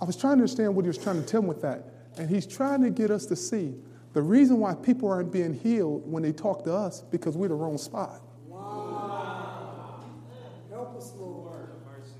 I 0.00 0.04
was 0.04 0.16
trying 0.16 0.32
to 0.32 0.42
understand 0.42 0.74
what 0.74 0.84
he 0.84 0.88
was 0.88 0.98
trying 0.98 1.22
to 1.22 1.26
tell 1.26 1.40
me 1.40 1.48
with 1.48 1.62
that. 1.62 1.93
And 2.16 2.30
he's 2.30 2.46
trying 2.46 2.82
to 2.82 2.90
get 2.90 3.10
us 3.10 3.26
to 3.26 3.36
see 3.36 3.74
the 4.12 4.22
reason 4.22 4.58
why 4.58 4.74
people 4.74 5.10
aren't 5.10 5.32
being 5.32 5.52
healed 5.52 6.10
when 6.10 6.22
they 6.22 6.32
talk 6.32 6.64
to 6.64 6.72
us 6.72 7.02
because 7.10 7.36
we're 7.36 7.48
the 7.48 7.54
wrong 7.54 7.78
spot. 7.78 8.22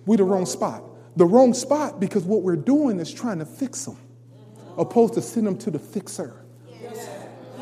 We're 0.07 0.17
the 0.17 0.25
wrong 0.25 0.47
spot. 0.47 0.83
The 1.17 1.25
wrong 1.25 1.55
spot 1.55 2.01
because 2.01 2.25
what 2.25 2.43
we're 2.43 2.57
doing 2.57 2.99
is 2.99 3.13
trying 3.13 3.39
to 3.39 3.47
fix 3.47 3.85
them, 3.85 3.97
opposed 4.77 5.15
to 5.15 5.23
send 5.23 5.47
them 5.47 5.57
to 5.59 5.71
the 5.71 5.79
fixer. 5.79 6.45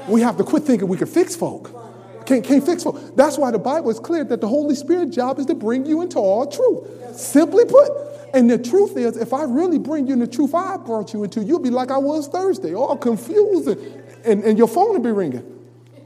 We 0.09 0.23
have 0.23 0.37
to 0.38 0.45
quit 0.45 0.64
thinking 0.64 0.88
we 0.88 0.97
can 0.97 1.07
fix 1.07 1.37
folk. 1.37 1.79
Can't, 2.27 2.45
can't 2.45 2.64
fix 2.64 2.83
folk. 2.85 3.16
That's 3.16 3.37
why 3.37 3.51
the 3.51 3.59
Bible 3.59 3.90
is 3.90 4.01
clear 4.01 4.25
that 4.25 4.40
the 4.40 4.49
Holy 4.49 4.75
Spirit 4.75 5.11
job 5.11 5.38
is 5.38 5.47
to 5.47 5.55
bring 5.55 5.87
you 5.87 6.01
into 6.03 6.18
all 6.18 6.47
truth. 6.47 7.16
Simply 7.16 7.64
put. 7.64 8.12
And 8.35 8.51
the 8.51 8.59
truth 8.59 8.97
is, 8.97 9.16
if 9.16 9.33
I 9.33 9.45
really 9.45 9.79
bring 9.79 10.07
you 10.07 10.14
in 10.14 10.18
the 10.18 10.27
truth 10.27 10.55
I 10.55 10.79
brought 10.79 11.12
you 11.12 11.23
into, 11.25 11.42
you'll 11.42 11.59
be 11.59 11.71
like 11.71 11.90
I 11.90 11.99
was 11.99 12.29
Thursday, 12.29 12.75
all 12.75 12.97
confused, 12.97 13.68
and, 13.68 13.81
and, 14.25 14.45
and 14.45 14.59
your 14.59 14.68
phone 14.68 14.92
will 14.92 15.01
be 15.01 15.12
ringing 15.12 15.45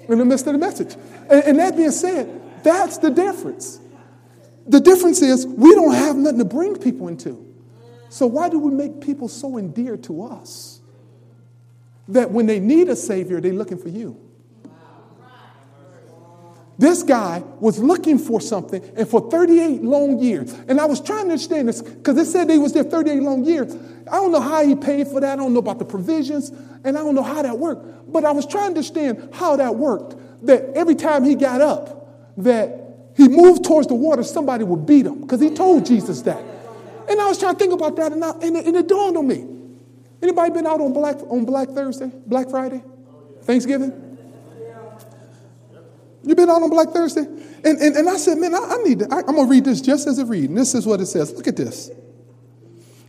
in 0.09 0.19
the 0.19 0.25
midst 0.25 0.47
of 0.47 0.53
the 0.53 0.59
message. 0.59 0.97
And, 1.31 1.45
and 1.45 1.59
that 1.59 1.77
being 1.77 1.93
said, 1.93 2.65
that's 2.65 2.99
the 2.99 3.11
difference. 3.11 3.79
The 4.67 4.81
difference 4.81 5.23
is 5.23 5.47
we 5.47 5.73
don't 5.75 5.95
have 5.95 6.17
nothing 6.17 6.39
to 6.41 6.45
bring 6.45 6.77
people 6.77 7.07
into. 7.09 7.43
So 8.09 8.27
why 8.27 8.49
do 8.49 8.59
we 8.59 8.73
make 8.73 9.01
people 9.01 9.29
so 9.29 9.59
endeared 9.59 10.03
to 10.05 10.25
us 10.25 10.81
that 12.09 12.31
when 12.31 12.47
they 12.47 12.59
need 12.59 12.89
a 12.89 12.97
savior, 12.97 13.41
they're 13.41 13.53
looking 13.53 13.79
for 13.79 13.89
you? 13.89 14.21
This 16.79 17.03
guy 17.03 17.43
was 17.59 17.79
looking 17.79 18.19
for 18.19 18.41
something, 18.41 18.83
and 18.97 19.09
for 19.09 19.31
38 19.31 19.83
long 19.83 20.19
years, 20.19 20.53
and 20.69 20.79
I 20.79 20.85
was 20.85 21.01
trying 21.01 21.25
to 21.25 21.33
understand 21.33 21.69
this 21.69 21.81
because 21.81 22.19
it 22.19 22.27
said 22.27 22.51
he 22.51 22.59
was 22.59 22.75
there 22.75 22.85
38 22.85 23.23
long 23.23 23.45
years. 23.45 23.75
I 24.11 24.17
don't 24.17 24.31
know 24.31 24.41
how 24.41 24.65
he 24.65 24.75
paid 24.75 25.09
for 25.09 25.21
that. 25.21 25.33
I 25.33 25.37
don't 25.37 25.55
know 25.55 25.61
about 25.61 25.79
the 25.79 25.87
provisions, 25.87 26.51
and 26.85 26.99
I 26.99 27.03
don't 27.03 27.15
know 27.15 27.23
how 27.23 27.41
that 27.41 27.59
worked. 27.59 28.13
But 28.13 28.27
I 28.27 28.33
was 28.33 28.47
trying 28.47 28.65
to 28.65 28.79
understand 28.79 29.31
how 29.33 29.57
that 29.57 29.77
worked. 29.77 30.17
That 30.47 30.65
every 30.75 30.95
time 30.95 31.25
he 31.25 31.35
got 31.35 31.63
up, 31.63 32.35
that 32.37 33.13
he 33.17 33.27
moved 33.27 33.65
towards 33.65 33.89
the 33.89 33.95
water, 33.95 34.23
somebody 34.23 34.65
would 34.65 34.85
beat 34.85 35.07
him 35.07 35.23
because 35.23 35.41
he 35.41 35.51
told 35.51 35.87
Jesus 35.87 36.21
that. 36.23 36.45
And 37.09 37.21
I 37.21 37.27
was 37.27 37.39
trying 37.39 37.55
to 37.55 37.59
think 37.59 37.73
about 37.73 37.97
that, 37.97 38.13
and, 38.13 38.23
I, 38.23 38.31
and, 38.43 38.55
it, 38.55 38.67
and 38.67 38.77
it 38.77 38.87
dawned 38.87 39.17
on 39.17 39.27
me. 39.27 39.47
Anybody 40.23 40.51
been 40.53 40.67
out 40.67 40.81
on 40.83 40.93
Black 40.93 41.17
on 41.23 41.47
Black 41.47 41.69
Thursday, 41.71 42.11
Black 42.27 42.51
Friday, 42.51 42.83
Thanksgiving? 43.43 44.06
You 46.27 46.35
been 46.35 46.51
out 46.51 46.61
on 46.61 46.71
Black 46.71 46.89
Thursday? 46.91 47.21
And, 47.21 47.79
and, 47.79 47.97
and 47.97 48.09
I 48.09 48.17
said, 48.17 48.39
man, 48.39 48.53
I, 48.53 48.59
I 48.59 48.77
need 48.83 48.99
to, 48.99 49.09
I, 49.13 49.21
am 49.21 49.27
going 49.27 49.47
to 49.47 49.51
read 49.51 49.65
this 49.65 49.81
just 49.81 50.09
as 50.09 50.19
it 50.19 50.25
reads. 50.25 50.49
And 50.49 50.59
this 50.59 50.75
is 50.75 50.85
what 50.85 51.01
it 51.01 51.07
says. 51.07 51.33
Look 51.33 51.47
at 51.47 51.57
this. 51.57 51.89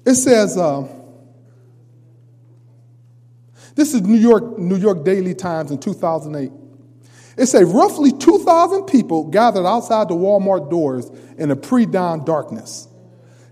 It 0.05 0.13
says, 0.13 0.55
uh, 0.55 0.87
this 3.73 3.95
is 3.95 4.01
New 4.03 4.19
York, 4.19 4.59
New 4.59 4.77
York 4.77 5.03
Daily 5.03 5.33
Times 5.33 5.71
in 5.71 5.79
2008. 5.79 6.51
It 7.37 7.47
says 7.47 7.63
roughly 7.65 8.11
2,000 8.11 8.85
people 8.85 9.25
gathered 9.25 9.65
outside 9.65 10.09
the 10.09 10.15
Walmart 10.15 10.69
doors 10.69 11.09
in 11.39 11.49
a 11.49 11.55
pre-dawn 11.55 12.23
darkness. 12.23 12.87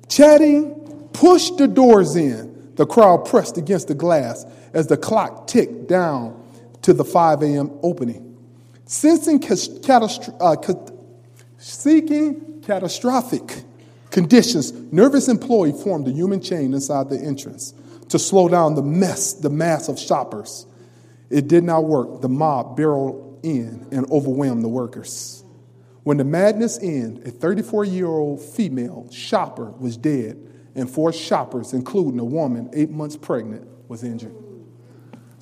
Chatting, 0.09 1.09
pushed 1.11 1.57
the 1.57 1.67
doors 1.67 2.15
in. 2.15 2.73
The 2.75 2.85
crowd 2.85 3.25
pressed 3.25 3.57
against 3.57 3.87
the 3.87 3.95
glass 3.95 4.45
as 4.73 4.87
the 4.87 4.97
clock 4.97 5.47
ticked 5.47 5.87
down 5.87 6.43
to 6.83 6.93
the 6.93 7.05
5 7.05 7.41
a.m. 7.41 7.71
opening. 7.81 8.34
Sensing 8.85 9.39
catastro- 9.39 10.35
uh, 10.39 10.91
seeking 11.57 12.61
catastrophic 12.61 13.63
conditions, 14.11 14.71
nervous 14.91 15.27
employee 15.27 15.71
formed 15.71 16.07
a 16.07 16.11
human 16.11 16.39
chain 16.39 16.73
inside 16.73 17.09
the 17.09 17.19
entrance 17.19 17.73
to 18.09 18.19
slow 18.19 18.47
down 18.47 18.75
the 18.75 18.83
mess, 18.83 19.33
the 19.33 19.49
mass 19.49 19.89
of 19.89 19.99
shoppers. 19.99 20.67
It 21.31 21.47
did 21.47 21.63
not 21.63 21.85
work. 21.85 22.21
The 22.21 22.29
mob 22.29 22.77
barreled 22.77 23.39
in 23.41 23.87
and 23.91 24.09
overwhelmed 24.11 24.63
the 24.63 24.69
workers. 24.69 25.43
When 26.03 26.17
the 26.17 26.23
madness 26.23 26.77
ended, 26.81 27.27
a 27.27 27.31
34 27.31 27.85
year 27.85 28.07
old 28.07 28.39
female 28.39 29.09
shopper 29.11 29.71
was 29.79 29.97
dead, 29.97 30.37
and 30.75 30.87
four 30.87 31.11
shoppers, 31.11 31.73
including 31.73 32.19
a 32.19 32.25
woman 32.25 32.69
eight 32.73 32.91
months 32.91 33.17
pregnant, 33.17 33.67
was 33.89 34.03
injured. 34.03 34.35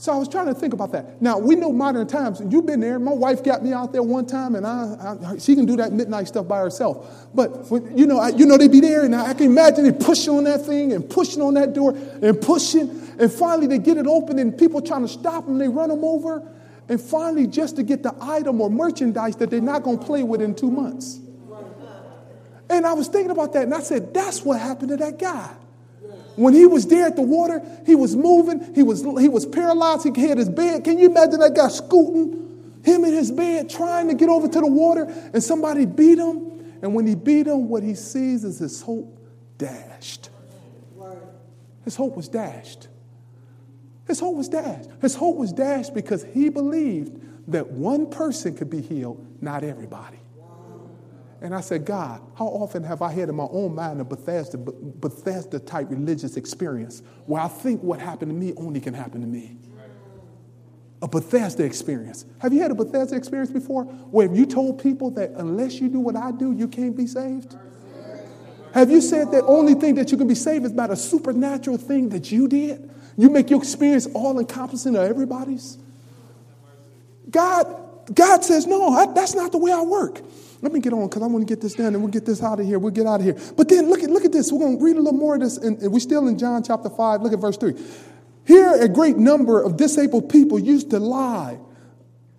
So 0.03 0.11
I 0.11 0.17
was 0.17 0.27
trying 0.27 0.47
to 0.47 0.53
think 0.53 0.73
about 0.73 0.91
that. 0.91 1.21
Now 1.21 1.37
we 1.37 1.55
know 1.55 1.71
modern 1.71 2.05
times. 2.07 2.41
You've 2.49 2.65
been 2.65 2.81
there. 2.81 2.99
My 2.99 3.13
wife 3.13 3.41
got 3.41 3.63
me 3.63 3.71
out 3.71 3.93
there 3.93 4.03
one 4.03 4.25
time, 4.25 4.55
and 4.55 4.67
I, 4.67 5.15
I 5.31 5.37
she 5.37 5.55
can 5.55 5.65
do 5.65 5.77
that 5.77 5.93
midnight 5.93 6.27
stuff 6.27 6.45
by 6.45 6.59
herself. 6.59 7.29
But 7.33 7.71
when, 7.71 7.97
you 7.97 8.05
know, 8.05 8.19
I, 8.19 8.27
you 8.31 8.45
know 8.45 8.57
they 8.57 8.67
be 8.67 8.81
there, 8.81 9.05
and 9.05 9.15
I, 9.15 9.27
I 9.27 9.33
can 9.33 9.45
imagine 9.45 9.85
they 9.85 9.93
pushing 9.93 10.33
on 10.33 10.43
that 10.43 10.65
thing 10.65 10.91
and 10.91 11.09
pushing 11.09 11.41
on 11.41 11.53
that 11.53 11.71
door 11.71 11.95
and 12.21 12.41
pushing, 12.41 12.89
and 13.17 13.31
finally 13.31 13.65
they 13.65 13.77
get 13.77 13.95
it 13.95 14.05
open, 14.05 14.39
and 14.39 14.57
people 14.57 14.81
trying 14.81 15.03
to 15.03 15.07
stop 15.07 15.45
them. 15.45 15.57
They 15.57 15.69
run 15.69 15.87
them 15.87 16.03
over, 16.03 16.51
and 16.89 16.99
finally 16.99 17.47
just 17.47 17.77
to 17.77 17.83
get 17.83 18.03
the 18.03 18.13
item 18.19 18.59
or 18.59 18.69
merchandise 18.69 19.37
that 19.37 19.51
they're 19.51 19.61
not 19.61 19.83
going 19.83 19.99
to 19.99 20.05
play 20.05 20.21
with 20.21 20.41
in 20.41 20.53
two 20.53 20.69
months. 20.69 21.21
And 22.69 22.85
I 22.85 22.91
was 22.91 23.07
thinking 23.07 23.31
about 23.31 23.53
that, 23.53 23.63
and 23.63 23.73
I 23.73 23.79
said, 23.79 24.13
that's 24.13 24.43
what 24.43 24.59
happened 24.59 24.89
to 24.89 24.97
that 24.97 25.17
guy. 25.17 25.49
When 26.35 26.53
he 26.53 26.65
was 26.65 26.87
there 26.87 27.05
at 27.05 27.15
the 27.15 27.21
water, 27.21 27.61
he 27.85 27.95
was 27.95 28.15
moving, 28.15 28.73
he 28.73 28.81
was, 28.81 29.01
he 29.01 29.29
was 29.29 29.45
paralyzed, 29.45 30.15
he 30.15 30.27
had 30.27 30.37
his 30.37 30.49
bed. 30.49 30.83
Can 30.83 30.97
you 30.97 31.09
imagine 31.09 31.39
that 31.39 31.55
guy 31.55 31.67
scooting, 31.67 32.81
him 32.83 33.05
in 33.05 33.13
his 33.13 33.31
bed, 33.31 33.69
trying 33.69 34.07
to 34.07 34.15
get 34.15 34.29
over 34.29 34.47
to 34.47 34.59
the 34.59 34.67
water, 34.67 35.03
and 35.33 35.43
somebody 35.43 35.85
beat 35.85 36.17
him? 36.17 36.51
And 36.81 36.93
when 36.93 37.05
he 37.05 37.15
beat 37.15 37.47
him, 37.47 37.69
what 37.69 37.83
he 37.83 37.95
sees 37.95 38.43
is 38.43 38.59
his 38.59 38.81
hope 38.81 39.19
dashed. 39.57 40.29
His 41.83 41.95
hope 41.95 42.15
was 42.15 42.29
dashed. 42.29 42.87
His 44.07 44.19
hope 44.19 44.35
was 44.35 44.49
dashed. 44.49 44.89
His 45.01 45.15
hope 45.15 45.37
was 45.37 45.53
dashed 45.53 45.93
because 45.93 46.23
he 46.33 46.49
believed 46.49 47.21
that 47.51 47.71
one 47.71 48.09
person 48.09 48.55
could 48.55 48.69
be 48.69 48.81
healed, 48.81 49.25
not 49.41 49.63
everybody. 49.63 50.19
And 51.43 51.53
I 51.53 51.59
said, 51.59 51.83
God, 51.83 52.21
how 52.35 52.45
often 52.45 52.83
have 52.83 53.01
I 53.01 53.11
had 53.11 53.27
in 53.27 53.35
my 53.35 53.47
own 53.51 53.75
mind 53.75 53.99
a 53.99 54.05
Bethesda, 54.05 54.57
Bethesda 54.57 55.59
type 55.59 55.87
religious 55.89 56.37
experience 56.37 57.03
where 57.25 57.41
I 57.41 57.49
think 57.49 57.83
what 57.83 57.99
happened 57.99 58.31
to 58.31 58.35
me 58.35 58.53
only 58.55 58.79
can 58.79 58.93
happen 58.93 59.19
to 59.19 59.27
me? 59.27 59.57
A 61.01 61.07
Bethesda 61.07 61.65
experience. 61.65 62.25
Have 62.39 62.53
you 62.53 62.61
had 62.61 62.71
a 62.71 62.75
Bethesda 62.75 63.17
experience 63.17 63.51
before 63.51 63.83
where 63.83 64.33
you 64.33 64.45
told 64.45 64.81
people 64.81 65.11
that 65.11 65.31
unless 65.31 65.81
you 65.81 65.89
do 65.89 65.99
what 65.99 66.15
I 66.15 66.31
do, 66.31 66.53
you 66.53 66.69
can't 66.69 66.95
be 66.95 67.07
saved? 67.07 67.57
Have 68.73 68.89
you 68.89 69.01
said 69.01 69.31
that 69.33 69.43
only 69.43 69.73
thing 69.73 69.95
that 69.95 70.13
you 70.13 70.17
can 70.17 70.29
be 70.29 70.35
saved 70.35 70.63
is 70.63 70.71
by 70.71 70.85
a 70.85 70.95
supernatural 70.95 71.77
thing 71.77 72.07
that 72.09 72.31
you 72.31 72.47
did? 72.47 72.89
You 73.17 73.29
make 73.29 73.49
your 73.49 73.59
experience 73.59 74.07
all 74.13 74.39
encompassing 74.39 74.95
of 74.95 75.03
everybody's? 75.03 75.77
God, 77.29 77.67
God 78.13 78.45
says, 78.45 78.65
no, 78.65 78.87
I, 78.87 79.11
that's 79.11 79.35
not 79.35 79.51
the 79.51 79.57
way 79.57 79.73
I 79.73 79.81
work. 79.81 80.21
Let 80.63 80.71
me 80.71 80.79
get 80.79 80.93
on 80.93 81.09
because 81.09 81.21
I 81.21 81.27
want 81.27 81.45
to 81.45 81.53
get 81.53 81.59
this 81.59 81.73
done 81.73 81.93
and 81.93 82.01
we'll 82.01 82.11
get 82.11 82.25
this 82.25 82.41
out 82.41 82.57
of 82.57 82.65
here. 82.65 82.79
We'll 82.79 82.93
get 82.93 83.05
out 83.05 83.19
of 83.19 83.25
here. 83.25 83.37
But 83.57 83.67
then 83.67 83.89
look 83.89 84.01
at, 84.01 84.09
look 84.09 84.23
at 84.23 84.31
this. 84.31 84.49
We're 84.49 84.59
going 84.59 84.79
to 84.79 84.83
read 84.83 84.95
a 84.95 85.01
little 85.01 85.19
more 85.19 85.35
of 85.35 85.41
this. 85.41 85.57
And, 85.57 85.77
we're 85.91 85.99
still 85.99 86.25
in 86.29 86.37
John 86.39 86.63
chapter 86.63 86.89
5. 86.89 87.21
Look 87.21 87.33
at 87.33 87.39
verse 87.39 87.57
3. 87.57 87.73
Here, 88.47 88.81
a 88.81 88.87
great 88.87 89.17
number 89.17 89.61
of 89.61 89.75
disabled 89.75 90.29
people 90.29 90.57
used 90.57 90.89
to 90.91 90.99
lie 90.99 91.59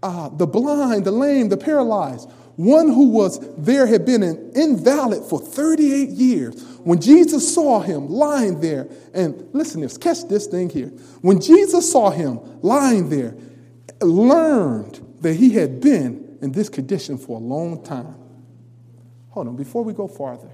uh, 0.03 0.31
the 0.31 0.47
blind, 0.47 1.05
the 1.05 1.11
lame, 1.11 1.51
the 1.51 1.59
paralyzed. 1.59 2.31
One 2.57 2.89
who 2.89 3.11
was 3.11 3.41
there 3.59 3.87
had 3.87 4.07
been 4.07 4.23
an 4.23 4.53
invalid 4.55 5.25
for 5.25 5.39
38 5.39 6.09
years. 6.09 6.63
When 6.79 7.03
Jesus 7.03 7.55
saw 7.55 7.81
him 7.81 8.09
lying 8.09 8.61
there, 8.61 8.89
and 9.13 9.51
listen 9.53 9.83
this, 9.83 9.99
catch 9.99 10.27
this 10.29 10.47
thing 10.47 10.71
here. 10.71 10.89
When 11.21 11.43
Jesus 11.43 11.93
saw 11.93 12.09
him 12.09 12.41
lying 12.63 13.11
there, 13.11 13.37
learned 14.01 15.05
that 15.21 15.35
he 15.35 15.51
had 15.51 15.83
been 15.83 16.24
in 16.45 16.53
this 16.53 16.69
condition 16.69 17.17
for 17.17 17.39
a 17.39 17.41
long 17.41 17.83
time. 17.83 18.15
Hold 19.31 19.49
on, 19.49 19.57
before 19.57 19.83
we 19.83 19.95
go 19.95 20.07
farther. 20.07 20.51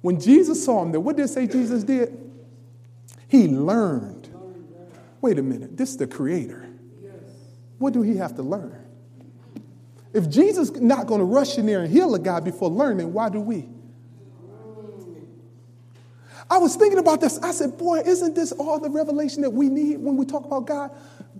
When 0.00 0.20
Jesus 0.20 0.62
saw 0.64 0.82
him 0.82 0.90
there, 0.90 1.00
what 1.00 1.16
did 1.16 1.26
it 1.26 1.28
say 1.28 1.46
Jesus 1.46 1.84
did? 1.84 2.18
He 3.28 3.46
learned. 3.46 4.28
Wait 5.20 5.38
a 5.38 5.42
minute, 5.42 5.76
this 5.76 5.90
is 5.90 5.96
the 5.98 6.08
creator. 6.08 6.66
What 7.78 7.92
do 7.92 8.02
he 8.02 8.16
have 8.16 8.34
to 8.36 8.42
learn? 8.42 8.76
If 10.12 10.28
Jesus 10.28 10.72
not 10.72 11.06
going 11.06 11.20
to 11.20 11.24
rush 11.24 11.56
in 11.56 11.66
there 11.66 11.82
and 11.82 11.92
heal 11.92 12.12
a 12.16 12.18
guy 12.18 12.40
before 12.40 12.68
learning, 12.68 13.12
why 13.12 13.28
do 13.28 13.40
we? 13.40 13.68
I 16.50 16.58
was 16.58 16.74
thinking 16.74 16.98
about 16.98 17.20
this. 17.20 17.38
I 17.38 17.52
said, 17.52 17.78
boy, 17.78 18.00
isn't 18.00 18.34
this 18.34 18.50
all 18.50 18.80
the 18.80 18.90
revelation 18.90 19.42
that 19.42 19.50
we 19.50 19.68
need 19.68 19.98
when 19.98 20.16
we 20.16 20.26
talk 20.26 20.44
about 20.44 20.66
God? 20.66 20.90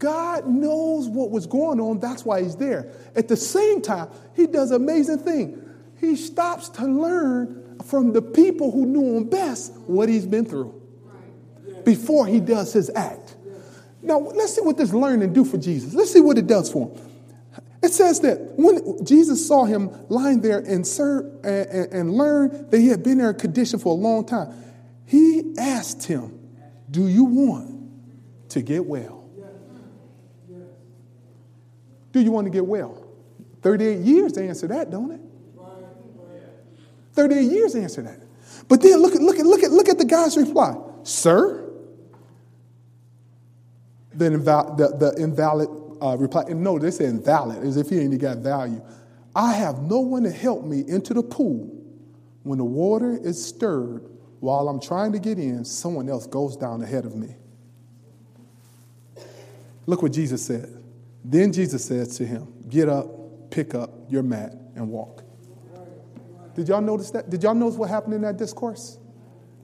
God 0.01 0.49
knows 0.49 1.09
what 1.09 1.31
was 1.31 1.47
going 1.47 1.79
on. 1.79 2.01
That's 2.01 2.25
why 2.25 2.43
he's 2.43 2.57
there. 2.57 2.91
At 3.15 3.29
the 3.29 3.37
same 3.37 3.83
time, 3.83 4.09
he 4.35 4.47
does 4.47 4.71
amazing 4.71 5.19
thing. 5.19 5.63
He 6.01 6.17
stops 6.17 6.71
to 6.71 6.87
learn 6.87 7.77
from 7.85 8.13
the 8.15 8.23
people 8.23 8.73
who 8.73 8.87
knew 8.87 9.19
him 9.19 9.25
best 9.25 9.75
what 9.87 10.09
he's 10.09 10.27
been 10.27 10.47
through 10.47 10.75
before 11.85 12.27
he 12.27 12.41
does 12.41 12.73
his 12.73 12.91
act. 12.97 13.37
Now, 14.01 14.19
let's 14.19 14.55
see 14.55 14.63
what 14.63 14.79
this 14.79 14.95
learning 14.95 15.35
do 15.35 15.45
for 15.45 15.59
Jesus. 15.59 15.93
Let's 15.93 16.13
see 16.13 16.21
what 16.21 16.39
it 16.39 16.47
does 16.47 16.73
for 16.73 16.89
him. 16.89 17.01
It 17.83 17.93
says 17.93 18.21
that 18.21 18.39
when 18.57 19.05
Jesus 19.05 19.47
saw 19.47 19.65
him 19.65 19.91
lying 20.09 20.41
there 20.41 20.61
and, 20.61 20.87
serve, 20.87 21.45
and, 21.45 21.93
and, 21.93 22.13
learned 22.15 22.71
that 22.71 22.79
he 22.79 22.89
had 22.89 23.03
been 23.03 23.19
there 23.19 23.31
in 23.31 23.37
a 23.37 23.39
condition 23.39 23.79
for 23.79 23.93
a 23.93 24.01
long 24.01 24.27
time, 24.27 24.53
he 25.05 25.55
asked 25.59 26.05
him, 26.05 26.39
Do 26.91 27.07
you 27.07 27.25
want 27.25 28.51
to 28.51 28.63
get 28.63 28.87
well? 28.87 29.20
Do 32.13 32.21
you 32.21 32.31
want 32.31 32.47
to 32.47 32.51
get 32.51 32.67
well? 32.67 33.07
38 33.63 33.99
years 33.99 34.33
to 34.33 34.43
answer 34.43 34.67
that, 34.69 34.91
don't 34.91 35.13
it? 35.13 35.21
38 37.13 37.43
years 37.43 37.73
to 37.73 37.83
answer 37.83 38.03
that. 38.03 38.21
But 38.69 38.83
then 38.83 38.99
look 39.01 39.15
at 39.15 39.21
look 39.21 39.39
at 39.39 39.45
look 39.45 39.63
at 39.63 39.71
look 39.73 39.89
at 39.89 39.99
the 39.99 40.05
guy's 40.05 40.37
reply. 40.37 40.77
Sir, 41.03 41.69
the, 44.15 44.27
inval- 44.27 44.77
the, 44.77 44.89
the 44.97 45.23
invalid 45.23 45.69
uh, 46.01 46.17
reply. 46.17 46.45
And 46.49 46.63
no, 46.63 46.79
they 46.79 46.91
say 46.91 47.07
invalid, 47.07 47.65
as 47.65 47.77
if 47.77 47.89
he 47.89 47.99
ain't 47.99 48.19
got 48.21 48.39
value. 48.39 48.83
I 49.35 49.55
have 49.55 49.83
no 49.83 50.01
one 50.01 50.23
to 50.25 50.31
help 50.31 50.65
me 50.65 50.85
into 50.87 51.15
the 51.15 51.23
pool 51.23 51.81
when 52.43 52.59
the 52.59 52.65
water 52.65 53.19
is 53.23 53.45
stirred 53.45 54.09
while 54.41 54.69
I'm 54.69 54.81
trying 54.81 55.13
to 55.13 55.19
get 55.19 55.39
in, 55.39 55.65
someone 55.65 56.09
else 56.09 56.27
goes 56.27 56.57
down 56.57 56.83
ahead 56.83 57.05
of 57.05 57.15
me. 57.15 57.37
Look 59.87 60.03
what 60.03 60.13
Jesus 60.13 60.45
said. 60.45 60.80
Then 61.25 61.53
Jesus 61.53 61.85
says 61.85 62.17
to 62.19 62.27
him, 62.27 62.53
Get 62.69 62.89
up, 62.89 63.51
pick 63.51 63.75
up 63.75 63.91
your 64.09 64.23
mat, 64.23 64.55
and 64.75 64.89
walk. 64.89 65.25
Did 66.55 66.69
y'all 66.69 66.81
notice 66.81 67.11
that? 67.13 67.31
Did 67.31 67.43
y'all 67.43 67.55
notice 67.55 67.77
what 67.77 67.91
happened 67.91 68.15
in 68.15 68.23
that 68.23 68.37
discourse? 68.37 68.99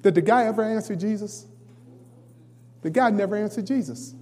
Did 0.02 0.14
the 0.14 0.22
guy 0.22 0.44
ever 0.44 0.62
answer 0.62 0.94
Jesus? 0.94 1.46
The 2.82 2.90
guy 2.90 3.10
never 3.10 3.36
answered 3.36 3.66
Jesus. 3.66 4.14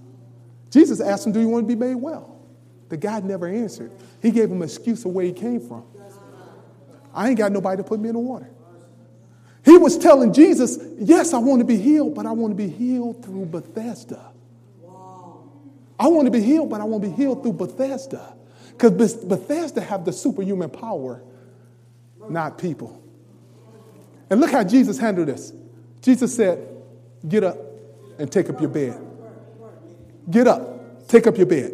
Jesus 0.71 0.99
asked 0.99 1.27
him, 1.27 1.33
Do 1.33 1.39
you 1.39 1.47
want 1.47 1.67
to 1.67 1.67
be 1.67 1.79
made 1.79 1.95
well? 1.95 2.39
The 2.89 2.97
guy 2.97 3.19
never 3.19 3.47
answered. 3.47 3.91
He 4.21 4.31
gave 4.31 4.49
him 4.49 4.57
an 4.57 4.63
excuse 4.63 5.05
of 5.05 5.11
where 5.11 5.25
he 5.25 5.33
came 5.33 5.59
from. 5.59 5.85
I 7.13 7.29
ain't 7.29 7.37
got 7.37 7.51
nobody 7.51 7.77
to 7.77 7.83
put 7.83 7.99
me 7.99 8.09
in 8.09 8.15
the 8.15 8.19
water. 8.19 8.49
He 9.63 9.77
was 9.77 9.97
telling 9.97 10.33
Jesus, 10.33 10.77
Yes, 10.97 11.33
I 11.33 11.39
want 11.39 11.59
to 11.59 11.65
be 11.65 11.77
healed, 11.77 12.15
but 12.15 12.25
I 12.25 12.31
want 12.31 12.51
to 12.51 12.55
be 12.55 12.69
healed 12.69 13.23
through 13.23 13.45
Bethesda. 13.45 14.31
I 15.99 16.07
want 16.07 16.25
to 16.25 16.31
be 16.31 16.41
healed, 16.41 16.69
but 16.69 16.81
I 16.81 16.83
want 16.83 17.03
to 17.03 17.09
be 17.09 17.15
healed 17.15 17.43
through 17.43 17.53
Bethesda. 17.53 18.35
Because 18.71 19.13
Bethesda 19.15 19.81
have 19.81 20.03
the 20.03 20.11
superhuman 20.11 20.69
power, 20.69 21.23
not 22.29 22.57
people. 22.57 23.01
And 24.29 24.41
look 24.41 24.51
how 24.51 24.63
Jesus 24.63 24.97
handled 24.97 25.27
this. 25.27 25.53
Jesus 26.01 26.35
said, 26.35 26.67
Get 27.27 27.43
up 27.43 27.57
and 28.19 28.31
take 28.31 28.49
up 28.49 28.59
your 28.59 28.69
bed. 28.69 28.99
Get 30.29 30.47
up, 30.47 31.07
take 31.07 31.27
up 31.27 31.37
your 31.37 31.45
bed. 31.45 31.73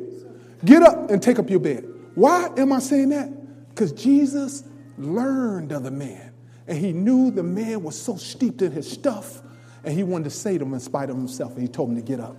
Get 0.64 0.84
up 0.84 1.10
and 1.10 1.22
take 1.22 1.40
up 1.40 1.50
your 1.50 1.60
bed. 1.60 1.86
Why 2.16 2.50
am 2.58 2.72
I 2.72 2.80
saying 2.80 3.10
that? 3.10 3.30
Because 3.70 3.92
Jesus 3.92 4.64
learned 4.98 5.72
of 5.72 5.84
the 5.84 5.92
man. 5.92 6.34
And 6.68 6.78
he 6.78 6.94
knew 6.94 7.32
the 7.32 7.44
man 7.44 7.84
was 7.84 8.00
so 8.00 8.16
steeped 8.16 8.62
in 8.62 8.72
his 8.72 8.90
stuff, 8.90 9.42
and 9.84 9.94
he 9.94 10.04
wanted 10.04 10.26
to 10.26 10.30
save 10.30 10.62
him 10.62 10.74
in 10.74 10.80
spite 10.80 11.10
of 11.10 11.18
himself. 11.18 11.54
And 11.54 11.62
he 11.62 11.68
told 11.68 11.90
him 11.90 11.96
to 11.96 12.02
get 12.02 12.20
up, 12.20 12.36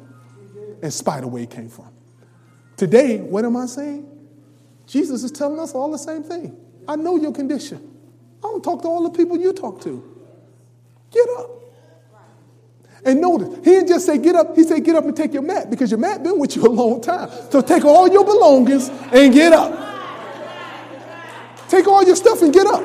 in 0.83 0.91
spite 0.91 1.24
of 1.24 1.33
where 1.33 1.41
he 1.41 1.47
came 1.47 1.68
from. 1.68 1.89
Today, 2.76 3.18
what 3.18 3.45
am 3.45 3.57
I 3.57 3.66
saying? 3.66 4.09
Jesus 4.87 5.22
is 5.22 5.30
telling 5.30 5.59
us 5.61 5.74
all 5.74 5.91
the 5.91 5.99
same 5.99 6.22
thing. 6.22 6.57
I 6.87 6.97
know 6.97 7.16
your 7.16 7.33
condition. 7.33 7.78
I 8.41 8.49
don't 8.49 8.62
talk 8.62 8.83
to 8.83 8.89
all 8.89 9.05
the 9.05 9.16
people 9.16 9.39
you 9.39 9.53
talk 9.53 9.80
to. 9.83 10.12
Get 11.11 11.28
up. 11.39 11.51
And 13.05 13.20
notice, 13.20 13.57
he 13.59 13.70
didn't 13.70 13.89
just 13.89 14.07
say 14.07 14.18
get 14.18 14.37
up, 14.37 14.55
he 14.55 14.62
said 14.62 14.85
get 14.85 14.95
up 14.95 15.05
and 15.05 15.16
take 15.16 15.33
your 15.33 15.43
mat 15.43 15.70
because 15.70 15.91
your 15.91 15.99
mat 15.99 16.22
been 16.22 16.39
with 16.39 16.55
you 16.57 16.66
a 16.66 16.68
long 16.68 17.01
time. 17.01 17.30
So 17.51 17.61
take 17.61 17.85
all 17.85 18.09
your 18.09 18.24
belongings 18.24 18.89
and 19.12 19.33
get 19.33 19.53
up. 19.53 19.72
Take 21.68 21.89
all 21.89 22.05
your 22.05 22.16
stuff 22.16 22.43
and 22.43 22.53
get 22.53 22.66
up. 22.66 22.85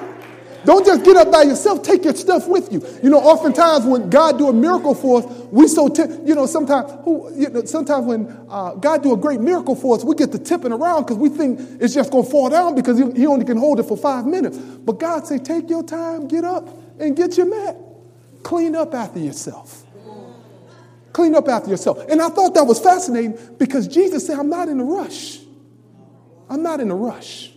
Don't 0.65 0.85
just 0.85 1.05
get 1.05 1.15
up 1.15 1.31
by 1.31 1.43
yourself. 1.43 1.83
Take 1.83 2.03
your 2.03 2.15
stuff 2.15 2.47
with 2.47 2.71
you. 2.73 2.85
You 3.01 3.09
know, 3.09 3.19
oftentimes 3.19 3.85
when 3.85 4.09
God 4.09 4.37
do 4.37 4.49
a 4.49 4.53
miracle 4.53 4.95
for 4.95 5.19
us, 5.19 5.25
we 5.51 5.67
so 5.67 5.87
t- 5.87 6.03
you 6.25 6.35
know 6.35 6.45
sometimes 6.45 6.91
who 7.03 7.31
you 7.35 7.49
know 7.49 7.63
sometimes 7.65 8.05
when 8.05 8.27
uh, 8.49 8.73
God 8.75 9.03
do 9.03 9.13
a 9.13 9.17
great 9.17 9.39
miracle 9.39 9.75
for 9.75 9.95
us, 9.95 10.03
we 10.03 10.15
get 10.15 10.31
to 10.33 10.39
tipping 10.39 10.73
around 10.73 11.03
because 11.03 11.17
we 11.17 11.29
think 11.29 11.59
it's 11.81 11.93
just 11.93 12.11
to 12.11 12.23
fall 12.23 12.49
down 12.49 12.75
because 12.75 12.97
he, 12.97 13.11
he 13.11 13.27
only 13.27 13.45
can 13.45 13.57
hold 13.57 13.79
it 13.79 13.83
for 13.83 13.95
five 13.97 14.25
minutes. 14.25 14.57
But 14.57 14.99
God 14.99 15.25
say, 15.25 15.37
take 15.37 15.69
your 15.69 15.83
time, 15.83 16.27
get 16.27 16.43
up 16.43 16.67
and 16.99 17.15
get 17.15 17.37
your 17.37 17.45
mat. 17.45 17.77
Clean 18.43 18.75
up 18.75 18.93
after 18.93 19.19
yourself. 19.19 19.83
Clean 21.13 21.33
up 21.35 21.47
after 21.47 21.69
yourself. 21.69 21.99
And 22.09 22.21
I 22.21 22.29
thought 22.29 22.53
that 22.53 22.63
was 22.63 22.79
fascinating 22.79 23.37
because 23.57 23.87
Jesus 23.87 24.27
said, 24.27 24.37
I'm 24.37 24.49
not 24.49 24.69
in 24.69 24.79
a 24.79 24.83
rush. 24.83 25.39
I'm 26.49 26.63
not 26.63 26.79
in 26.79 26.91
a 26.91 26.95
rush. 26.95 27.51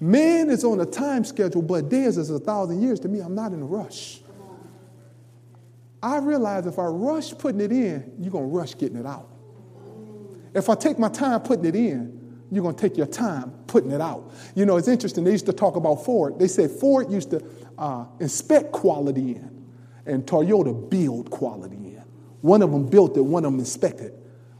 Man 0.00 0.48
is 0.48 0.64
on 0.64 0.80
a 0.80 0.86
time 0.86 1.24
schedule, 1.24 1.60
but 1.60 1.90
theirs 1.90 2.16
is 2.16 2.30
a 2.30 2.38
thousand 2.38 2.80
years. 2.82 2.98
To 3.00 3.08
me, 3.08 3.20
I'm 3.20 3.34
not 3.34 3.52
in 3.52 3.60
a 3.60 3.66
rush. 3.66 4.22
I 6.02 6.16
realize 6.18 6.66
if 6.66 6.78
I 6.78 6.84
rush 6.84 7.36
putting 7.36 7.60
it 7.60 7.70
in, 7.70 8.14
you're 8.18 8.32
going 8.32 8.48
to 8.48 8.56
rush 8.56 8.76
getting 8.78 8.96
it 8.96 9.04
out. 9.04 9.28
If 10.54 10.70
I 10.70 10.74
take 10.74 10.98
my 10.98 11.10
time 11.10 11.40
putting 11.42 11.66
it 11.66 11.76
in, 11.76 12.18
you're 12.50 12.62
going 12.62 12.74
to 12.74 12.80
take 12.80 12.96
your 12.96 13.06
time 13.06 13.52
putting 13.66 13.90
it 13.90 14.00
out. 14.00 14.32
You 14.54 14.64
know, 14.64 14.78
it's 14.78 14.88
interesting. 14.88 15.22
They 15.22 15.32
used 15.32 15.46
to 15.46 15.52
talk 15.52 15.76
about 15.76 16.04
Ford. 16.04 16.38
They 16.38 16.48
said 16.48 16.70
Ford 16.70 17.12
used 17.12 17.30
to 17.30 17.44
uh, 17.78 18.06
inspect 18.18 18.72
quality 18.72 19.32
in, 19.32 19.66
and 20.06 20.26
Toyota 20.26 20.88
build 20.88 21.30
quality 21.30 21.76
in. 21.76 22.04
One 22.40 22.62
of 22.62 22.72
them 22.72 22.86
built 22.86 23.16
it, 23.18 23.20
one 23.20 23.44
of 23.44 23.52
them 23.52 23.60
inspected. 23.60 24.14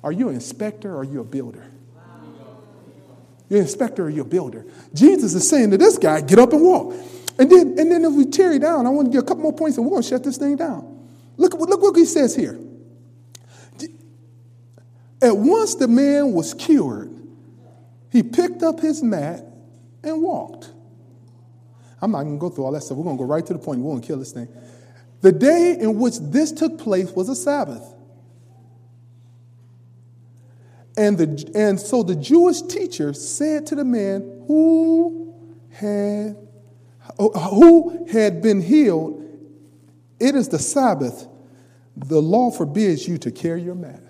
Are 0.04 0.12
you 0.12 0.28
an 0.28 0.34
inspector 0.34 0.92
or 0.92 0.98
are 0.98 1.04
you 1.04 1.20
a 1.20 1.24
builder? 1.24 1.70
You're 3.50 3.58
an 3.58 3.66
inspector 3.66 4.04
or 4.04 4.10
you're 4.10 4.24
a 4.24 4.28
builder. 4.28 4.64
Jesus 4.94 5.34
is 5.34 5.46
saying 5.46 5.72
to 5.72 5.76
this 5.76 5.98
guy, 5.98 6.22
get 6.22 6.38
up 6.38 6.52
and 6.52 6.62
walk. 6.62 6.94
And 7.38 7.50
then, 7.50 7.78
and 7.78 7.90
then 7.90 8.04
if 8.04 8.12
we 8.12 8.24
tear 8.24 8.52
it 8.52 8.60
down, 8.60 8.86
I 8.86 8.90
want 8.90 9.08
to 9.08 9.12
give 9.12 9.24
a 9.24 9.26
couple 9.26 9.42
more 9.42 9.52
points 9.52 9.76
and 9.76 9.84
we're 9.84 9.90
going 9.90 10.02
to 10.02 10.08
shut 10.08 10.22
this 10.22 10.38
thing 10.38 10.56
down. 10.56 11.08
Look, 11.36 11.54
look 11.54 11.82
what 11.82 11.96
he 11.96 12.04
says 12.04 12.34
here. 12.34 12.58
At 15.20 15.36
once 15.36 15.74
the 15.74 15.88
man 15.88 16.32
was 16.32 16.54
cured, 16.54 17.10
he 18.10 18.22
picked 18.22 18.62
up 18.62 18.80
his 18.80 19.02
mat 19.02 19.44
and 20.02 20.22
walked. 20.22 20.70
I'm 22.00 22.12
not 22.12 22.22
going 22.22 22.36
to 22.36 22.40
go 22.40 22.50
through 22.50 22.64
all 22.64 22.72
that 22.72 22.82
stuff. 22.82 22.96
We're 22.96 23.04
going 23.04 23.18
to 23.18 23.24
go 23.24 23.28
right 23.28 23.44
to 23.44 23.52
the 23.52 23.58
point. 23.58 23.80
We're 23.80 23.92
going 23.92 24.00
to 24.00 24.06
kill 24.06 24.18
this 24.18 24.32
thing. 24.32 24.48
The 25.20 25.32
day 25.32 25.76
in 25.78 25.98
which 25.98 26.18
this 26.18 26.52
took 26.52 26.78
place 26.78 27.10
was 27.10 27.28
a 27.28 27.36
Sabbath. 27.36 27.94
And, 30.96 31.16
the, 31.16 31.50
and 31.54 31.78
so 31.78 32.02
the 32.02 32.16
Jewish 32.16 32.62
teacher 32.62 33.12
said 33.12 33.66
to 33.66 33.74
the 33.74 33.84
man 33.84 34.44
who 34.46 35.34
had, 35.70 36.36
who 37.18 38.06
had 38.10 38.42
been 38.42 38.60
healed, 38.60 39.22
It 40.18 40.34
is 40.34 40.48
the 40.48 40.58
Sabbath. 40.58 41.26
The 41.96 42.20
law 42.20 42.50
forbids 42.50 43.06
you 43.06 43.18
to 43.18 43.30
carry 43.30 43.62
your 43.62 43.74
mat. 43.74 44.02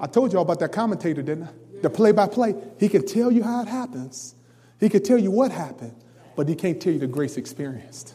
I 0.00 0.06
told 0.06 0.32
you 0.32 0.38
all 0.38 0.44
about 0.44 0.58
that 0.60 0.72
commentator, 0.72 1.22
didn't 1.22 1.44
I? 1.44 1.50
The 1.82 1.90
play 1.90 2.12
by 2.12 2.26
play. 2.26 2.54
He 2.78 2.88
can 2.88 3.06
tell 3.06 3.30
you 3.30 3.42
how 3.42 3.62
it 3.62 3.68
happens, 3.68 4.34
he 4.80 4.88
can 4.88 5.02
tell 5.02 5.18
you 5.18 5.30
what 5.30 5.50
happened, 5.50 5.96
but 6.36 6.48
he 6.48 6.54
can't 6.54 6.80
tell 6.80 6.92
you 6.92 6.98
the 6.98 7.06
grace 7.06 7.36
experienced. 7.36 8.14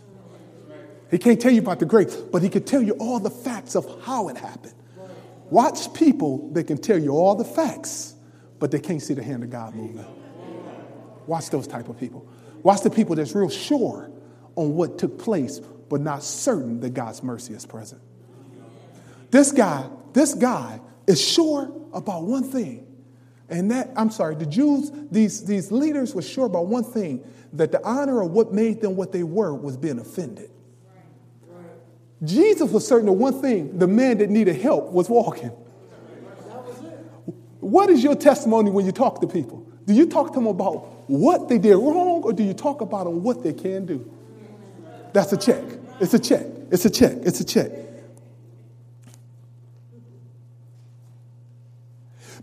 He 1.09 1.17
can't 1.17 1.41
tell 1.41 1.51
you 1.51 1.61
about 1.61 1.79
the 1.79 1.87
grace, 1.87 2.15
but 2.15 2.43
he 2.43 2.49
can 2.49 2.63
tell 2.63 2.81
you 2.83 2.93
all 2.99 3.19
the 3.19 3.31
facts 3.31 3.75
of 3.75 4.03
how 4.03 4.29
it 4.29 4.37
happened. 4.37 4.75
Watch 5.51 5.93
people 5.93 6.51
that 6.53 6.65
can 6.65 6.77
tell 6.77 6.97
you 6.97 7.11
all 7.11 7.35
the 7.35 7.45
facts, 7.45 8.15
but 8.59 8.71
they 8.71 8.79
can't 8.79 9.01
see 9.01 9.13
the 9.13 9.23
hand 9.23 9.43
of 9.43 9.49
God 9.49 9.75
moving. 9.75 10.05
Watch 11.27 11.49
those 11.49 11.67
type 11.67 11.89
of 11.89 11.99
people. 11.99 12.27
Watch 12.63 12.81
the 12.81 12.89
people 12.89 13.15
that's 13.15 13.33
real 13.33 13.49
sure 13.49 14.11
on 14.55 14.75
what 14.75 14.97
took 14.97 15.17
place, 15.17 15.59
but 15.59 16.01
not 16.01 16.23
certain 16.23 16.79
that 16.81 16.93
God's 16.93 17.23
mercy 17.23 17.53
is 17.53 17.65
present. 17.65 18.01
This 19.31 19.51
guy, 19.51 19.87
this 20.13 20.33
guy 20.33 20.81
is 21.07 21.21
sure 21.21 21.71
about 21.93 22.23
one 22.23 22.43
thing 22.43 22.87
And 23.49 23.71
that, 23.71 23.89
I'm 23.95 24.11
sorry, 24.11 24.35
the 24.35 24.45
Jews, 24.45 24.91
these, 25.11 25.43
these 25.45 25.71
leaders 25.71 26.13
were 26.13 26.21
sure 26.21 26.45
about 26.45 26.67
one 26.67 26.83
thing 26.83 27.25
that 27.53 27.71
the 27.71 27.83
honor 27.83 28.21
of 28.21 28.31
what 28.31 28.53
made 28.53 28.79
them 28.79 28.95
what 28.95 29.11
they 29.11 29.23
were 29.23 29.55
was 29.55 29.75
being 29.75 29.99
offended. 29.99 30.51
Jesus 32.23 32.69
was 32.69 32.85
certain 32.85 33.07
of 33.07 33.15
one 33.15 33.41
thing 33.41 33.77
the 33.77 33.87
man 33.87 34.17
that 34.17 34.29
needed 34.29 34.57
help 34.57 34.91
was 34.91 35.09
walking. 35.09 35.51
What 37.59 37.89
is 37.89 38.03
your 38.03 38.15
testimony 38.15 38.71
when 38.71 38.85
you 38.85 38.91
talk 38.91 39.21
to 39.21 39.27
people? 39.27 39.65
Do 39.85 39.93
you 39.93 40.05
talk 40.05 40.33
to 40.33 40.39
them 40.39 40.47
about 40.47 41.09
what 41.09 41.49
they 41.49 41.57
did 41.57 41.75
wrong 41.75 42.21
or 42.23 42.33
do 42.33 42.43
you 42.43 42.53
talk 42.53 42.81
about 42.81 43.05
them 43.05 43.23
what 43.23 43.43
they 43.43 43.53
can 43.53 43.85
do? 43.85 44.09
That's 45.13 45.33
a 45.33 45.37
check. 45.37 45.63
It's 45.99 46.13
a 46.13 46.19
check. 46.19 46.45
It's 46.71 46.85
a 46.85 46.89
check. 46.89 47.13
It's 47.23 47.39
a 47.39 47.45
check. 47.45 47.71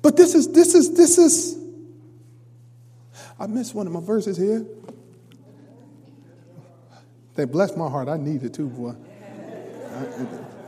But 0.03 0.17
this 0.17 0.35
is, 0.35 0.53
this 0.53 0.75
is, 0.75 0.95
this 0.95 1.19
is, 1.19 1.59
I 3.39 3.47
missed 3.47 3.75
one 3.75 3.87
of 3.87 3.93
my 3.93 4.01
verses 4.01 4.37
here. 4.37 4.65
They 7.35 7.45
bless 7.45 7.77
my 7.77 7.89
heart. 7.89 8.09
I 8.09 8.17
need 8.17 8.43
it 8.43 8.55
too, 8.55 8.69
boy. 8.69 8.95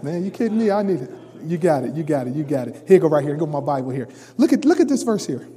Man, 0.02 0.24
you 0.24 0.30
kidding 0.30 0.58
me? 0.58 0.70
I 0.70 0.82
need 0.82 1.00
it. 1.00 1.10
You 1.44 1.58
got 1.58 1.84
it. 1.84 1.94
You 1.94 2.02
got 2.02 2.26
it. 2.26 2.34
You 2.34 2.44
got 2.44 2.68
it. 2.68 2.84
Here, 2.86 2.98
go 2.98 3.08
right 3.08 3.24
here. 3.24 3.36
Go 3.36 3.46
my 3.46 3.60
Bible 3.60 3.90
here. 3.90 4.08
Look 4.36 4.52
at, 4.52 4.64
look 4.64 4.80
at 4.80 4.88
this 4.88 5.02
verse 5.02 5.26
here. 5.26 5.48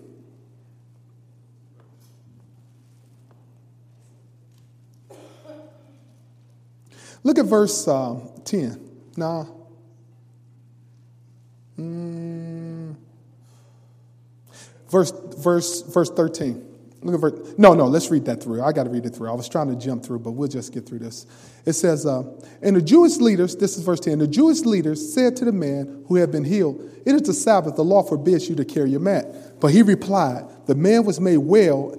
Look 7.23 7.37
at 7.37 7.45
verse 7.45 7.87
uh, 7.87 8.19
10. 8.45 8.89
Nah. 9.15 9.45
Mm. 11.77 12.95
Verse, 14.89 15.13
verse, 15.37 15.81
verse 15.83 16.09
13. 16.09 16.70
Look 17.03 17.15
at 17.15 17.21
verse. 17.21 17.53
No, 17.57 17.73
no, 17.73 17.87
let's 17.87 18.11
read 18.11 18.25
that 18.25 18.43
through. 18.43 18.61
I 18.61 18.71
got 18.71 18.83
to 18.83 18.89
read 18.89 19.05
it 19.05 19.15
through. 19.15 19.29
I 19.29 19.33
was 19.33 19.49
trying 19.49 19.69
to 19.69 19.75
jump 19.75 20.03
through, 20.03 20.19
but 20.19 20.31
we'll 20.31 20.47
just 20.47 20.71
get 20.71 20.85
through 20.85 20.99
this. 20.99 21.25
It 21.65 21.73
says, 21.73 22.05
uh, 22.05 22.23
And 22.61 22.75
the 22.75 22.81
Jewish 22.81 23.17
leaders, 23.17 23.55
this 23.55 23.75
is 23.75 23.83
verse 23.83 23.99
10, 23.99 24.19
the 24.19 24.27
Jewish 24.27 24.61
leaders 24.61 25.13
said 25.13 25.35
to 25.37 25.45
the 25.45 25.51
man 25.51 26.05
who 26.07 26.15
had 26.15 26.31
been 26.31 26.43
healed, 26.43 26.79
It 27.05 27.15
is 27.15 27.23
the 27.23 27.33
Sabbath, 27.33 27.75
the 27.75 27.83
law 27.83 28.03
forbids 28.03 28.47
you 28.49 28.55
to 28.55 28.65
carry 28.65 28.91
your 28.91 28.99
mat. 28.99 29.59
But 29.59 29.71
he 29.71 29.81
replied, 29.81 30.45
The 30.67 30.75
man 30.75 31.03
was 31.03 31.19
made 31.19 31.37
well. 31.37 31.97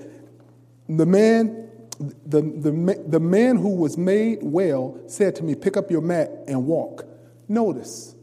The 0.89 1.07
man, 1.07 1.69
the, 1.99 2.43
the, 2.43 3.05
the 3.07 3.21
man 3.21 3.57
who 3.57 3.75
was 3.75 3.99
made 3.99 4.39
well 4.43 5.01
said 5.09 5.35
to 5.37 5.43
me, 5.43 5.57
Pick 5.57 5.77
up 5.77 5.91
your 5.91 6.01
mat 6.01 6.31
and 6.47 6.65
walk. 6.67 7.07
Notice, 7.49 8.15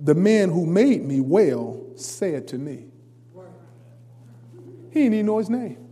the 0.00 0.14
man 0.14 0.50
who 0.50 0.64
made 0.64 1.04
me 1.04 1.20
well 1.20 1.84
said 1.96 2.48
to 2.48 2.58
me, 2.58 2.86
he 4.98 5.04
didn't 5.04 5.14
even 5.14 5.26
know 5.26 5.38
his 5.38 5.50
name. 5.50 5.88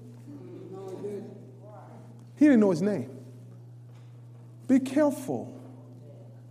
He 2.37 2.45
didn't 2.45 2.61
know 2.61 2.71
his 2.71 2.83
name. 2.83 3.11
Be 4.69 4.81
careful 4.81 5.53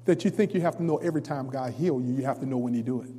that 0.05 0.23
you 0.23 0.31
think 0.31 0.53
you 0.53 0.61
have 0.61 0.77
to 0.77 0.83
know 0.83 0.97
every 0.97 1.21
time 1.21 1.49
God 1.49 1.73
heal 1.73 1.99
you, 2.01 2.13
you 2.15 2.23
have 2.23 2.39
to 2.39 2.45
know 2.45 2.57
when 2.57 2.73
he 2.73 2.81
do 2.81 3.01
it. 3.01 3.09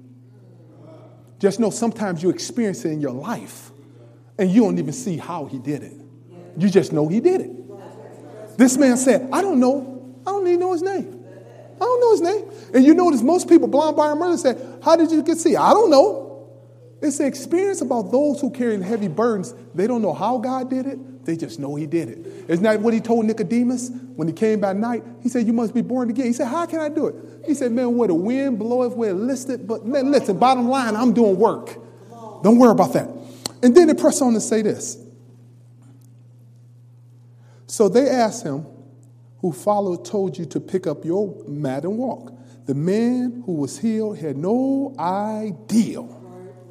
Just 1.38 1.60
know 1.60 1.70
sometimes 1.70 2.22
you 2.22 2.30
experience 2.30 2.84
it 2.84 2.90
in 2.90 3.00
your 3.00 3.12
life 3.12 3.70
and 4.38 4.50
you 4.50 4.62
don't 4.62 4.78
even 4.78 4.92
see 4.92 5.18
how 5.18 5.44
he 5.44 5.58
did 5.58 5.82
it. 5.82 5.94
You 6.56 6.70
just 6.70 6.92
know 6.92 7.06
he 7.06 7.20
did 7.20 7.42
it. 7.42 8.58
This 8.58 8.78
man 8.78 8.96
said, 8.96 9.28
I 9.32 9.42
don't 9.42 9.60
know. 9.60 10.14
I 10.26 10.30
don't 10.30 10.46
even 10.46 10.60
know 10.60 10.72
his 10.72 10.82
name. 10.82 11.24
I 11.76 11.78
don't 11.80 12.00
know 12.00 12.10
his 12.12 12.20
name. 12.22 12.70
And 12.74 12.84
you 12.86 12.94
notice 12.94 13.20
most 13.20 13.50
people 13.50 13.68
blind 13.68 13.96
by 13.96 14.14
murder 14.14 14.38
say, 14.38 14.56
How 14.82 14.96
did 14.96 15.10
you 15.10 15.22
get 15.22 15.36
see? 15.36 15.56
I 15.56 15.70
don't 15.70 15.90
know. 15.90 16.25
It's 17.02 17.18
the 17.18 17.26
experience 17.26 17.82
about 17.82 18.10
those 18.10 18.40
who 18.40 18.50
carry 18.50 18.80
heavy 18.82 19.08
burdens. 19.08 19.54
They 19.74 19.86
don't 19.86 20.00
know 20.00 20.14
how 20.14 20.38
God 20.38 20.70
did 20.70 20.86
it, 20.86 21.24
they 21.26 21.36
just 21.36 21.58
know 21.58 21.74
He 21.74 21.86
did 21.86 22.08
it. 22.08 22.26
Isn't 22.48 22.62
that 22.62 22.80
what 22.80 22.94
He 22.94 23.00
told 23.00 23.26
Nicodemus 23.26 23.90
when 24.14 24.28
He 24.28 24.34
came 24.34 24.60
by 24.60 24.72
night? 24.72 25.04
He 25.22 25.28
said, 25.28 25.46
You 25.46 25.52
must 25.52 25.74
be 25.74 25.82
born 25.82 26.08
again. 26.08 26.26
He 26.26 26.32
said, 26.32 26.46
How 26.46 26.64
can 26.64 26.80
I 26.80 26.88
do 26.88 27.06
it? 27.08 27.14
He 27.46 27.54
said, 27.54 27.72
Man, 27.72 27.96
where 27.96 28.08
the 28.08 28.14
wind 28.14 28.58
bloweth, 28.58 28.96
where 28.96 29.10
it 29.10 29.14
listeth. 29.14 29.66
But 29.66 29.84
man, 29.84 30.10
listen, 30.10 30.38
bottom 30.38 30.68
line, 30.68 30.96
I'm 30.96 31.12
doing 31.12 31.36
work. 31.36 31.78
Don't 32.42 32.58
worry 32.58 32.72
about 32.72 32.92
that. 32.94 33.08
And 33.62 33.74
then 33.74 33.88
they 33.88 33.94
press 33.94 34.20
on 34.22 34.34
to 34.34 34.40
say 34.40 34.62
this. 34.62 34.98
So 37.66 37.88
they 37.88 38.08
asked 38.08 38.42
him, 38.44 38.66
Who 39.40 39.52
followed 39.52 40.04
told 40.04 40.38
you 40.38 40.46
to 40.46 40.60
pick 40.60 40.86
up 40.86 41.04
your 41.04 41.44
mat 41.46 41.84
and 41.84 41.98
walk? 41.98 42.32
The 42.66 42.74
man 42.74 43.42
who 43.44 43.52
was 43.52 43.78
healed 43.78 44.18
had 44.18 44.36
no 44.36 44.94
idea 44.98 46.02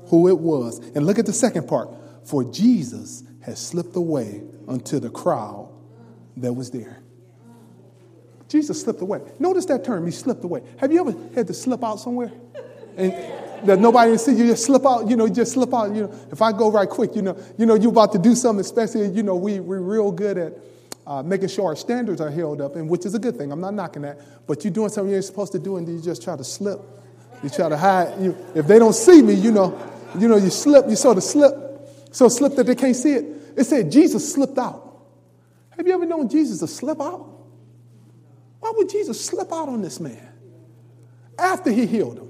who 0.07 0.27
it 0.27 0.39
was. 0.39 0.79
And 0.95 1.05
look 1.05 1.19
at 1.19 1.25
the 1.25 1.33
second 1.33 1.67
part. 1.67 1.89
For 2.25 2.43
Jesus 2.43 3.23
had 3.41 3.57
slipped 3.57 3.95
away 3.95 4.41
unto 4.67 4.99
the 4.99 5.09
crowd 5.09 5.69
that 6.37 6.53
was 6.53 6.71
there. 6.71 7.01
Jesus 8.47 8.81
slipped 8.81 9.01
away. 9.01 9.21
Notice 9.39 9.65
that 9.65 9.83
term, 9.83 10.05
he 10.05 10.11
slipped 10.11 10.43
away. 10.43 10.61
Have 10.77 10.91
you 10.91 11.07
ever 11.07 11.15
had 11.35 11.47
to 11.47 11.53
slip 11.53 11.83
out 11.83 11.99
somewhere? 11.99 12.31
And 12.97 13.11
that 13.67 13.79
nobody 13.79 14.11
can 14.11 14.19
see 14.19 14.33
you 14.33 14.47
just 14.47 14.65
slip 14.65 14.85
out, 14.85 15.09
you 15.09 15.15
know, 15.15 15.27
just 15.27 15.53
slip 15.53 15.73
out. 15.73 15.93
You 15.95 16.03
know, 16.03 16.15
if 16.31 16.41
I 16.41 16.51
go 16.51 16.71
right 16.71 16.89
quick, 16.89 17.15
you 17.15 17.21
know, 17.21 17.37
you 17.57 17.65
know, 17.65 17.75
you're 17.75 17.91
about 17.91 18.11
to 18.13 18.19
do 18.19 18.35
something, 18.35 18.61
especially, 18.61 19.09
you 19.09 19.23
know, 19.23 19.35
we, 19.35 19.59
we're 19.59 19.79
real 19.79 20.11
good 20.11 20.37
at 20.37 20.53
uh, 21.07 21.21
making 21.23 21.49
sure 21.49 21.65
our 21.65 21.75
standards 21.75 22.21
are 22.21 22.31
held 22.31 22.61
up, 22.61 22.75
and 22.75 22.89
which 22.89 23.05
is 23.05 23.13
a 23.13 23.19
good 23.19 23.37
thing. 23.37 23.51
I'm 23.51 23.61
not 23.61 23.73
knocking 23.73 24.03
that. 24.03 24.19
But 24.47 24.63
you're 24.63 24.73
doing 24.73 24.89
something 24.89 25.11
you're 25.11 25.21
supposed 25.21 25.51
to 25.51 25.59
do, 25.59 25.77
and 25.77 25.87
you 25.87 26.01
just 26.01 26.23
try 26.23 26.35
to 26.35 26.43
slip. 26.43 26.79
You 27.43 27.49
try 27.49 27.69
to 27.69 27.77
hide. 27.77 28.19
You, 28.19 28.35
if 28.55 28.65
they 28.67 28.79
don't 28.79 28.93
see 28.93 29.21
me, 29.21 29.33
you 29.33 29.51
know, 29.51 29.77
you 30.19 30.27
know, 30.27 30.37
you 30.37 30.49
slip, 30.49 30.85
you 30.87 30.95
sort 30.95 31.17
of 31.17 31.23
slip, 31.23 31.53
so 32.11 32.27
slip 32.27 32.55
that 32.55 32.65
they 32.65 32.75
can't 32.75 32.95
see 32.95 33.13
it. 33.13 33.25
It 33.57 33.63
said 33.65 33.91
Jesus 33.91 34.33
slipped 34.33 34.57
out. 34.57 34.81
Have 35.71 35.85
you 35.87 35.93
ever 35.93 36.05
known 36.05 36.29
Jesus 36.29 36.59
to 36.59 36.67
slip 36.67 37.01
out? 37.01 37.27
Why 38.59 38.71
would 38.75 38.89
Jesus 38.89 39.23
slip 39.23 39.51
out 39.51 39.69
on 39.69 39.81
this 39.81 39.99
man 39.99 40.27
after 41.37 41.71
he 41.71 41.85
healed 41.85 42.17
him? 42.17 42.29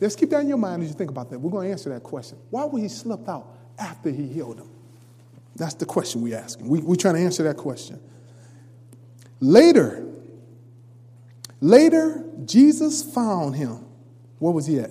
Let's 0.00 0.16
keep 0.16 0.30
that 0.30 0.40
in 0.40 0.48
your 0.48 0.58
mind 0.58 0.82
as 0.82 0.88
you 0.88 0.94
think 0.94 1.10
about 1.10 1.30
that. 1.30 1.38
We're 1.38 1.50
going 1.50 1.68
to 1.68 1.72
answer 1.72 1.90
that 1.90 2.02
question. 2.02 2.38
Why 2.50 2.64
would 2.64 2.82
he 2.82 2.88
slip 2.88 3.28
out 3.28 3.46
after 3.78 4.10
he 4.10 4.26
healed 4.26 4.58
him? 4.58 4.68
That's 5.54 5.74
the 5.74 5.86
question 5.86 6.22
we're 6.22 6.36
asking. 6.36 6.68
We, 6.68 6.80
we're 6.80 6.96
trying 6.96 7.14
to 7.14 7.20
answer 7.20 7.42
that 7.44 7.56
question. 7.56 8.00
Later, 9.40 10.06
later, 11.60 12.24
Jesus 12.44 13.02
found 13.02 13.56
him. 13.56 13.84
Where 14.38 14.52
was 14.52 14.66
he 14.66 14.80
at? 14.80 14.90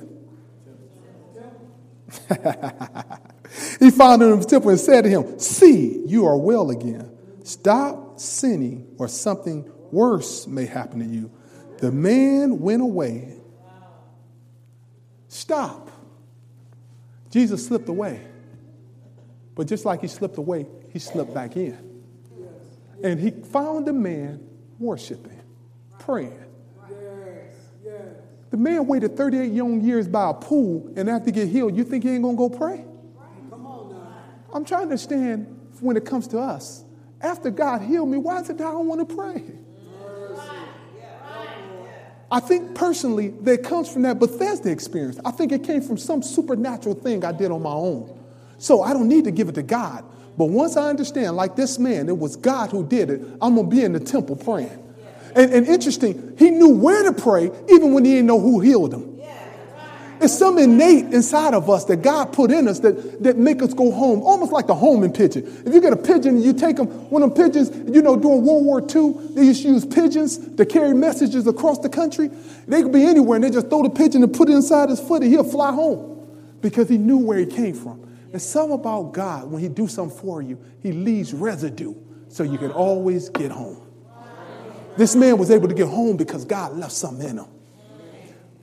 he 3.79 3.91
found 3.91 4.21
him 4.21 4.33
in 4.33 4.39
the 4.39 4.45
temple 4.45 4.71
and 4.71 4.79
said 4.79 5.03
to 5.03 5.09
him, 5.09 5.39
See, 5.39 6.03
you 6.05 6.25
are 6.25 6.37
well 6.37 6.69
again. 6.71 7.09
Stop 7.43 8.19
sinning, 8.19 8.95
or 8.97 9.07
something 9.07 9.69
worse 9.91 10.47
may 10.47 10.65
happen 10.65 10.99
to 10.99 11.05
you. 11.05 11.31
The 11.79 11.91
man 11.91 12.59
went 12.59 12.81
away. 12.81 13.37
Stop. 15.27 15.89
Jesus 17.31 17.65
slipped 17.65 17.89
away. 17.89 18.21
But 19.55 19.67
just 19.67 19.85
like 19.85 20.01
he 20.01 20.07
slipped 20.07 20.37
away, 20.37 20.67
he 20.91 20.99
slipped 20.99 21.33
back 21.33 21.55
in. 21.55 21.77
And 23.03 23.19
he 23.19 23.31
found 23.31 23.87
the 23.87 23.93
man 23.93 24.47
worshiping, 24.77 25.41
praying. 25.99 26.45
The 28.51 28.57
man 28.57 28.85
waited 28.85 29.17
38 29.17 29.51
young 29.51 29.81
years 29.81 30.07
by 30.07 30.29
a 30.29 30.33
pool, 30.33 30.91
and 30.95 31.09
after 31.09 31.27
he 31.27 31.31
get 31.31 31.47
healed, 31.47 31.75
you 31.75 31.83
think 31.83 32.03
he 32.03 32.11
ain't 32.11 32.23
gonna 32.23 32.37
go 32.37 32.49
pray? 32.49 32.85
I'm 34.53 34.65
trying 34.65 34.81
to 34.81 34.83
understand 34.83 35.47
when 35.79 35.95
it 35.95 36.05
comes 36.05 36.27
to 36.29 36.39
us. 36.39 36.83
After 37.21 37.49
God 37.49 37.81
healed 37.81 38.09
me, 38.09 38.17
why 38.17 38.41
is 38.41 38.49
it 38.49 38.57
that 38.57 38.67
I 38.67 38.71
don't 38.71 38.87
want 38.87 39.07
to 39.07 39.15
pray? 39.15 39.43
I 42.29 42.39
think 42.39 42.75
personally 42.75 43.29
that 43.41 43.63
comes 43.63 43.91
from 43.91 44.03
that 44.03 44.19
Bethesda 44.19 44.71
experience. 44.71 45.19
I 45.25 45.31
think 45.31 45.51
it 45.51 45.63
came 45.63 45.81
from 45.81 45.97
some 45.97 46.23
supernatural 46.23 46.95
thing 46.95 47.25
I 47.25 47.33
did 47.33 47.51
on 47.51 47.61
my 47.61 47.73
own. 47.73 48.17
So 48.57 48.81
I 48.81 48.93
don't 48.93 49.09
need 49.09 49.25
to 49.25 49.31
give 49.31 49.49
it 49.49 49.55
to 49.55 49.63
God. 49.63 50.05
But 50.37 50.45
once 50.45 50.77
I 50.77 50.89
understand, 50.89 51.35
like 51.35 51.57
this 51.57 51.77
man, 51.77 52.07
it 52.07 52.17
was 52.17 52.37
God 52.37 52.69
who 52.69 52.85
did 52.87 53.09
it, 53.09 53.21
I'm 53.41 53.55
going 53.55 53.69
to 53.69 53.75
be 53.75 53.83
in 53.83 53.91
the 53.91 53.99
temple 53.99 54.37
praying. 54.37 54.80
And, 55.35 55.51
and 55.53 55.67
interesting, 55.67 56.35
he 56.37 56.49
knew 56.49 56.69
where 56.69 57.03
to 57.03 57.13
pray 57.13 57.51
even 57.69 57.93
when 57.93 58.05
he 58.05 58.11
didn't 58.11 58.27
know 58.27 58.39
who 58.39 58.59
healed 58.59 58.93
him. 58.93 59.11
It's 60.21 60.37
some 60.37 60.59
innate 60.59 61.05
inside 61.05 61.55
of 61.55 61.67
us 61.67 61.85
that 61.85 62.03
God 62.03 62.31
put 62.31 62.51
in 62.51 62.67
us 62.67 62.79
that, 62.81 63.23
that 63.23 63.39
make 63.39 63.63
us 63.63 63.73
go 63.73 63.91
home, 63.91 64.21
almost 64.21 64.51
like 64.51 64.67
the 64.67 64.75
homing 64.75 65.11
pigeon. 65.11 65.43
If 65.65 65.73
you 65.73 65.81
get 65.81 65.93
a 65.93 65.97
pigeon, 65.97 66.39
you 66.43 66.53
take 66.53 66.75
them, 66.75 66.85
one 67.09 67.23
of 67.23 67.33
them 67.33 67.43
pigeons, 67.43 67.71
you 67.91 68.03
know, 68.03 68.15
during 68.15 68.45
World 68.45 68.63
War 68.63 68.81
II, 68.81 69.33
they 69.33 69.45
used 69.45 69.63
to 69.63 69.69
use 69.69 69.83
pigeons 69.83 70.37
to 70.57 70.63
carry 70.63 70.93
messages 70.93 71.47
across 71.47 71.79
the 71.79 71.89
country. 71.89 72.29
They 72.67 72.83
could 72.83 72.91
be 72.91 73.03
anywhere 73.03 73.37
and 73.37 73.43
they 73.43 73.49
just 73.49 73.69
throw 73.69 73.81
the 73.81 73.89
pigeon 73.89 74.21
and 74.21 74.31
put 74.31 74.47
it 74.47 74.51
inside 74.51 74.89
his 74.89 74.99
foot 74.99 75.23
and 75.23 75.31
he'll 75.31 75.43
fly 75.43 75.73
home 75.73 76.29
because 76.61 76.87
he 76.87 76.99
knew 76.99 77.17
where 77.17 77.39
he 77.39 77.47
came 77.47 77.73
from. 77.73 78.07
It's 78.31 78.45
some 78.45 78.71
about 78.71 79.13
God, 79.13 79.49
when 79.49 79.59
he 79.59 79.69
do 79.69 79.87
something 79.87 80.15
for 80.15 80.43
you, 80.43 80.63
he 80.83 80.91
leaves 80.91 81.33
residue 81.33 81.95
so 82.27 82.43
you 82.43 82.59
can 82.59 82.71
always 82.71 83.29
get 83.29 83.49
home. 83.49 83.90
This 84.97 85.15
man 85.15 85.37
was 85.37 85.51
able 85.51 85.67
to 85.67 85.73
get 85.73 85.87
home 85.87 86.17
because 86.17 86.45
God 86.45 86.75
left 86.75 86.91
something 86.91 87.27
in 87.27 87.37
him. 87.37 87.45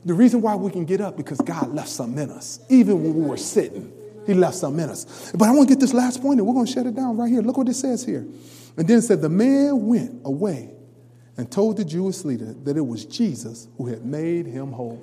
The 0.04 0.14
reason 0.14 0.40
why 0.40 0.54
we 0.54 0.70
can 0.70 0.84
get 0.84 1.00
up 1.00 1.16
because 1.16 1.40
God 1.40 1.74
left 1.74 1.88
something 1.88 2.22
in 2.22 2.30
us, 2.30 2.60
even 2.68 3.02
when 3.02 3.14
we 3.14 3.22
were 3.22 3.36
sitting. 3.36 3.92
He 4.26 4.34
left 4.34 4.56
something 4.56 4.84
in 4.84 4.90
us. 4.90 5.32
But 5.34 5.48
I 5.48 5.52
want 5.52 5.68
to 5.68 5.74
get 5.74 5.80
this 5.80 5.94
last 5.94 6.20
point, 6.20 6.38
and 6.38 6.46
we're 6.46 6.54
going 6.54 6.66
to 6.66 6.72
shut 6.72 6.86
it 6.86 6.94
down 6.94 7.16
right 7.16 7.30
here. 7.30 7.40
Look 7.40 7.56
what 7.56 7.68
it 7.68 7.74
says 7.74 8.04
here. 8.04 8.26
And 8.76 8.86
then 8.86 8.98
it 8.98 9.02
said, 9.02 9.22
The 9.22 9.28
man 9.28 9.86
went 9.86 10.20
away 10.24 10.70
and 11.36 11.50
told 11.50 11.78
the 11.78 11.84
Jewish 11.84 12.24
leader 12.24 12.52
that 12.64 12.76
it 12.76 12.86
was 12.86 13.04
Jesus 13.04 13.68
who 13.76 13.86
had 13.86 14.04
made 14.04 14.46
him 14.46 14.72
whole. 14.72 15.02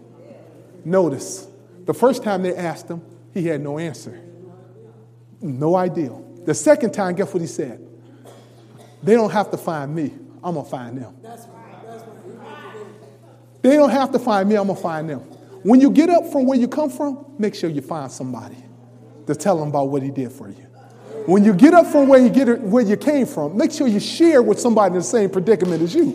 Notice, 0.84 1.48
the 1.86 1.94
first 1.94 2.24
time 2.24 2.44
they 2.44 2.56
asked 2.56 2.88
him, 2.88 3.02
he 3.34 3.48
had 3.48 3.62
no 3.62 3.80
answer. 3.80 4.22
No 5.42 5.76
idea. 5.76 6.12
The 6.46 6.54
second 6.54 6.94
time, 6.94 7.16
guess 7.16 7.34
what 7.34 7.42
he 7.42 7.48
said? 7.48 7.86
They 9.02 9.14
don't 9.14 9.32
have 9.32 9.52
to 9.52 9.58
find 9.58 9.94
me. 9.94 10.14
I'm 10.46 10.54
going 10.54 10.66
to 10.66 10.72
find 10.72 10.98
them. 10.98 11.16
They 13.64 13.76
don't 13.76 13.90
have 13.90 14.12
to 14.12 14.20
find 14.20 14.48
me. 14.48 14.56
I'm 14.56 14.68
going 14.68 14.76
to 14.76 14.82
find 14.82 15.10
them. 15.10 15.20
When 15.64 15.82
you 15.82 15.90
get 15.90 16.12
up 16.12 16.32
from 16.32 16.46
where 16.46 16.58
you 16.58 16.68
come 16.68 16.92
from, 16.92 17.26
make 17.40 17.56
sure 17.56 17.68
you 17.68 17.82
find 17.82 18.12
somebody 18.12 18.64
to 19.26 19.34
tell 19.34 19.58
them 19.58 19.70
about 19.70 19.90
what 19.90 20.04
he 20.04 20.12
did 20.12 20.32
for 20.32 20.48
you. 20.48 20.68
When 21.26 21.44
you 21.44 21.56
get 21.56 21.74
up 21.74 21.88
from 21.88 22.08
where 22.08 22.20
you, 22.20 22.30
get, 22.30 22.62
where 22.62 22.84
you 22.84 22.96
came 22.96 23.26
from, 23.26 23.58
make 23.58 23.72
sure 23.72 23.88
you 23.88 24.00
share 24.00 24.44
with 24.44 24.60
somebody 24.60 24.94
in 24.94 25.00
the 25.00 25.04
same 25.04 25.32
predicament 25.32 25.82
as 25.82 25.96
you. 25.96 26.12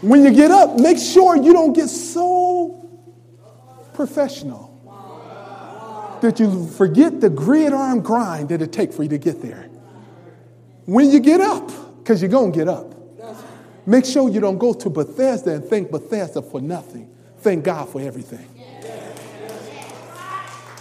When 0.00 0.22
you 0.22 0.32
get 0.32 0.52
up, 0.52 0.78
make 0.78 0.98
sure 0.98 1.36
you 1.36 1.52
don't 1.52 1.72
get 1.72 1.88
so 1.88 2.88
professional 3.92 4.72
that 6.20 6.38
you 6.38 6.68
forget 6.68 7.20
the 7.20 7.30
gridiron 7.30 8.00
grind 8.00 8.50
that 8.50 8.62
it 8.62 8.72
takes 8.72 8.94
for 8.94 9.02
you 9.02 9.08
to 9.08 9.18
get 9.18 9.42
there. 9.42 9.68
When 10.84 11.10
you 11.10 11.18
get 11.18 11.40
up, 11.40 11.68
because 11.98 12.22
you're 12.22 12.30
going 12.30 12.52
to 12.52 12.58
get 12.58 12.68
up, 12.68 12.95
make 13.86 14.04
sure 14.04 14.28
you 14.28 14.40
don't 14.40 14.58
go 14.58 14.74
to 14.74 14.90
Bethesda 14.90 15.54
and 15.54 15.64
thank 15.64 15.90
Bethesda 15.90 16.42
for 16.42 16.60
nothing. 16.60 17.10
Thank 17.38 17.64
God 17.64 17.88
for 17.88 18.00
everything. 18.00 18.48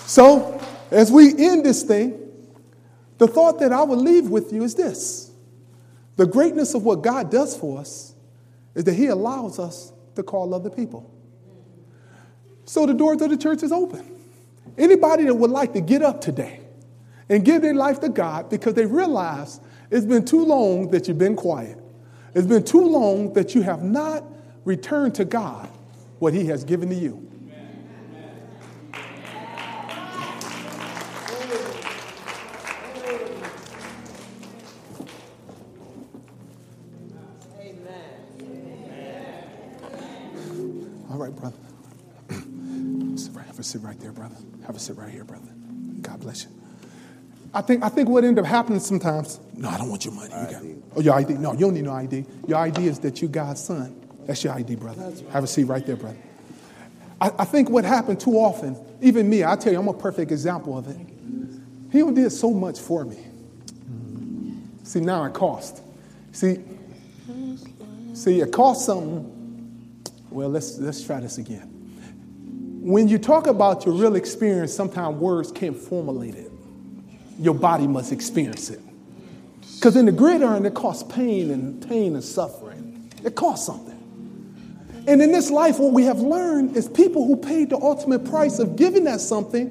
So, 0.05 0.61
as 0.91 1.11
we 1.11 1.29
end 1.37 1.65
this 1.65 1.83
thing, 1.83 2.19
the 3.17 3.27
thought 3.27 3.59
that 3.59 3.71
I 3.71 3.83
will 3.83 3.97
leave 3.97 4.29
with 4.29 4.51
you 4.51 4.63
is 4.63 4.75
this 4.75 5.31
the 6.15 6.25
greatness 6.25 6.73
of 6.73 6.83
what 6.83 7.01
God 7.01 7.31
does 7.31 7.57
for 7.57 7.79
us 7.79 8.13
is 8.73 8.83
that 8.85 8.93
He 8.93 9.07
allows 9.07 9.59
us 9.59 9.91
to 10.15 10.23
call 10.23 10.53
other 10.53 10.69
people. 10.69 11.11
So 12.65 12.85
the 12.85 12.93
door 12.93 13.15
to 13.15 13.27
the 13.27 13.37
church 13.37 13.63
is 13.63 13.71
open. 13.71 14.11
Anybody 14.77 15.25
that 15.25 15.35
would 15.35 15.51
like 15.51 15.73
to 15.73 15.81
get 15.81 16.01
up 16.01 16.19
today 16.19 16.61
and 17.29 17.45
give 17.45 17.61
their 17.61 17.73
life 17.73 17.99
to 18.01 18.09
God 18.09 18.49
because 18.49 18.73
they 18.73 18.85
realize 18.85 19.59
it's 19.91 20.05
been 20.05 20.25
too 20.25 20.43
long 20.43 20.89
that 20.91 21.07
you've 21.07 21.17
been 21.17 21.35
quiet, 21.35 21.77
it's 22.35 22.45
been 22.45 22.63
too 22.63 22.85
long 22.85 23.33
that 23.33 23.55
you 23.55 23.61
have 23.61 23.81
not 23.81 24.23
returned 24.65 25.15
to 25.15 25.25
God 25.25 25.69
what 26.19 26.33
He 26.33 26.45
has 26.47 26.65
given 26.65 26.89
to 26.89 26.95
you. 26.95 27.21
Amen. 37.57 38.05
All 41.09 41.17
right, 41.17 41.33
brother. 41.33 41.55
Have 43.55 43.59
a 43.61 43.63
sit 43.63 43.81
right 43.81 43.97
there, 44.01 44.11
brother. 44.11 44.35
Have 44.67 44.75
a 44.75 44.79
sit 44.79 44.97
right 44.97 45.09
here, 45.09 45.23
brother. 45.23 45.47
God 46.01 46.19
bless 46.19 46.43
you. 46.43 46.64
I 47.55 47.61
think, 47.61 47.83
I 47.83 47.89
think 47.89 48.09
what 48.09 48.23
ended 48.23 48.43
up 48.43 48.49
happening 48.49 48.79
sometimes, 48.79 49.39
no, 49.55 49.69
I 49.69 49.77
don't 49.77 49.89
want 49.89 50.03
your 50.03 50.13
money. 50.13 50.29
You 50.29 50.51
got, 50.51 50.63
oh, 50.97 51.01
your 51.01 51.13
ID. 51.15 51.33
No, 51.35 51.53
you 51.53 51.59
don't 51.59 51.73
need 51.73 51.85
no 51.85 51.93
ID. 51.93 52.25
Your 52.47 52.57
ID 52.57 52.87
is 52.87 52.99
that 52.99 53.21
you 53.21 53.27
God's 53.27 53.63
son. 53.63 53.99
That's 54.25 54.43
your 54.43 54.53
ID, 54.53 54.75
brother. 54.75 55.01
Right. 55.01 55.29
Have 55.29 55.43
a 55.45 55.47
seat 55.47 55.63
right 55.63 55.85
there, 55.85 55.95
brother. 55.95 56.17
I, 57.21 57.31
I, 57.39 57.45
think 57.45 57.69
what 57.69 57.85
happened 57.85 58.19
too 58.19 58.33
often, 58.33 58.77
even 59.01 59.29
me, 59.29 59.45
I 59.45 59.55
tell 59.55 59.71
you, 59.71 59.79
I'm 59.79 59.87
a 59.87 59.93
perfect 59.93 60.31
example 60.31 60.77
of 60.77 60.87
it. 60.87 60.97
He 61.91 62.11
did 62.11 62.29
so 62.31 62.51
much 62.51 62.79
for 62.79 63.05
me. 63.05 63.17
See, 64.83 64.99
now 64.99 65.23
it 65.23 65.33
cost. 65.33 65.81
See, 66.33 66.57
see, 68.13 68.41
it 68.41 68.51
cost 68.51 68.85
something. 68.85 69.31
Well, 70.29 70.49
let's 70.49 70.77
let's 70.77 71.01
try 71.01 71.21
this 71.21 71.37
again 71.37 71.71
when 72.85 73.07
you 73.07 73.17
talk 73.17 73.47
about 73.47 73.83
your 73.83 73.95
real 73.95 74.15
experience, 74.15 74.71
sometimes 74.71 75.17
words 75.17 75.51
can't 75.51 75.75
formulate 75.75 76.35
it. 76.35 76.51
Your 77.39 77.55
body 77.55 77.87
must 77.87 78.11
experience 78.11 78.69
it. 78.69 78.79
Because 79.75 79.95
in 79.95 80.05
the 80.05 80.11
gridiron, 80.11 80.65
it 80.65 80.73
costs 80.73 81.03
pain 81.13 81.51
and 81.51 81.87
pain 81.87 82.15
and 82.15 82.23
suffering. 82.23 83.11
It 83.23 83.35
costs 83.35 83.65
something. 83.65 83.95
And 85.07 85.21
in 85.21 85.31
this 85.31 85.51
life, 85.51 85.77
what 85.77 85.93
we 85.93 86.03
have 86.05 86.19
learned 86.19 86.75
is 86.75 86.87
people 86.87 87.27
who 87.27 87.37
paid 87.37 87.69
the 87.69 87.77
ultimate 87.77 88.25
price 88.25 88.59
of 88.59 88.75
giving 88.75 89.03
that 89.03 89.21
something, 89.21 89.69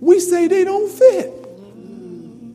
we 0.00 0.20
say 0.20 0.46
they 0.46 0.62
don't 0.62 0.90
fit. 0.90 1.32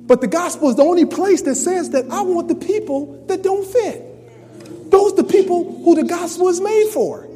But 0.07 0.21
the 0.21 0.27
gospel 0.27 0.69
is 0.69 0.75
the 0.75 0.83
only 0.83 1.05
place 1.05 1.41
that 1.43 1.55
says 1.55 1.89
that 1.91 2.09
I 2.09 2.21
want 2.21 2.47
the 2.47 2.55
people 2.55 3.23
that 3.27 3.41
don't 3.41 3.65
fit. 3.65 4.91
Those 4.91 5.13
are 5.13 5.17
the 5.17 5.23
people 5.23 5.83
who 5.83 5.95
the 5.95 6.03
gospel 6.03 6.49
is 6.49 6.61
made 6.61 6.89
for. 6.93 7.27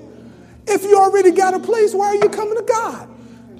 If 0.68 0.84
you 0.84 0.98
already 0.98 1.32
got 1.32 1.54
a 1.54 1.60
place, 1.60 1.94
why 1.94 2.08
are 2.08 2.16
you 2.16 2.30
coming 2.30 2.56
to 2.56 2.64
God? 2.64 3.10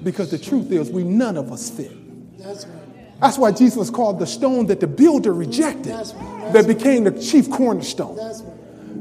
Because 0.02 0.30
the 0.30 0.38
truth 0.38 0.70
is, 0.70 0.90
we 0.90 1.02
none 1.02 1.36
of 1.36 1.52
us 1.52 1.70
fit. 1.70 1.92
That's 2.38 2.66
right. 2.66 2.85
That's 3.20 3.38
why 3.38 3.52
Jesus 3.52 3.76
was 3.76 3.90
called 3.90 4.18
the 4.18 4.26
stone 4.26 4.66
that 4.66 4.80
the 4.80 4.86
builder 4.86 5.32
rejected, 5.32 5.86
That's 5.86 6.12
right. 6.14 6.52
That's 6.52 6.66
that 6.66 6.76
became 6.76 7.04
the 7.04 7.12
chief 7.12 7.50
cornerstone. 7.50 8.18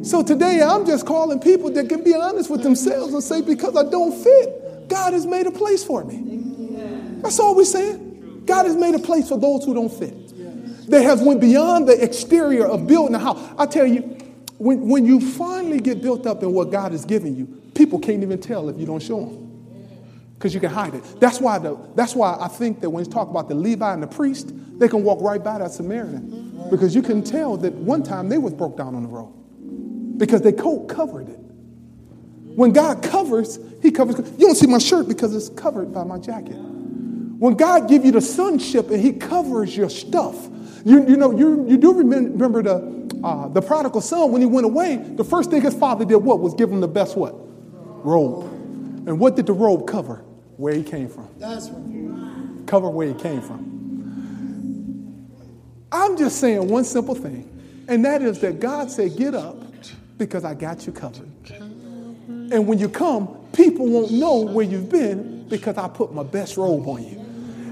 So 0.04 0.24
today, 0.24 0.62
I'm 0.62 0.86
just 0.86 1.06
calling 1.06 1.40
people 1.40 1.72
that 1.72 1.90
can 1.90 2.04
be 2.04 2.16
honest 2.16 2.50
with 2.50 2.64
themselves 2.64 3.14
and 3.14 3.24
say, 3.24 3.42
because 3.42 3.76
I 3.76 3.90
don't 3.90 4.14
fit, 4.14 4.88
God 4.88 5.14
has 5.14 5.26
made 5.26 5.48
a 5.48 5.52
place 5.52 5.84
for 5.84 6.04
me. 6.04 6.42
That's 7.22 7.40
all 7.40 7.56
we're 7.56 7.66
saying. 7.66 8.44
God 8.46 8.66
has 8.68 8.76
made 8.76 8.94
a 8.94 9.00
place 9.00 9.28
for 9.28 9.40
those 9.40 9.66
who 9.66 9.74
don't 9.74 9.92
fit. 9.92 10.14
They 10.88 11.02
have 11.04 11.22
went 11.22 11.42
beyond 11.42 11.88
the 11.88 12.02
exterior 12.02 12.68
of 12.68 12.86
building 12.86 13.16
a 13.16 13.20
house. 13.20 13.40
I 13.58 13.66
tell 13.66 13.88
you, 13.88 14.02
when, 14.60 14.88
when 14.88 15.06
you 15.06 15.20
finally 15.20 15.80
get 15.80 16.02
built 16.02 16.28
up 16.28 16.44
in 16.44 16.54
what 16.54 16.72
God 16.72 16.92
has 16.92 17.04
given 17.04 17.36
you, 17.36 17.48
people 17.74 18.00
can't 18.00 18.22
even 18.22 18.40
tell 18.40 18.70
if 18.70 18.78
you 18.78 18.86
don't 18.86 19.02
show 19.02 19.26
them 19.26 19.45
because 20.46 20.54
you 20.54 20.60
can 20.60 20.70
hide 20.70 20.94
it. 20.94 21.04
That's 21.20 21.42
why, 21.42 21.58
the, 21.58 21.76
that's 21.96 22.14
why 22.14 22.38
I 22.40 22.48
think 22.48 22.80
that 22.82 22.90
when 22.92 23.04
you 23.04 23.10
talk 23.10 23.32
about 23.32 23.50
the 23.50 23.56
Levi 23.56 23.92
and 23.92 24.04
the 24.04 24.08
priest, 24.08 24.54
they 24.78 24.88
can 24.88 25.04
walk 25.04 25.20
right 25.20 25.44
by 25.44 25.58
that 25.58 25.72
Samaritan 25.72 26.68
because 26.70 26.94
you 26.94 27.02
can 27.02 27.24
tell 27.24 27.58
that 27.58 27.74
one 27.74 28.04
time 28.04 28.30
they 28.30 28.38
was 28.38 28.54
broke 28.54 28.78
down 28.78 28.94
on 28.94 29.02
the 29.02 29.10
road 29.10 29.34
because 30.20 30.44
they 30.44 30.52
coat 30.52 30.88
covered 30.88 31.30
it. 31.30 31.40
When 32.56 32.74
God 32.74 33.02
covers, 33.02 33.58
He 33.82 33.90
covers. 33.90 34.18
You 34.38 34.46
don't 34.46 34.54
see 34.54 34.68
my 34.68 34.78
shirt 34.78 35.08
because 35.08 35.36
it's 35.36 35.50
covered 35.50 35.92
by 35.92 36.04
my 36.04 36.20
jacket. 36.20 36.54
When 36.54 37.56
God 37.56 37.90
give 37.90 38.06
you 38.06 38.12
the 38.12 38.22
sonship 38.22 38.92
and 38.92 39.02
He 39.02 39.14
covers 39.14 39.76
your 39.76 39.90
stuff, 39.90 40.36
you, 40.86 41.08
you 41.08 41.18
know 41.18 41.36
you, 41.36 41.68
you 41.68 41.78
do 41.78 41.92
remember 41.92 42.62
the 42.62 43.20
uh, 43.24 43.48
the 43.48 43.64
prodigal 43.64 44.02
son 44.02 44.32
when 44.32 44.42
he 44.42 44.48
went 44.48 44.66
away. 44.66 44.98
The 44.98 45.24
first 45.24 45.50
thing 45.50 45.64
his 45.64 45.74
father 45.74 46.06
did 46.06 46.18
what 46.18 46.40
was 46.40 46.54
give 46.54 46.72
him 46.72 46.82
the 46.82 46.88
best 46.88 47.18
what 47.18 47.34
robe. 48.06 48.44
And 49.08 49.20
what 49.20 49.36
did 49.36 49.48
the 49.48 49.54
robe 49.54 49.88
cover? 49.88 50.24
Where 50.58 50.74
he 50.74 50.84
came 50.84 51.10
from. 51.10 51.30
That's 51.38 51.70
right. 51.70 52.68
Cover 52.68 52.90
where 52.90 53.08
he 53.08 53.14
came 53.14 53.42
from. 53.42 53.76
I'm 55.92 56.18
just 56.18 56.40
saying 56.40 56.68
one 56.68 56.84
simple 56.84 57.16
thing, 57.16 57.50
and 57.88 58.04
that 58.06 58.22
is 58.22 58.40
that 58.40 58.60
God 58.60 58.92
said, 58.92 59.16
Get 59.16 59.36
up 59.36 59.58
because 60.18 60.44
I 60.44 60.54
got 60.54 60.86
you 60.86 60.94
covered. 60.94 61.30
And 62.52 62.68
when 62.68 62.80
you 62.80 62.90
come, 62.90 63.28
people 63.54 63.88
won't 63.88 64.12
know 64.12 64.42
where 64.42 64.66
you've 64.66 64.90
been 64.90 65.48
because 65.48 65.78
I 65.78 65.88
put 65.88 66.14
my 66.14 66.24
best 66.24 66.58
robe 66.58 66.88
on 66.88 67.04
you. 67.04 67.20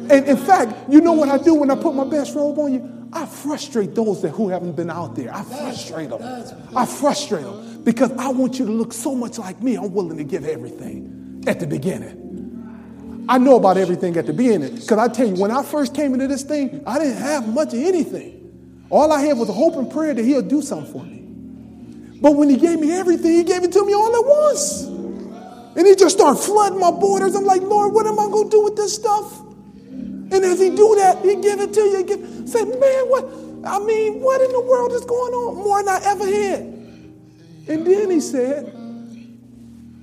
And 0.09 0.25
in 0.25 0.37
fact, 0.37 0.89
you 0.89 1.01
know 1.01 1.13
what 1.13 1.29
I 1.29 1.37
do 1.37 1.53
when 1.55 1.71
I 1.71 1.75
put 1.75 1.95
my 1.95 2.05
best 2.05 2.35
robe 2.35 2.57
on 2.59 2.73
you? 2.73 3.09
I 3.13 3.25
frustrate 3.25 3.93
those 3.93 4.21
that 4.23 4.29
who 4.29 4.49
haven't 4.49 4.75
been 4.75 4.89
out 4.89 5.15
there. 5.15 5.33
I 5.33 5.43
frustrate 5.43 6.09
them. 6.09 6.21
I 6.75 6.85
frustrate 6.85 7.43
them 7.43 7.83
because 7.83 8.11
I 8.13 8.29
want 8.29 8.57
you 8.59 8.65
to 8.65 8.71
look 8.71 8.91
so 8.93 9.13
much 9.13 9.37
like 9.37 9.61
me, 9.61 9.75
I'm 9.75 9.93
willing 9.93 10.17
to 10.17 10.23
give 10.23 10.45
everything 10.45 11.43
at 11.45 11.59
the 11.59 11.67
beginning. 11.67 12.22
I 13.27 13.37
know 13.37 13.55
about 13.57 13.77
everything 13.77 14.17
at 14.17 14.25
the 14.25 14.33
beginning 14.33 14.75
because 14.75 14.97
I 14.97 15.07
tell 15.07 15.27
you, 15.27 15.35
when 15.35 15.51
I 15.51 15.63
first 15.63 15.95
came 15.95 16.13
into 16.13 16.27
this 16.27 16.43
thing, 16.43 16.83
I 16.85 16.99
didn't 16.99 17.17
have 17.17 17.47
much 17.47 17.73
of 17.73 17.79
anything. 17.79 18.85
All 18.89 19.11
I 19.11 19.21
had 19.21 19.37
was 19.37 19.49
a 19.49 19.53
hope 19.53 19.75
and 19.75 19.89
prayer 19.89 20.13
that 20.13 20.23
He'll 20.23 20.41
do 20.41 20.61
something 20.61 20.91
for 20.91 21.03
me. 21.03 21.19
But 22.21 22.33
when 22.35 22.49
He 22.49 22.57
gave 22.57 22.79
me 22.79 22.91
everything, 22.91 23.31
He 23.31 23.43
gave 23.43 23.63
it 23.63 23.71
to 23.71 23.85
me 23.85 23.93
all 23.93 24.13
at 24.15 24.25
once. 24.25 24.83
And 25.75 25.87
He 25.87 25.95
just 25.95 26.17
started 26.17 26.39
flooding 26.39 26.79
my 26.79 26.91
borders. 26.91 27.35
I'm 27.35 27.45
like, 27.45 27.61
Lord, 27.61 27.93
what 27.93 28.05
am 28.05 28.19
I 28.19 28.27
going 28.27 28.49
to 28.49 28.57
do 28.57 28.63
with 28.63 28.75
this 28.75 28.95
stuff? 28.95 29.39
And 29.39 30.33
as 30.33 30.59
He 30.59 30.69
do 30.69 30.95
that, 30.95 31.23
He 31.23 31.35
give 31.35 31.59
it 31.59 31.73
to 31.73 31.81
you. 31.81 32.03
Give, 32.03 32.49
say, 32.49 32.63
man, 32.63 33.05
what? 33.09 33.25
I 33.65 33.79
mean, 33.79 34.19
what 34.19 34.41
in 34.41 34.51
the 34.51 34.61
world 34.61 34.91
is 34.91 35.05
going 35.05 35.33
on? 35.33 35.55
More 35.55 35.81
than 35.81 35.89
I 35.89 36.01
ever 36.05 36.25
had. 36.25 36.73
And 37.65 37.87
then 37.87 38.11
he 38.11 38.19
said, 38.19 38.65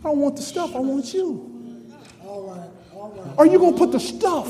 I 0.02 0.08
want 0.08 0.36
the 0.36 0.42
stuff, 0.42 0.74
I 0.74 0.80
want 0.80 1.12
you. 1.12 1.49
Are 3.38 3.46
you 3.46 3.58
going 3.58 3.72
to 3.72 3.78
put 3.78 3.92
the 3.92 4.00
stuff 4.00 4.48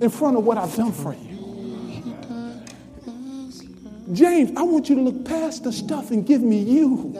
in 0.00 0.10
front 0.10 0.36
of 0.36 0.44
what 0.44 0.58
I've 0.58 0.74
done 0.74 0.92
for 0.92 1.14
you? 1.14 1.30
James, 4.12 4.56
I 4.56 4.62
want 4.62 4.88
you 4.88 4.96
to 4.96 5.02
look 5.02 5.24
past 5.24 5.64
the 5.64 5.72
stuff 5.72 6.10
and 6.10 6.26
give 6.26 6.42
me 6.42 6.58
you. 6.58 7.16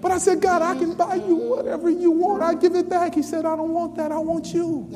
But 0.00 0.10
I 0.12 0.18
said, 0.18 0.40
God, 0.40 0.62
I 0.62 0.74
can 0.78 0.94
buy 0.94 1.14
you 1.14 1.36
whatever 1.36 1.90
you 1.90 2.10
want. 2.10 2.42
I 2.42 2.54
give 2.54 2.74
it 2.74 2.88
back. 2.88 3.14
He 3.14 3.22
said, 3.22 3.44
I 3.44 3.54
don't 3.56 3.72
want 3.72 3.96
that. 3.96 4.10
I 4.12 4.18
want 4.18 4.52
you. 4.52 4.90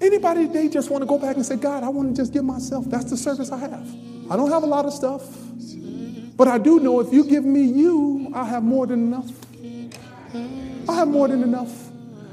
Anybody 0.00 0.46
today 0.46 0.68
just 0.68 0.90
want 0.90 1.02
to 1.02 1.06
go 1.06 1.18
back 1.18 1.36
and 1.36 1.44
say, 1.44 1.56
God, 1.56 1.82
I 1.82 1.88
want 1.88 2.14
to 2.14 2.22
just 2.22 2.32
give 2.32 2.44
myself. 2.44 2.84
That's 2.86 3.10
the 3.10 3.16
service 3.16 3.50
I 3.50 3.58
have. 3.58 3.88
I 4.30 4.36
don't 4.36 4.50
have 4.50 4.62
a 4.62 4.66
lot 4.66 4.84
of 4.84 4.92
stuff. 4.92 5.22
But 6.36 6.48
I 6.48 6.58
do 6.58 6.80
know 6.80 7.00
if 7.00 7.12
you 7.12 7.24
give 7.24 7.44
me 7.44 7.62
you, 7.62 8.30
I 8.34 8.44
have 8.44 8.62
more 8.62 8.86
than 8.86 9.12
enough. 9.12 9.30
I 10.88 10.94
have 10.94 11.08
more 11.08 11.28
than 11.28 11.42
enough. 11.42 11.90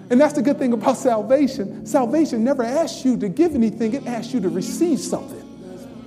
And 0.10 0.20
that's 0.20 0.34
the 0.34 0.42
good 0.42 0.60
thing 0.60 0.74
about 0.74 0.98
salvation. 0.98 1.86
Salvation 1.86 2.44
never 2.44 2.64
asks 2.64 3.04
you 3.04 3.18
to 3.18 3.30
give 3.30 3.56
anything, 3.56 3.94
it 3.94 4.06
asks 4.06 4.34
you 4.34 4.40
to 4.42 4.50
receive 4.50 5.00
something 5.00 5.44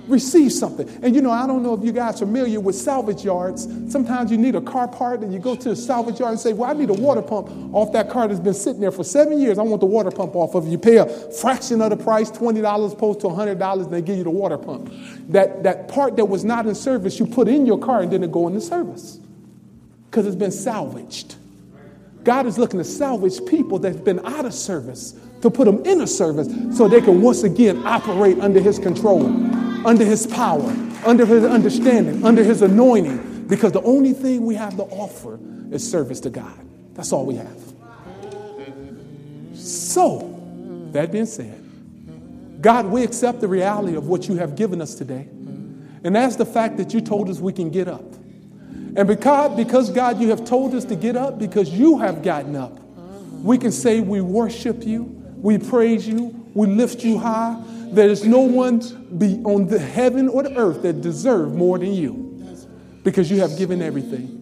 receive 0.07 0.51
something. 0.51 0.87
And 1.01 1.15
you 1.15 1.21
know, 1.21 1.31
I 1.31 1.45
don't 1.45 1.63
know 1.63 1.73
if 1.73 1.83
you 1.83 1.91
guys 1.91 2.15
are 2.21 2.25
familiar 2.25 2.59
with 2.59 2.75
salvage 2.75 3.23
yards. 3.23 3.67
Sometimes 3.91 4.31
you 4.31 4.37
need 4.37 4.55
a 4.55 4.61
car 4.61 4.87
part 4.87 5.21
and 5.21 5.33
you 5.33 5.39
go 5.39 5.55
to 5.55 5.71
a 5.71 5.75
salvage 5.75 6.19
yard 6.19 6.31
and 6.31 6.39
say, 6.39 6.53
Well, 6.53 6.69
I 6.69 6.73
need 6.73 6.89
a 6.89 6.93
water 6.93 7.21
pump 7.21 7.49
off 7.73 7.91
that 7.93 8.09
car 8.09 8.27
that's 8.27 8.39
been 8.39 8.53
sitting 8.53 8.81
there 8.81 8.91
for 8.91 9.03
seven 9.03 9.39
years. 9.39 9.57
I 9.59 9.63
want 9.63 9.81
the 9.81 9.85
water 9.85 10.11
pump 10.11 10.35
off 10.35 10.55
of. 10.55 10.67
You 10.67 10.77
pay 10.77 10.97
a 10.97 11.07
fraction 11.07 11.81
of 11.81 11.89
the 11.89 11.97
price, 11.97 12.31
$20 12.31 12.93
opposed 12.93 13.19
to 13.21 13.27
$100, 13.27 13.83
and 13.83 13.93
they 13.93 14.01
give 14.01 14.17
you 14.17 14.23
the 14.23 14.29
water 14.29 14.57
pump. 14.57 14.91
That, 15.29 15.63
that 15.63 15.87
part 15.87 16.15
that 16.15 16.25
was 16.25 16.43
not 16.43 16.65
in 16.65 16.75
service, 16.75 17.19
you 17.19 17.25
put 17.27 17.47
in 17.47 17.65
your 17.65 17.79
car 17.79 18.01
and 18.01 18.13
it 18.13 18.31
go 18.31 18.47
into 18.47 18.61
service 18.61 19.19
because 20.09 20.25
it's 20.25 20.35
been 20.35 20.51
salvaged. 20.51 21.35
God 22.27 22.45
is 22.45 22.57
looking 22.59 22.77
to 22.77 22.83
salvage 22.83 23.43
people 23.45 23.79
that 23.79 23.93
have 23.93 24.03
been 24.03 24.19
out 24.25 24.45
of 24.45 24.53
service 24.53 25.15
to 25.41 25.49
put 25.49 25.63
them 25.65 25.83
in 25.85 26.01
a 26.01 26.07
service 26.07 26.47
so 26.77 26.87
they 26.87 26.99
can 26.99 27.21
once 27.21 27.43
again 27.43 27.87
operate 27.87 28.37
under 28.39 28.59
his 28.59 28.77
control 28.77 29.25
under 29.87 30.03
his 30.03 30.27
power, 30.27 30.69
under 31.05 31.25
his 31.25 31.45
understanding, 31.45 32.25
under 32.25 32.43
his 32.43 32.61
anointing, 32.61 33.47
because 33.47 33.71
the 33.71 33.81
only 33.83 34.11
thing 34.11 34.45
we 34.45 34.53
have 34.55 34.75
to 34.75 34.83
offer 34.83 35.39
is 35.71 35.89
service 35.89 36.19
to 36.19 36.29
God. 36.29 36.59
That's 36.93 37.13
all 37.13 37.25
we 37.25 37.35
have. 37.35 37.57
So, 39.53 40.37
that 40.91 41.11
being 41.11 41.25
said, 41.25 41.63
God, 42.61 42.87
we 42.87 43.03
accept 43.03 43.39
the 43.39 43.47
reality 43.47 43.95
of 43.95 44.07
what 44.07 44.27
you 44.27 44.35
have 44.35 44.57
given 44.57 44.81
us 44.81 44.95
today. 44.95 45.29
And 46.03 46.15
that's 46.15 46.35
the 46.35 46.45
fact 46.45 46.75
that 46.77 46.93
you 46.93 46.99
told 46.99 47.29
us 47.29 47.39
we 47.39 47.53
can 47.53 47.69
get 47.69 47.87
up. 47.87 48.03
And 48.97 49.07
because, 49.07 49.55
because, 49.55 49.91
God, 49.91 50.19
you 50.19 50.29
have 50.31 50.43
told 50.43 50.73
us 50.73 50.83
to 50.85 50.95
get 50.95 51.15
up 51.15 51.37
because 51.37 51.69
you 51.69 51.99
have 51.99 52.23
gotten 52.23 52.55
up, 52.55 52.79
we 53.43 53.59
can 53.59 53.71
say 53.71 53.99
we 53.99 54.21
worship 54.21 54.83
you, 54.83 55.03
we 55.37 55.59
praise 55.59 56.07
you, 56.07 56.49
we 56.55 56.65
lift 56.65 57.03
you 57.03 57.19
high, 57.19 57.61
there 57.91 58.09
is 58.09 58.25
no 58.25 58.39
one 58.39 58.79
be 59.19 59.39
on 59.45 59.67
the 59.67 59.77
heaven 59.77 60.27
or 60.27 60.41
the 60.41 60.57
earth 60.57 60.81
that 60.81 61.01
deserve 61.01 61.53
more 61.53 61.77
than 61.77 61.93
you 61.93 62.23
because 63.03 63.29
you 63.29 63.39
have 63.39 63.55
given 63.55 63.83
everything. 63.83 64.33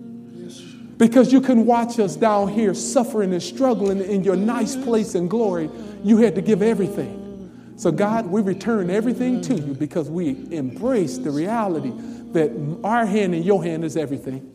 Because 0.98 1.34
you 1.34 1.42
can 1.42 1.66
watch 1.66 2.00
us 2.00 2.16
down 2.16 2.48
here 2.48 2.74
suffering 2.74 3.34
and 3.34 3.44
struggling 3.44 4.00
in 4.00 4.24
your 4.24 4.38
nice 4.38 4.78
place 4.78 5.16
and 5.16 5.30
glory, 5.30 5.70
you 6.02 6.18
had 6.20 6.34
to 6.36 6.42
give 6.42 6.62
everything. 6.62 7.74
So, 7.76 7.92
God, 7.92 8.28
we 8.28 8.42
return 8.42 8.90
everything 8.90 9.42
to 9.42 9.56
you 9.56 9.74
because 9.74 10.10
we 10.10 10.48
embrace 10.52 11.18
the 11.18 11.30
reality 11.30 11.92
that 12.36 12.80
our 12.84 13.06
hand 13.06 13.34
and 13.34 13.44
your 13.44 13.64
hand 13.64 13.84
is 13.84 13.98
everything. 13.98 14.52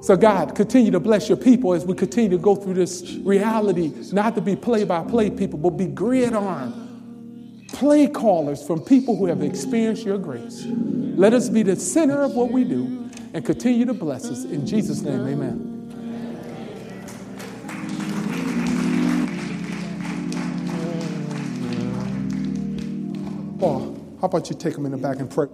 So, 0.00 0.16
God, 0.16 0.54
continue 0.54 0.90
to 0.90 1.00
bless 1.00 1.28
your 1.30 1.38
people 1.38 1.72
as 1.72 1.86
we 1.86 1.94
continue 1.94 2.30
to 2.30 2.38
go 2.38 2.54
through 2.54 2.74
this 2.74 3.14
reality, 3.22 3.92
not 4.12 4.34
to 4.34 4.42
be 4.42 4.54
play 4.54 4.84
by 4.84 5.02
play 5.04 5.30
people, 5.30 5.58
but 5.58 5.70
be 5.70 5.86
gridiron 5.86 6.84
play 7.74 8.06
callers 8.06 8.64
from 8.64 8.80
people 8.80 9.16
who 9.16 9.26
have 9.26 9.42
experienced 9.42 10.04
your 10.04 10.16
grace. 10.16 10.64
Let 10.66 11.34
us 11.34 11.48
be 11.48 11.62
the 11.62 11.76
center 11.76 12.22
of 12.22 12.34
what 12.34 12.50
we 12.50 12.64
do 12.64 13.10
and 13.34 13.44
continue 13.44 13.84
to 13.84 13.94
bless 13.94 14.26
us. 14.26 14.44
In 14.44 14.64
Jesus' 14.64 15.02
name, 15.02 15.26
amen. 15.26 15.70
Paul, 23.58 23.96
how 24.20 24.26
about 24.26 24.48
you 24.50 24.56
take 24.56 24.74
them 24.74 24.86
in 24.86 24.92
the 24.92 24.98
back 24.98 25.18
and 25.18 25.28
pray? 25.30 25.48